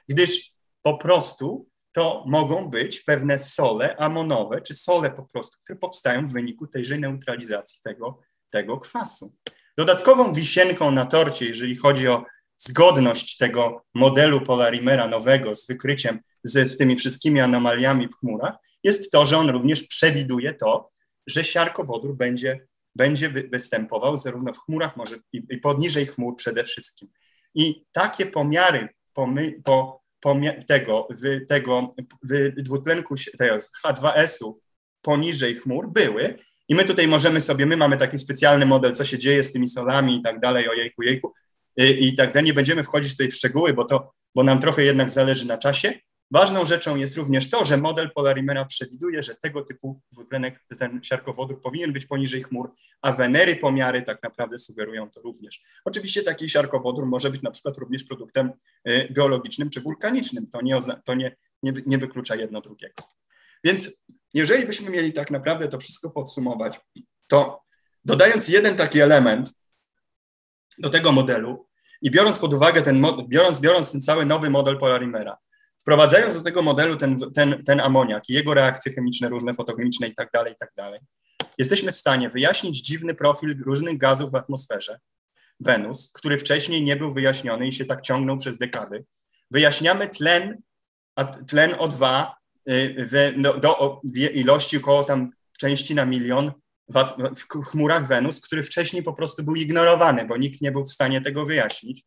gdyż 0.07 0.51
po 0.81 0.97
prostu 0.97 1.69
to 1.91 2.23
mogą 2.27 2.69
być 2.69 2.99
pewne 2.99 3.37
sole 3.37 3.95
amonowe, 3.95 4.61
czy 4.61 4.73
sole 4.73 5.11
po 5.11 5.23
prostu, 5.23 5.57
które 5.63 5.79
powstają 5.79 6.27
w 6.27 6.31
wyniku 6.31 6.67
tejże 6.67 6.97
neutralizacji 6.97 7.79
tego, 7.83 8.19
tego 8.49 8.77
kwasu. 8.77 9.35
Dodatkową 9.77 10.33
wisienką 10.33 10.91
na 10.91 11.05
torcie, 11.05 11.45
jeżeli 11.45 11.75
chodzi 11.75 12.07
o 12.07 12.25
zgodność 12.57 13.37
tego 13.37 13.85
modelu 13.95 14.41
Polarimera 14.41 15.07
nowego 15.07 15.55
z 15.55 15.67
wykryciem 15.67 16.19
z, 16.43 16.71
z 16.71 16.77
tymi 16.77 16.95
wszystkimi 16.95 17.39
anomaliami 17.39 18.07
w 18.07 18.15
chmurach, 18.15 18.55
jest 18.83 19.11
to, 19.11 19.25
że 19.25 19.37
on 19.37 19.49
również 19.49 19.87
przewiduje 19.87 20.53
to, 20.53 20.91
że 21.27 21.43
siarkowodór 21.43 22.15
będzie, 22.15 22.67
będzie 22.95 23.29
występował 23.29 24.17
zarówno 24.17 24.53
w 24.53 24.59
chmurach, 24.59 24.97
może 24.97 25.15
i, 25.33 25.43
i 25.49 25.57
poniżej 25.57 26.05
chmur 26.05 26.35
przede 26.35 26.63
wszystkim. 26.63 27.09
I 27.55 27.85
takie 27.91 28.25
pomiary 28.25 28.89
pomy, 29.13 29.61
po, 29.63 30.01
tego, 30.67 31.07
w, 31.09 31.45
tego 31.47 31.95
w 32.29 32.61
dwutlenku 32.63 33.15
tego 33.37 33.57
H2S-u 33.85 34.59
poniżej 35.01 35.55
chmur 35.55 35.91
były. 35.91 36.39
I 36.69 36.75
my 36.75 36.83
tutaj 36.83 37.07
możemy 37.07 37.41
sobie, 37.41 37.65
my 37.65 37.77
mamy 37.77 37.97
taki 37.97 38.17
specjalny 38.17 38.65
model, 38.65 38.91
co 38.91 39.05
się 39.05 39.17
dzieje 39.17 39.43
z 39.43 39.51
tymi 39.51 39.67
solami 39.67 40.17
i 40.17 40.21
tak 40.21 40.39
dalej, 40.39 40.69
ojejku, 40.69 41.03
jejku, 41.03 41.33
i 41.77 42.15
tak 42.15 42.33
dalej. 42.33 42.45
Nie 42.45 42.53
będziemy 42.53 42.83
wchodzić 42.83 43.11
tutaj 43.11 43.31
w 43.31 43.35
szczegóły, 43.35 43.73
bo, 43.73 43.85
to, 43.85 44.13
bo 44.35 44.43
nam 44.43 44.59
trochę 44.59 44.83
jednak 44.83 45.11
zależy 45.11 45.47
na 45.47 45.57
czasie. 45.57 45.93
Ważną 46.31 46.65
rzeczą 46.65 46.95
jest 46.95 47.17
również 47.17 47.49
to, 47.49 47.65
że 47.65 47.77
model 47.77 48.11
Polarimera 48.11 48.65
przewiduje, 48.65 49.23
że 49.23 49.35
tego 49.35 49.61
typu 49.61 50.01
dwutlenek, 50.11 50.65
ten 50.77 50.99
siarkowodór 51.03 51.61
powinien 51.61 51.93
być 51.93 52.05
poniżej 52.05 52.43
chmur, 52.43 52.71
a 53.01 53.11
Wenery 53.11 53.55
pomiary 53.55 54.01
tak 54.01 54.23
naprawdę 54.23 54.57
sugerują 54.57 55.09
to 55.09 55.21
również. 55.21 55.61
Oczywiście 55.85 56.23
taki 56.23 56.49
siarkowodór 56.49 57.05
może 57.05 57.29
być 57.29 57.41
na 57.41 57.51
przykład 57.51 57.77
również 57.77 58.03
produktem 58.03 58.51
y, 58.89 59.07
geologicznym 59.11 59.69
czy 59.69 59.81
wulkanicznym. 59.81 60.47
To 60.47 60.61
nie, 60.61 60.79
to 61.05 61.15
nie, 61.15 61.35
nie, 61.63 61.73
nie 61.85 61.97
wyklucza 61.97 62.35
jedno 62.35 62.61
drugiego. 62.61 63.03
Więc 63.63 64.05
jeżeli 64.33 64.65
byśmy 64.65 64.89
mieli 64.89 65.13
tak 65.13 65.31
naprawdę 65.31 65.67
to 65.67 65.79
wszystko 65.79 66.09
podsumować, 66.09 66.79
to 67.27 67.61
dodając 68.05 68.47
jeden 68.47 68.77
taki 68.77 68.99
element 68.99 69.53
do 70.77 70.89
tego 70.89 71.11
modelu 71.11 71.66
i 72.01 72.11
biorąc 72.11 72.39
pod 72.39 72.53
uwagę 72.53 72.81
ten, 72.81 73.05
biorąc, 73.27 73.59
biorąc 73.59 73.91
ten 73.91 74.01
cały 74.01 74.25
nowy 74.25 74.49
model 74.49 74.79
Polarimera, 74.79 75.37
Wprowadzając 75.87 76.35
do 76.35 76.41
tego 76.41 76.61
modelu 76.61 76.95
ten, 76.95 77.17
ten, 77.35 77.63
ten 77.63 77.79
amoniak 77.79 78.29
i 78.29 78.33
jego 78.33 78.53
reakcje 78.53 78.91
chemiczne, 78.91 79.29
różne 79.29 79.53
fotochemiczne 79.53 80.07
i 80.07 80.15
tak 80.15 80.31
dalej, 80.31 80.53
i 80.53 80.55
tak 80.55 80.71
dalej, 80.77 80.99
jesteśmy 81.57 81.91
w 81.91 81.95
stanie 81.95 82.29
wyjaśnić 82.29 82.81
dziwny 82.81 83.15
profil 83.15 83.63
różnych 83.65 83.97
gazów 83.97 84.31
w 84.31 84.35
atmosferze 84.35 84.99
Wenus, 85.59 86.11
który 86.13 86.37
wcześniej 86.37 86.83
nie 86.83 86.95
był 86.95 87.13
wyjaśniony 87.13 87.67
i 87.67 87.73
się 87.73 87.85
tak 87.85 88.01
ciągnął 88.01 88.37
przez 88.37 88.57
dekady. 88.57 89.05
Wyjaśniamy 89.51 90.07
tlen, 90.07 90.61
tlen 91.47 91.71
O2 91.71 92.25
y, 92.69 92.95
w, 92.97 93.41
do, 93.41 93.53
do 93.53 94.01
ilości 94.33 94.77
około 94.77 95.03
tam 95.03 95.31
części 95.59 95.95
na 95.95 96.05
milion 96.05 96.51
w, 96.89 97.63
chmurach 97.63 98.07
Wenus, 98.07 98.41
który 98.41 98.63
wcześniej 98.63 99.03
po 99.03 99.13
prostu 99.13 99.43
był 99.43 99.55
ignorowany, 99.55 100.25
bo 100.25 100.37
nikt 100.37 100.61
nie 100.61 100.71
był 100.71 100.83
w 100.83 100.91
stanie 100.91 101.21
tego 101.21 101.45
wyjaśnić. 101.45 102.03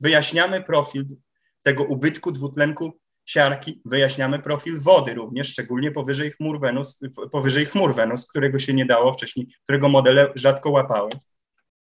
Wyjaśniamy 0.00 0.62
profil 0.62 1.04
tego 1.62 1.84
ubytku 1.84 2.32
dwutlenku 2.32 3.00
siarki 3.24 3.80
wyjaśniamy 3.84 4.38
profil 4.38 4.80
wody 4.80 5.14
również, 5.14 5.48
szczególnie 5.48 5.90
powyżej 5.90 6.30
chmur 6.30 6.60
Wenus, 6.60 6.98
powyżej 7.32 7.66
chmur 7.66 7.94
Wenus, 7.94 8.26
którego 8.26 8.58
się 8.58 8.74
nie 8.74 8.86
dało 8.86 9.12
wcześniej, 9.12 9.46
którego 9.62 9.88
modele 9.88 10.32
rzadko 10.34 10.70
łapały. 10.70 11.10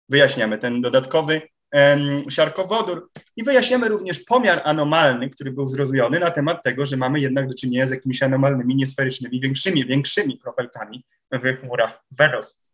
Wyjaśniamy 0.09 0.59
ten 0.59 0.80
dodatkowy 0.80 1.40
em, 1.70 2.30
siarkowodór 2.30 3.11
i 3.36 3.44
wyjaśniamy 3.44 3.88
również 3.88 4.20
pomiar 4.20 4.62
anomalny, 4.64 5.30
który 5.30 5.53
był 5.53 5.66
zrozumiony 5.66 6.20
na 6.20 6.30
temat 6.30 6.62
tego, 6.62 6.86
że 6.86 6.97
mamy 6.97 7.20
jednak 7.20 7.49
do 7.49 7.55
czynienia 7.55 7.86
z 7.86 7.90
jakimiś 7.90 8.22
anomalnymi, 8.22 8.76
niesferycznymi, 8.76 9.40
większymi, 9.40 9.86
większymi 9.86 10.38
kropelkami 10.38 11.05
chmurach 11.61 12.05
Wenus. 12.11 12.66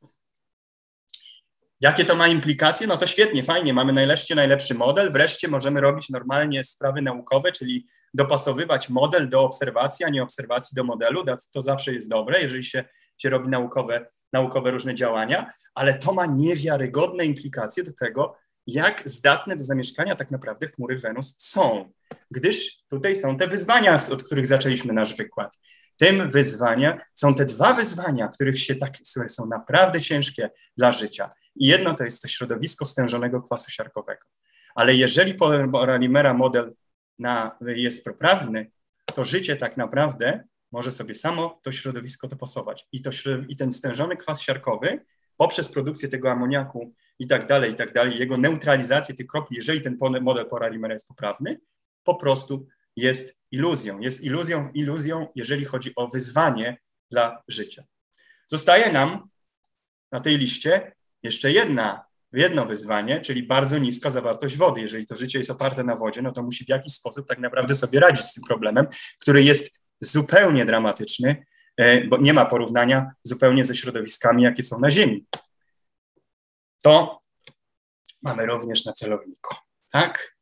Jakie 1.80 2.04
to 2.04 2.16
ma 2.16 2.28
implikacje? 2.28 2.86
No 2.86 2.96
to 2.96 3.06
świetnie, 3.06 3.44
fajnie, 3.44 3.74
mamy 3.74 3.92
najlepszy, 3.92 4.34
najlepszy 4.34 4.74
model, 4.74 5.12
wreszcie 5.12 5.48
możemy 5.48 5.80
robić 5.80 6.10
normalnie 6.10 6.64
sprawy 6.64 7.02
naukowe, 7.02 7.52
czyli 7.52 7.86
dopasowywać 8.14 8.88
model 8.88 9.28
do 9.28 9.42
obserwacji, 9.42 10.04
a 10.04 10.08
nie 10.08 10.22
obserwacji 10.22 10.74
do 10.74 10.84
modelu. 10.84 11.24
To 11.52 11.62
zawsze 11.62 11.94
jest 11.94 12.10
dobre, 12.10 12.40
jeżeli 12.42 12.64
się, 12.64 12.84
się 13.18 13.30
robi 13.30 13.48
naukowe, 13.48 14.06
naukowe 14.32 14.70
różne 14.70 14.94
działania, 14.94 15.50
ale 15.74 15.94
to 15.94 16.12
ma 16.12 16.26
niewiarygodne 16.26 17.24
implikacje 17.24 17.82
do 17.82 17.92
tego, 17.92 18.36
jak 18.66 19.02
zdatne 19.04 19.56
do 19.56 19.64
zamieszkania 19.64 20.16
tak 20.16 20.30
naprawdę 20.30 20.66
chmury 20.66 20.98
Wenus 20.98 21.34
są, 21.38 21.92
gdyż 22.30 22.78
tutaj 22.90 23.16
są 23.16 23.36
te 23.36 23.48
wyzwania, 23.48 24.00
od 24.12 24.22
których 24.22 24.46
zaczęliśmy 24.46 24.92
nasz 24.92 25.16
wykład. 25.16 25.58
Tym 25.96 26.30
wyzwania 26.30 26.98
są 27.14 27.34
te 27.34 27.44
dwa 27.44 27.74
wyzwania, 27.74 28.28
których 28.28 28.60
się 28.60 28.74
tak 28.74 28.92
są 29.28 29.46
naprawdę 29.46 30.00
ciężkie 30.00 30.50
dla 30.76 30.92
życia. 30.92 31.30
I 31.56 31.66
jedno 31.66 31.94
to 31.94 32.04
jest 32.04 32.22
to 32.22 32.28
środowisko 32.28 32.84
stężonego 32.84 33.42
kwasu 33.42 33.70
siarkowego. 33.70 34.26
Ale 34.74 34.94
jeżeli 34.94 35.34
Poralimera 35.72 36.34
model 36.34 36.72
na, 37.18 37.58
jest 37.60 38.04
poprawny, 38.04 38.70
to 39.14 39.24
życie 39.24 39.56
tak 39.56 39.76
naprawdę 39.76 40.44
może 40.72 40.90
sobie 40.90 41.14
samo 41.14 41.60
to 41.62 41.72
środowisko 41.72 42.28
dopasować. 42.28 42.86
I, 42.92 43.02
to, 43.02 43.10
I 43.48 43.56
ten 43.56 43.72
stężony 43.72 44.16
kwas 44.16 44.40
siarkowy 44.40 45.04
poprzez 45.36 45.68
produkcję 45.68 46.08
tego 46.08 46.30
amoniaku 46.30 46.94
i 47.18 47.26
tak 47.26 47.46
dalej, 47.46 47.72
i 47.72 47.74
tak 47.74 47.92
dalej, 47.92 48.18
jego 48.18 48.36
neutralizację 48.36 49.14
tych 49.14 49.26
kropli, 49.26 49.56
jeżeli 49.56 49.80
ten 49.80 49.98
model 50.20 50.46
Poralimera 50.46 50.94
jest 50.94 51.08
poprawny, 51.08 51.60
po 52.04 52.14
prostu 52.14 52.66
jest 52.96 53.38
iluzją. 53.50 54.00
Jest 54.00 54.24
iluzją, 54.24 54.70
iluzją, 54.74 55.26
jeżeli 55.34 55.64
chodzi 55.64 55.92
o 55.96 56.08
wyzwanie 56.08 56.80
dla 57.10 57.42
życia. 57.48 57.84
Zostaje 58.46 58.92
nam 58.92 59.28
na 60.12 60.20
tej 60.20 60.38
liście 60.38 60.92
jeszcze 61.22 61.52
jedna, 61.52 62.04
jedno 62.32 62.66
wyzwanie, 62.66 63.20
czyli 63.20 63.42
bardzo 63.42 63.78
niska 63.78 64.10
zawartość 64.10 64.56
wody. 64.56 64.80
Jeżeli 64.80 65.06
to 65.06 65.16
życie 65.16 65.38
jest 65.38 65.50
oparte 65.50 65.84
na 65.84 65.96
wodzie, 65.96 66.22
no 66.22 66.32
to 66.32 66.42
musi 66.42 66.64
w 66.64 66.68
jakiś 66.68 66.94
sposób 66.94 67.28
tak 67.28 67.38
naprawdę 67.38 67.74
sobie 67.74 68.00
radzić 68.00 68.24
z 68.24 68.34
tym 68.34 68.44
problemem, 68.44 68.86
który 69.20 69.42
jest 69.42 69.80
zupełnie 70.00 70.64
dramatyczny, 70.64 71.46
e, 71.76 72.04
bo 72.04 72.16
nie 72.16 72.32
ma 72.32 72.46
porównania 72.46 73.10
zupełnie 73.22 73.64
ze 73.64 73.74
środowiskami, 73.74 74.42
jakie 74.42 74.62
są 74.62 74.80
na 74.80 74.90
Ziemi. 74.90 75.26
To 76.84 77.20
mamy 78.22 78.46
również 78.46 78.84
na 78.84 78.92
celowniku, 78.92 79.54
tak? 79.90 80.36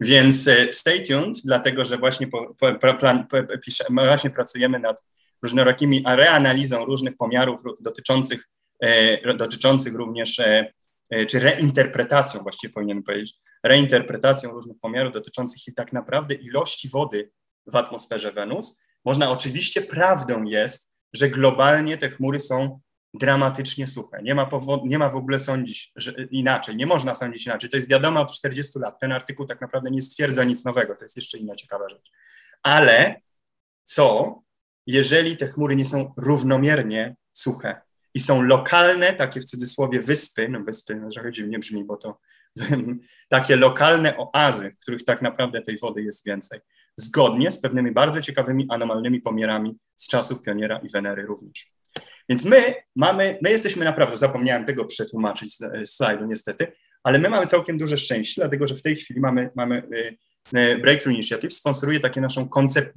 Więc 0.00 0.48
e, 0.48 0.72
stay 0.72 1.02
tuned, 1.02 1.36
dlatego 1.44 1.84
że 1.84 1.98
właśnie, 1.98 2.26
po, 2.26 2.54
po, 2.80 2.94
plan, 2.94 3.26
po, 3.26 3.36
pisze, 3.64 3.84
właśnie 3.90 4.30
pracujemy 4.30 4.78
nad 4.78 5.04
różnorakimi 5.42 6.02
reanalizą 6.06 6.84
różnych 6.84 7.16
pomiarów 7.16 7.62
dotyczących 7.80 8.48
E, 8.80 9.34
dotyczących 9.34 9.94
również, 9.94 10.38
e, 10.38 10.72
czy 11.26 11.40
reinterpretacją 11.40 12.42
właściwie 12.42 12.72
powinien 12.72 13.02
powiedzieć, 13.02 13.34
reinterpretacją 13.62 14.50
różnych 14.50 14.78
pomiarów 14.78 15.12
dotyczących 15.12 15.74
tak 15.76 15.92
naprawdę 15.92 16.34
ilości 16.34 16.88
wody 16.88 17.30
w 17.66 17.76
atmosferze 17.76 18.32
Wenus. 18.32 18.80
Można 19.04 19.30
oczywiście, 19.30 19.82
prawdą 19.82 20.44
jest, 20.44 20.92
że 21.12 21.28
globalnie 21.28 21.96
te 21.96 22.10
chmury 22.10 22.40
są 22.40 22.80
dramatycznie 23.14 23.86
suche. 23.86 24.22
Nie 24.22 24.34
ma, 24.34 24.46
powod, 24.46 24.84
nie 24.84 24.98
ma 24.98 25.08
w 25.08 25.16
ogóle 25.16 25.40
sądzić 25.40 25.92
inaczej, 26.30 26.76
nie 26.76 26.86
można 26.86 27.14
sądzić 27.14 27.46
inaczej. 27.46 27.70
To 27.70 27.76
jest 27.76 27.88
wiadomo 27.88 28.20
od 28.20 28.32
40 28.32 28.78
lat. 28.78 29.00
Ten 29.00 29.12
artykuł 29.12 29.46
tak 29.46 29.60
naprawdę 29.60 29.90
nie 29.90 30.00
stwierdza 30.00 30.44
nic 30.44 30.64
nowego, 30.64 30.96
to 30.96 31.04
jest 31.04 31.16
jeszcze 31.16 31.38
inna 31.38 31.54
ciekawa 31.54 31.88
rzecz. 31.88 32.10
Ale 32.62 33.20
co, 33.84 34.34
jeżeli 34.86 35.36
te 35.36 35.46
chmury 35.46 35.76
nie 35.76 35.84
są 35.84 36.14
równomiernie 36.16 37.16
suche? 37.32 37.80
i 38.14 38.20
są 38.20 38.42
lokalne, 38.42 39.12
takie 39.12 39.40
w 39.40 39.44
cudzysłowie 39.44 40.00
wyspy, 40.00 40.48
no 40.48 40.60
wyspy 40.60 40.94
no, 40.94 41.10
trochę 41.10 41.32
dziwnie 41.32 41.58
brzmi, 41.58 41.84
bo 41.84 41.96
to 41.96 42.18
takie 43.28 43.56
lokalne 43.56 44.16
oazy, 44.16 44.70
w 44.70 44.82
których 44.82 45.04
tak 45.04 45.22
naprawdę 45.22 45.62
tej 45.62 45.78
wody 45.78 46.02
jest 46.02 46.26
więcej, 46.26 46.60
zgodnie 46.96 47.50
z 47.50 47.60
pewnymi 47.60 47.92
bardzo 47.92 48.22
ciekawymi 48.22 48.66
anomalnymi 48.70 49.20
pomiarami 49.20 49.78
z 49.96 50.08
czasów 50.08 50.42
Pioniera 50.42 50.78
i 50.78 50.88
Wenery 50.88 51.22
również. 51.22 51.72
Więc 52.28 52.44
my 52.44 52.74
mamy, 52.96 53.38
my 53.42 53.50
jesteśmy 53.50 53.84
naprawdę, 53.84 54.16
zapomniałem 54.16 54.64
tego 54.64 54.84
przetłumaczyć 54.84 55.56
z 55.56 55.90
slajdu 55.90 56.26
niestety, 56.26 56.72
ale 57.02 57.18
my 57.18 57.28
mamy 57.28 57.46
całkiem 57.46 57.78
duże 57.78 57.96
szczęście, 57.96 58.40
dlatego 58.40 58.66
że 58.66 58.74
w 58.74 58.82
tej 58.82 58.96
chwili 58.96 59.20
mamy, 59.20 59.50
mamy 59.54 59.82
y, 59.94 60.16
y, 60.58 60.78
Breakthrough 60.78 61.14
Initiative 61.14 61.52
sponsoruje 61.52 62.00
takie 62.00 62.20
naszą 62.20 62.48
koncept, 62.48 62.94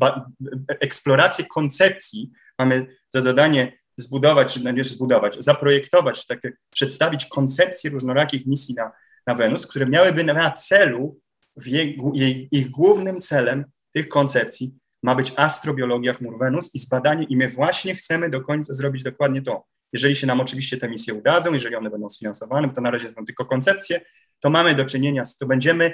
eksplorację 0.67 1.45
koncepcji. 1.45 2.31
Mamy 2.59 2.85
za 3.09 3.21
zadanie 3.21 3.77
zbudować, 3.97 4.53
czy 4.53 4.63
najpierw 4.63 4.87
zbudować, 4.87 5.43
zaprojektować, 5.43 6.25
takie, 6.25 6.51
przedstawić 6.69 7.25
koncepcję 7.25 7.89
różnorakich 7.89 8.45
misji 8.45 8.75
na, 8.75 8.91
na 9.27 9.35
Wenus, 9.35 9.67
które 9.67 9.85
miałyby 9.85 10.23
na 10.23 10.51
celu, 10.51 11.19
jej, 11.65 11.99
jej, 12.13 12.47
ich 12.51 12.69
głównym 12.69 13.21
celem 13.21 13.65
tych 13.91 14.07
koncepcji 14.07 14.75
ma 15.03 15.15
być 15.15 15.33
astrobiologia 15.35 16.13
chmur 16.13 16.39
Wenus 16.39 16.75
i 16.75 16.79
zbadanie, 16.79 17.23
i 17.23 17.37
my 17.37 17.47
właśnie 17.47 17.95
chcemy 17.95 18.29
do 18.29 18.41
końca 18.41 18.73
zrobić 18.73 19.03
dokładnie 19.03 19.41
to. 19.41 19.65
Jeżeli 19.93 20.15
się 20.15 20.27
nam 20.27 20.41
oczywiście 20.41 20.77
te 20.77 20.89
misje 20.89 21.13
udadzą, 21.13 21.53
jeżeli 21.53 21.75
one 21.75 21.89
będą 21.89 22.09
sfinansowane, 22.09 22.67
bo 22.67 22.73
to 22.73 22.81
na 22.81 22.91
razie 22.91 23.11
są 23.11 23.25
tylko 23.25 23.45
koncepcje, 23.45 24.01
to 24.39 24.49
mamy 24.49 24.75
do 24.75 24.85
czynienia 24.85 25.25
z, 25.25 25.37
to 25.37 25.45
będziemy 25.45 25.93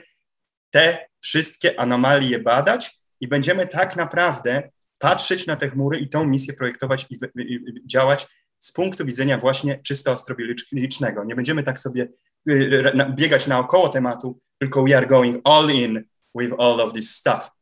te 0.70 1.07
wszystkie 1.20 1.80
anomalie 1.80 2.39
badać 2.39 2.99
i 3.22 3.28
będziemy 3.28 3.68
tak 3.68 3.95
naprawdę 3.95 4.70
patrzeć 4.97 5.47
na 5.47 5.55
te 5.55 5.70
chmury 5.70 5.99
i 5.99 6.10
tą 6.10 6.26
misję 6.26 6.53
projektować 6.53 7.07
i, 7.10 7.20
i, 7.41 7.53
i 7.53 7.88
działać 7.88 8.28
z 8.60 8.72
punktu 8.72 9.05
widzenia 9.05 9.38
właśnie 9.38 9.80
czysto 9.84 10.12
astrobiologicznego. 10.12 11.24
Nie 11.24 11.36
będziemy 11.36 11.64
tak 11.64 11.82
sobie 11.82 12.07
y, 12.49 12.91
biegać 13.16 13.47
naokoło 13.47 13.89
tematu, 13.89 14.39
tylko 14.60 14.84
we 14.84 14.97
are 14.97 15.07
going 15.07 15.41
all 15.43 15.72
in 15.72 16.03
with 16.36 16.53
all 16.57 16.82
of 16.82 16.93
this 16.93 17.16
stuff. 17.16 17.59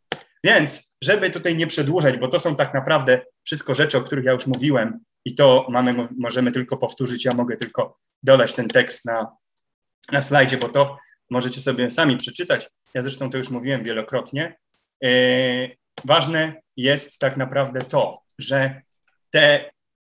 Więc, 0.47 0.97
żeby 1.01 1.29
tutaj 1.29 1.55
nie 1.55 1.67
przedłużać, 1.67 2.17
bo 2.17 2.27
to 2.27 2.39
są 2.39 2.55
tak 2.55 2.73
naprawdę 2.73 3.21
wszystko 3.43 3.73
rzeczy, 3.73 3.97
o 3.97 4.01
których 4.01 4.25
ja 4.25 4.31
już 4.31 4.47
mówiłem 4.47 4.99
i 5.25 5.35
to 5.35 5.67
mamy, 5.69 6.07
możemy 6.17 6.51
tylko 6.51 6.77
powtórzyć, 6.77 7.25
ja 7.25 7.31
mogę 7.33 7.57
tylko 7.57 7.97
dodać 8.23 8.55
ten 8.55 8.67
tekst 8.67 9.05
na, 9.05 9.37
na 10.11 10.21
slajdzie, 10.21 10.57
bo 10.57 10.69
to 10.69 10.97
możecie 11.29 11.61
sobie 11.61 11.91
sami 11.91 12.17
przeczytać. 12.17 12.69
Ja 12.93 13.01
zresztą 13.01 13.29
to 13.29 13.37
już 13.37 13.49
mówiłem 13.49 13.83
wielokrotnie. 13.83 14.57
Yy, 15.01 15.77
ważne 16.05 16.61
jest 16.77 17.19
tak 17.19 17.37
naprawdę 17.37 17.81
to, 17.81 18.21
że 18.39 18.81
te, 19.29 19.71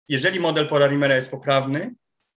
jeżeli 0.08 0.40
model 0.40 0.68
Polarimera 0.68 1.14
jest 1.14 1.30
poprawny, 1.30 1.94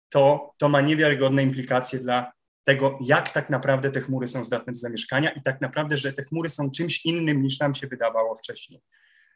to 0.08 0.52
to 0.58 0.68
ma 0.68 0.80
niewiarygodne 0.80 1.42
implikacje 1.42 1.98
dla 1.98 2.32
tego, 2.68 2.98
jak 3.00 3.30
tak 3.30 3.50
naprawdę 3.50 3.90
te 3.90 4.00
chmury 4.00 4.28
są 4.28 4.44
zdatne 4.44 4.72
do 4.72 4.78
zamieszkania 4.78 5.30
i 5.30 5.42
tak 5.42 5.60
naprawdę, 5.60 5.96
że 5.96 6.12
te 6.12 6.22
chmury 6.22 6.50
są 6.50 6.70
czymś 6.70 7.04
innym 7.04 7.42
niż 7.42 7.60
nam 7.60 7.74
się 7.74 7.86
wydawało 7.86 8.34
wcześniej. 8.34 8.80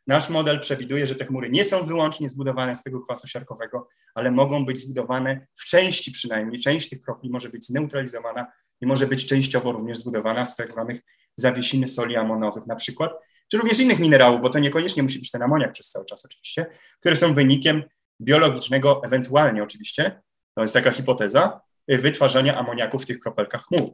Nasz 0.07 0.31
model 0.31 0.61
przewiduje, 0.61 1.07
że 1.07 1.15
te 1.15 1.25
chmury 1.25 1.51
nie 1.51 1.65
są 1.65 1.85
wyłącznie 1.85 2.29
zbudowane 2.29 2.77
z 2.77 2.83
tego 2.83 3.01
kwasu 3.01 3.27
siarkowego, 3.27 3.89
ale 4.15 4.31
mogą 4.31 4.65
być 4.65 4.81
zbudowane 4.81 5.47
w 5.55 5.65
części 5.65 6.13
przynajmniej, 6.13 6.61
część 6.61 6.89
tych 6.89 7.01
kropli 7.01 7.31
może 7.31 7.49
być 7.49 7.67
zneutralizowana 7.67 8.53
i 8.81 8.87
może 8.87 9.07
być 9.07 9.27
częściowo 9.27 9.73
również 9.73 9.99
zbudowana 9.99 10.45
z 10.45 10.57
tak 10.57 10.73
zwanych 10.73 11.01
zawiesiny 11.37 11.89
soli 11.89 12.17
amonowych 12.17 12.67
na 12.67 12.77
przykład, 12.77 13.13
czy 13.51 13.59
również 13.59 13.81
innych 13.81 13.99
minerałów, 13.99 14.41
bo 14.41 14.49
to 14.49 14.59
niekoniecznie 14.59 15.03
musi 15.03 15.19
być 15.19 15.31
ten 15.31 15.43
amoniak 15.43 15.73
przez 15.73 15.91
cały 15.91 16.05
czas 16.05 16.25
oczywiście, 16.25 16.67
które 17.01 17.17
są 17.17 17.35
wynikiem 17.35 17.83
biologicznego, 18.21 19.03
ewentualnie 19.05 19.63
oczywiście, 19.63 20.23
to 20.55 20.63
jest 20.63 20.75
taka 20.75 20.91
hipoteza, 20.91 21.61
wytwarzania 21.89 22.59
amoniaku 22.59 22.99
w 22.99 23.07
tych 23.07 23.21
kropelkach 23.21 23.63
chmur. 23.63 23.91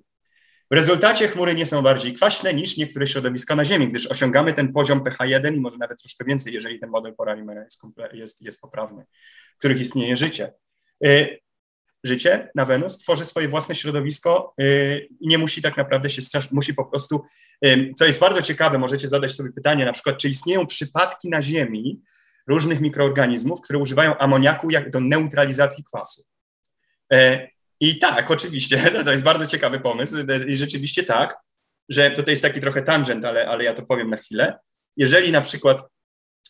W 0.71 0.75
rezultacie 0.75 1.29
chmury 1.29 1.55
nie 1.55 1.67
są 1.67 1.83
bardziej 1.83 2.13
kwaśne 2.13 2.55
niż 2.55 2.77
niektóre 2.77 3.07
środowiska 3.07 3.57
na 3.57 3.65
Ziemi, 3.65 3.89
gdyż 3.89 4.07
osiągamy 4.07 4.53
ten 4.53 4.73
poziom 4.73 5.01
pH1 5.05 5.57
i 5.57 5.61
może 5.61 5.77
nawet 5.79 5.99
troszkę 5.99 6.25
więcej, 6.25 6.55
jeżeli 6.55 6.81
ten 6.81 6.91
model 6.91 7.15
Poralimera 7.15 7.65
jest, 7.65 7.83
jest, 8.13 8.43
jest 8.43 8.61
poprawny, 8.61 9.05
w 9.55 9.59
których 9.59 9.81
istnieje 9.81 10.17
życie. 10.17 10.53
Y, 11.07 11.39
życie 12.05 12.51
na 12.55 12.65
Wenus 12.65 12.99
tworzy 12.99 13.25
swoje 13.25 13.49
własne 13.49 13.75
środowisko 13.75 14.55
y, 14.61 15.09
i 15.21 15.29
nie 15.29 15.39
musi 15.39 15.63
tak 15.63 15.77
naprawdę 15.77 16.11
się 16.11 16.23
strasznie, 16.23 16.55
musi 16.55 16.75
po 16.75 16.85
prostu, 16.85 17.25
y, 17.67 17.93
co 17.97 18.05
jest 18.05 18.21
bardzo 18.21 18.43
ciekawe, 18.43 18.79
możecie 18.79 19.09
zadać 19.09 19.33
sobie 19.33 19.53
pytanie 19.53 19.85
na 19.85 19.93
przykład, 19.93 20.19
czy 20.19 20.29
istnieją 20.29 20.67
przypadki 20.67 21.29
na 21.29 21.43
Ziemi 21.43 22.01
różnych 22.49 22.81
mikroorganizmów, 22.81 23.61
które 23.61 23.79
używają 23.79 24.19
amoniaku 24.19 24.71
jak 24.71 24.91
do 24.91 25.01
neutralizacji 25.01 25.85
kwasu. 25.85 26.25
I 27.81 27.99
tak, 27.99 28.31
oczywiście, 28.31 28.91
to 29.05 29.11
jest 29.11 29.25
bardzo 29.25 29.47
ciekawy 29.47 29.81
pomysł 29.81 30.17
i 30.49 30.57
rzeczywiście 30.57 31.03
tak, 31.03 31.37
że 31.89 32.11
to 32.11 32.31
jest 32.31 32.43
taki 32.43 32.61
trochę 32.61 32.83
tangent, 32.83 33.25
ale, 33.25 33.49
ale 33.49 33.65
ja 33.65 33.75
to 33.75 33.83
powiem 33.83 34.11
na 34.11 34.17
chwilę. 34.17 34.59
Jeżeli 34.97 35.33
na 35.33 35.41
przykład 35.41 35.83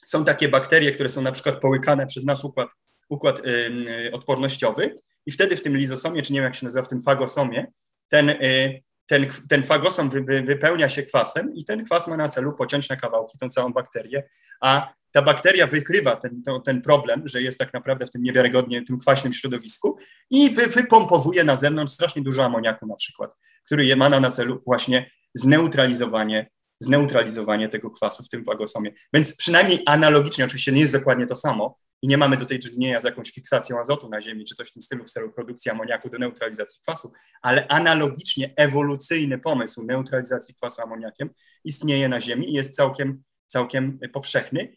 są 0.04 0.24
takie 0.24 0.48
bakterie, 0.48 0.92
które 0.92 1.08
są 1.08 1.22
na 1.22 1.32
przykład 1.32 1.60
połykane 1.60 2.06
przez 2.06 2.24
nasz 2.24 2.44
układ, 2.44 2.68
układ 3.08 3.46
y, 3.46 4.10
odpornościowy 4.12 4.96
i 5.26 5.32
wtedy 5.32 5.56
w 5.56 5.62
tym 5.62 5.76
lizosomie, 5.76 6.22
czy 6.22 6.32
nie 6.32 6.38
wiem 6.38 6.44
jak 6.44 6.56
się 6.56 6.66
nazywa, 6.66 6.82
w 6.82 6.88
tym 6.88 7.02
fagosomie, 7.02 7.66
ten, 8.08 8.30
y, 8.30 8.82
ten, 9.08 9.26
ten 9.48 9.62
fagosom 9.62 10.10
wy, 10.10 10.22
wy, 10.22 10.42
wypełnia 10.42 10.88
się 10.88 11.02
kwasem 11.02 11.54
i 11.54 11.64
ten 11.64 11.84
kwas 11.84 12.08
ma 12.08 12.16
na 12.16 12.28
celu 12.28 12.52
pociąć 12.52 12.88
na 12.88 12.96
kawałki 12.96 13.38
tą 13.38 13.48
całą 13.48 13.72
bakterię, 13.72 14.28
a 14.60 14.92
ta 15.12 15.22
bakteria 15.22 15.66
wykrywa 15.66 16.16
ten, 16.16 16.42
to, 16.42 16.60
ten 16.60 16.82
problem, 16.82 17.22
że 17.24 17.42
jest 17.42 17.58
tak 17.58 17.72
naprawdę 17.72 18.06
w 18.06 18.10
tym 18.10 18.22
niewiarygodnie, 18.22 18.84
tym 18.84 18.98
kwaśnym 18.98 19.32
środowisku 19.32 19.96
i 20.30 20.50
wy, 20.50 20.66
wypompowuje 20.66 21.44
na 21.44 21.56
zewnątrz 21.56 21.92
strasznie 21.92 22.22
dużo 22.22 22.44
amoniaku 22.44 22.86
na 22.86 22.94
przykład, 22.94 23.36
który 23.66 23.96
ma 23.96 24.08
na 24.08 24.30
celu 24.30 24.62
właśnie 24.66 25.10
zneutralizowanie, 25.34 26.50
zneutralizowanie 26.80 27.68
tego 27.68 27.90
kwasu 27.90 28.22
w 28.22 28.28
tym 28.28 28.44
wagosomie. 28.44 28.92
Więc 29.12 29.36
przynajmniej 29.36 29.82
analogicznie, 29.86 30.44
oczywiście 30.44 30.72
nie 30.72 30.80
jest 30.80 30.92
dokładnie 30.92 31.26
to 31.26 31.36
samo 31.36 31.78
i 32.02 32.08
nie 32.08 32.18
mamy 32.18 32.36
do 32.36 32.44
tej 32.44 32.58
czynienia 32.58 33.00
z 33.00 33.04
jakąś 33.04 33.30
fiksacją 33.30 33.80
azotu 33.80 34.08
na 34.08 34.20
Ziemi 34.20 34.44
czy 34.44 34.54
coś 34.54 34.68
w 34.68 34.72
tym 34.72 34.82
stylu 34.82 35.04
w 35.04 35.10
celu 35.10 35.32
produkcji 35.32 35.70
amoniaku 35.70 36.10
do 36.10 36.18
neutralizacji 36.18 36.80
kwasu, 36.82 37.12
ale 37.42 37.68
analogicznie 37.68 38.52
ewolucyjny 38.56 39.38
pomysł 39.38 39.86
neutralizacji 39.86 40.54
kwasu 40.54 40.82
amoniakiem 40.82 41.30
istnieje 41.64 42.08
na 42.08 42.20
Ziemi 42.20 42.50
i 42.50 42.52
jest 42.52 42.76
całkiem, 42.76 43.22
całkiem 43.46 43.98
powszechny. 44.12 44.76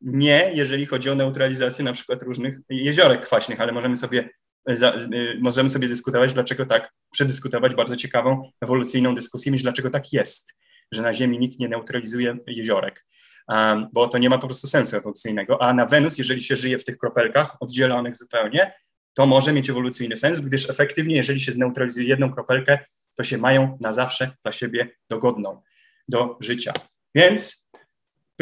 Nie, 0.00 0.52
jeżeli 0.54 0.86
chodzi 0.86 1.10
o 1.10 1.14
neutralizację 1.14 1.84
na 1.84 1.92
przykład 1.92 2.22
różnych 2.22 2.58
jeziorek 2.68 3.26
kwaśnych, 3.26 3.60
ale 3.60 3.72
możemy 3.72 3.96
sobie, 3.96 4.28
za, 4.66 4.98
możemy 5.40 5.70
sobie 5.70 5.88
dyskutować, 5.88 6.32
dlaczego 6.32 6.66
tak, 6.66 6.92
przedyskutować 7.12 7.74
bardzo 7.74 7.96
ciekawą 7.96 8.50
ewolucyjną 8.60 9.14
dyskusję, 9.14 9.52
niż 9.52 9.62
dlaczego 9.62 9.90
tak 9.90 10.12
jest, 10.12 10.54
że 10.92 11.02
na 11.02 11.14
Ziemi 11.14 11.38
nikt 11.38 11.58
nie 11.58 11.68
neutralizuje 11.68 12.36
jeziorek, 12.46 13.06
bo 13.92 14.08
to 14.08 14.18
nie 14.18 14.30
ma 14.30 14.38
po 14.38 14.46
prostu 14.46 14.66
sensu 14.66 14.96
ewolucyjnego, 14.96 15.62
a 15.62 15.74
na 15.74 15.86
Wenus, 15.86 16.18
jeżeli 16.18 16.42
się 16.42 16.56
żyje 16.56 16.78
w 16.78 16.84
tych 16.84 16.98
kropelkach 16.98 17.56
oddzielonych 17.60 18.16
zupełnie, 18.16 18.72
to 19.14 19.26
może 19.26 19.52
mieć 19.52 19.70
ewolucyjny 19.70 20.16
sens, 20.16 20.40
gdyż 20.40 20.70
efektywnie, 20.70 21.16
jeżeli 21.16 21.40
się 21.40 21.52
zneutralizuje 21.52 22.08
jedną 22.08 22.30
kropelkę, 22.30 22.78
to 23.16 23.24
się 23.24 23.38
mają 23.38 23.78
na 23.80 23.92
zawsze 23.92 24.30
dla 24.42 24.52
siebie 24.52 24.88
dogodną 25.08 25.62
do 26.08 26.38
życia. 26.40 26.72
Więc 27.14 27.62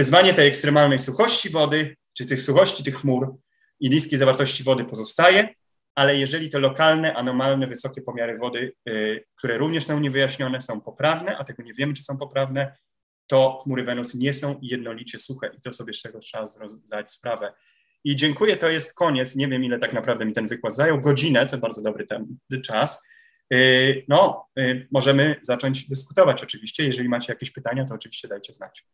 Wyzwanie 0.01 0.35
tej 0.35 0.49
ekstremalnej 0.49 0.99
suchości 0.99 1.51
wody, 1.51 1.97
czy 2.15 2.27
tych 2.27 2.41
suchości 2.41 2.85
tych 2.85 2.97
chmur 2.97 3.37
i 3.81 3.91
niskiej 3.91 4.19
zawartości 4.19 4.65
wody 4.65 4.85
pozostaje, 4.85 5.55
ale 5.95 6.17
jeżeli 6.17 6.49
te 6.49 6.59
lokalne, 6.59 7.15
anomalne, 7.15 7.67
wysokie 7.67 8.03
pomiary 8.03 8.39
wody, 8.39 8.73
y, 8.89 9.25
które 9.39 9.59
również 9.59 9.85
są 9.85 10.01
niewyjaśnione, 10.01 10.63
są 10.63 10.81
poprawne, 10.81 11.39
a 11.39 11.45
tego 11.45 11.63
nie 11.63 11.75
wiemy, 11.75 11.93
czy 11.93 12.03
są 12.03 12.19
poprawne, 12.19 12.77
to 13.31 13.61
chmury 13.63 13.85
Wenus 13.85 14.15
nie 14.15 14.33
są 14.33 14.59
jednolicie 14.63 15.19
suche 15.19 15.51
i 15.59 15.61
to 15.61 15.73
sobie 15.73 15.93
z 15.93 16.03
czego 16.03 16.19
trzeba 16.19 16.47
zdać 16.67 17.11
sprawę. 17.11 17.53
I 18.05 18.17
dziękuję, 18.17 18.57
to 18.57 18.69
jest 18.69 18.95
koniec. 18.95 19.37
Nie 19.37 19.49
wiem, 19.49 19.65
ile 19.65 19.79
tak 19.79 19.93
naprawdę 19.93 20.25
mi 20.25 20.33
ten 20.33 20.47
wykład 20.47 20.75
zajął. 20.75 21.01
Godzinę, 21.01 21.47
co 21.47 21.59
bardzo 21.59 21.83
dobry 21.83 22.07
ten 22.07 22.39
czas. 22.65 23.03
Y, 23.55 24.05
no, 24.09 24.47
y, 24.59 24.89
możemy 24.93 25.37
zacząć 25.43 25.89
dyskutować 25.89 26.43
oczywiście. 26.43 26.85
Jeżeli 26.85 27.09
macie 27.09 27.33
jakieś 27.33 27.51
pytania, 27.51 27.85
to 27.85 27.95
oczywiście 27.95 28.29
dajcie 28.29 28.53
znać. 28.53 28.85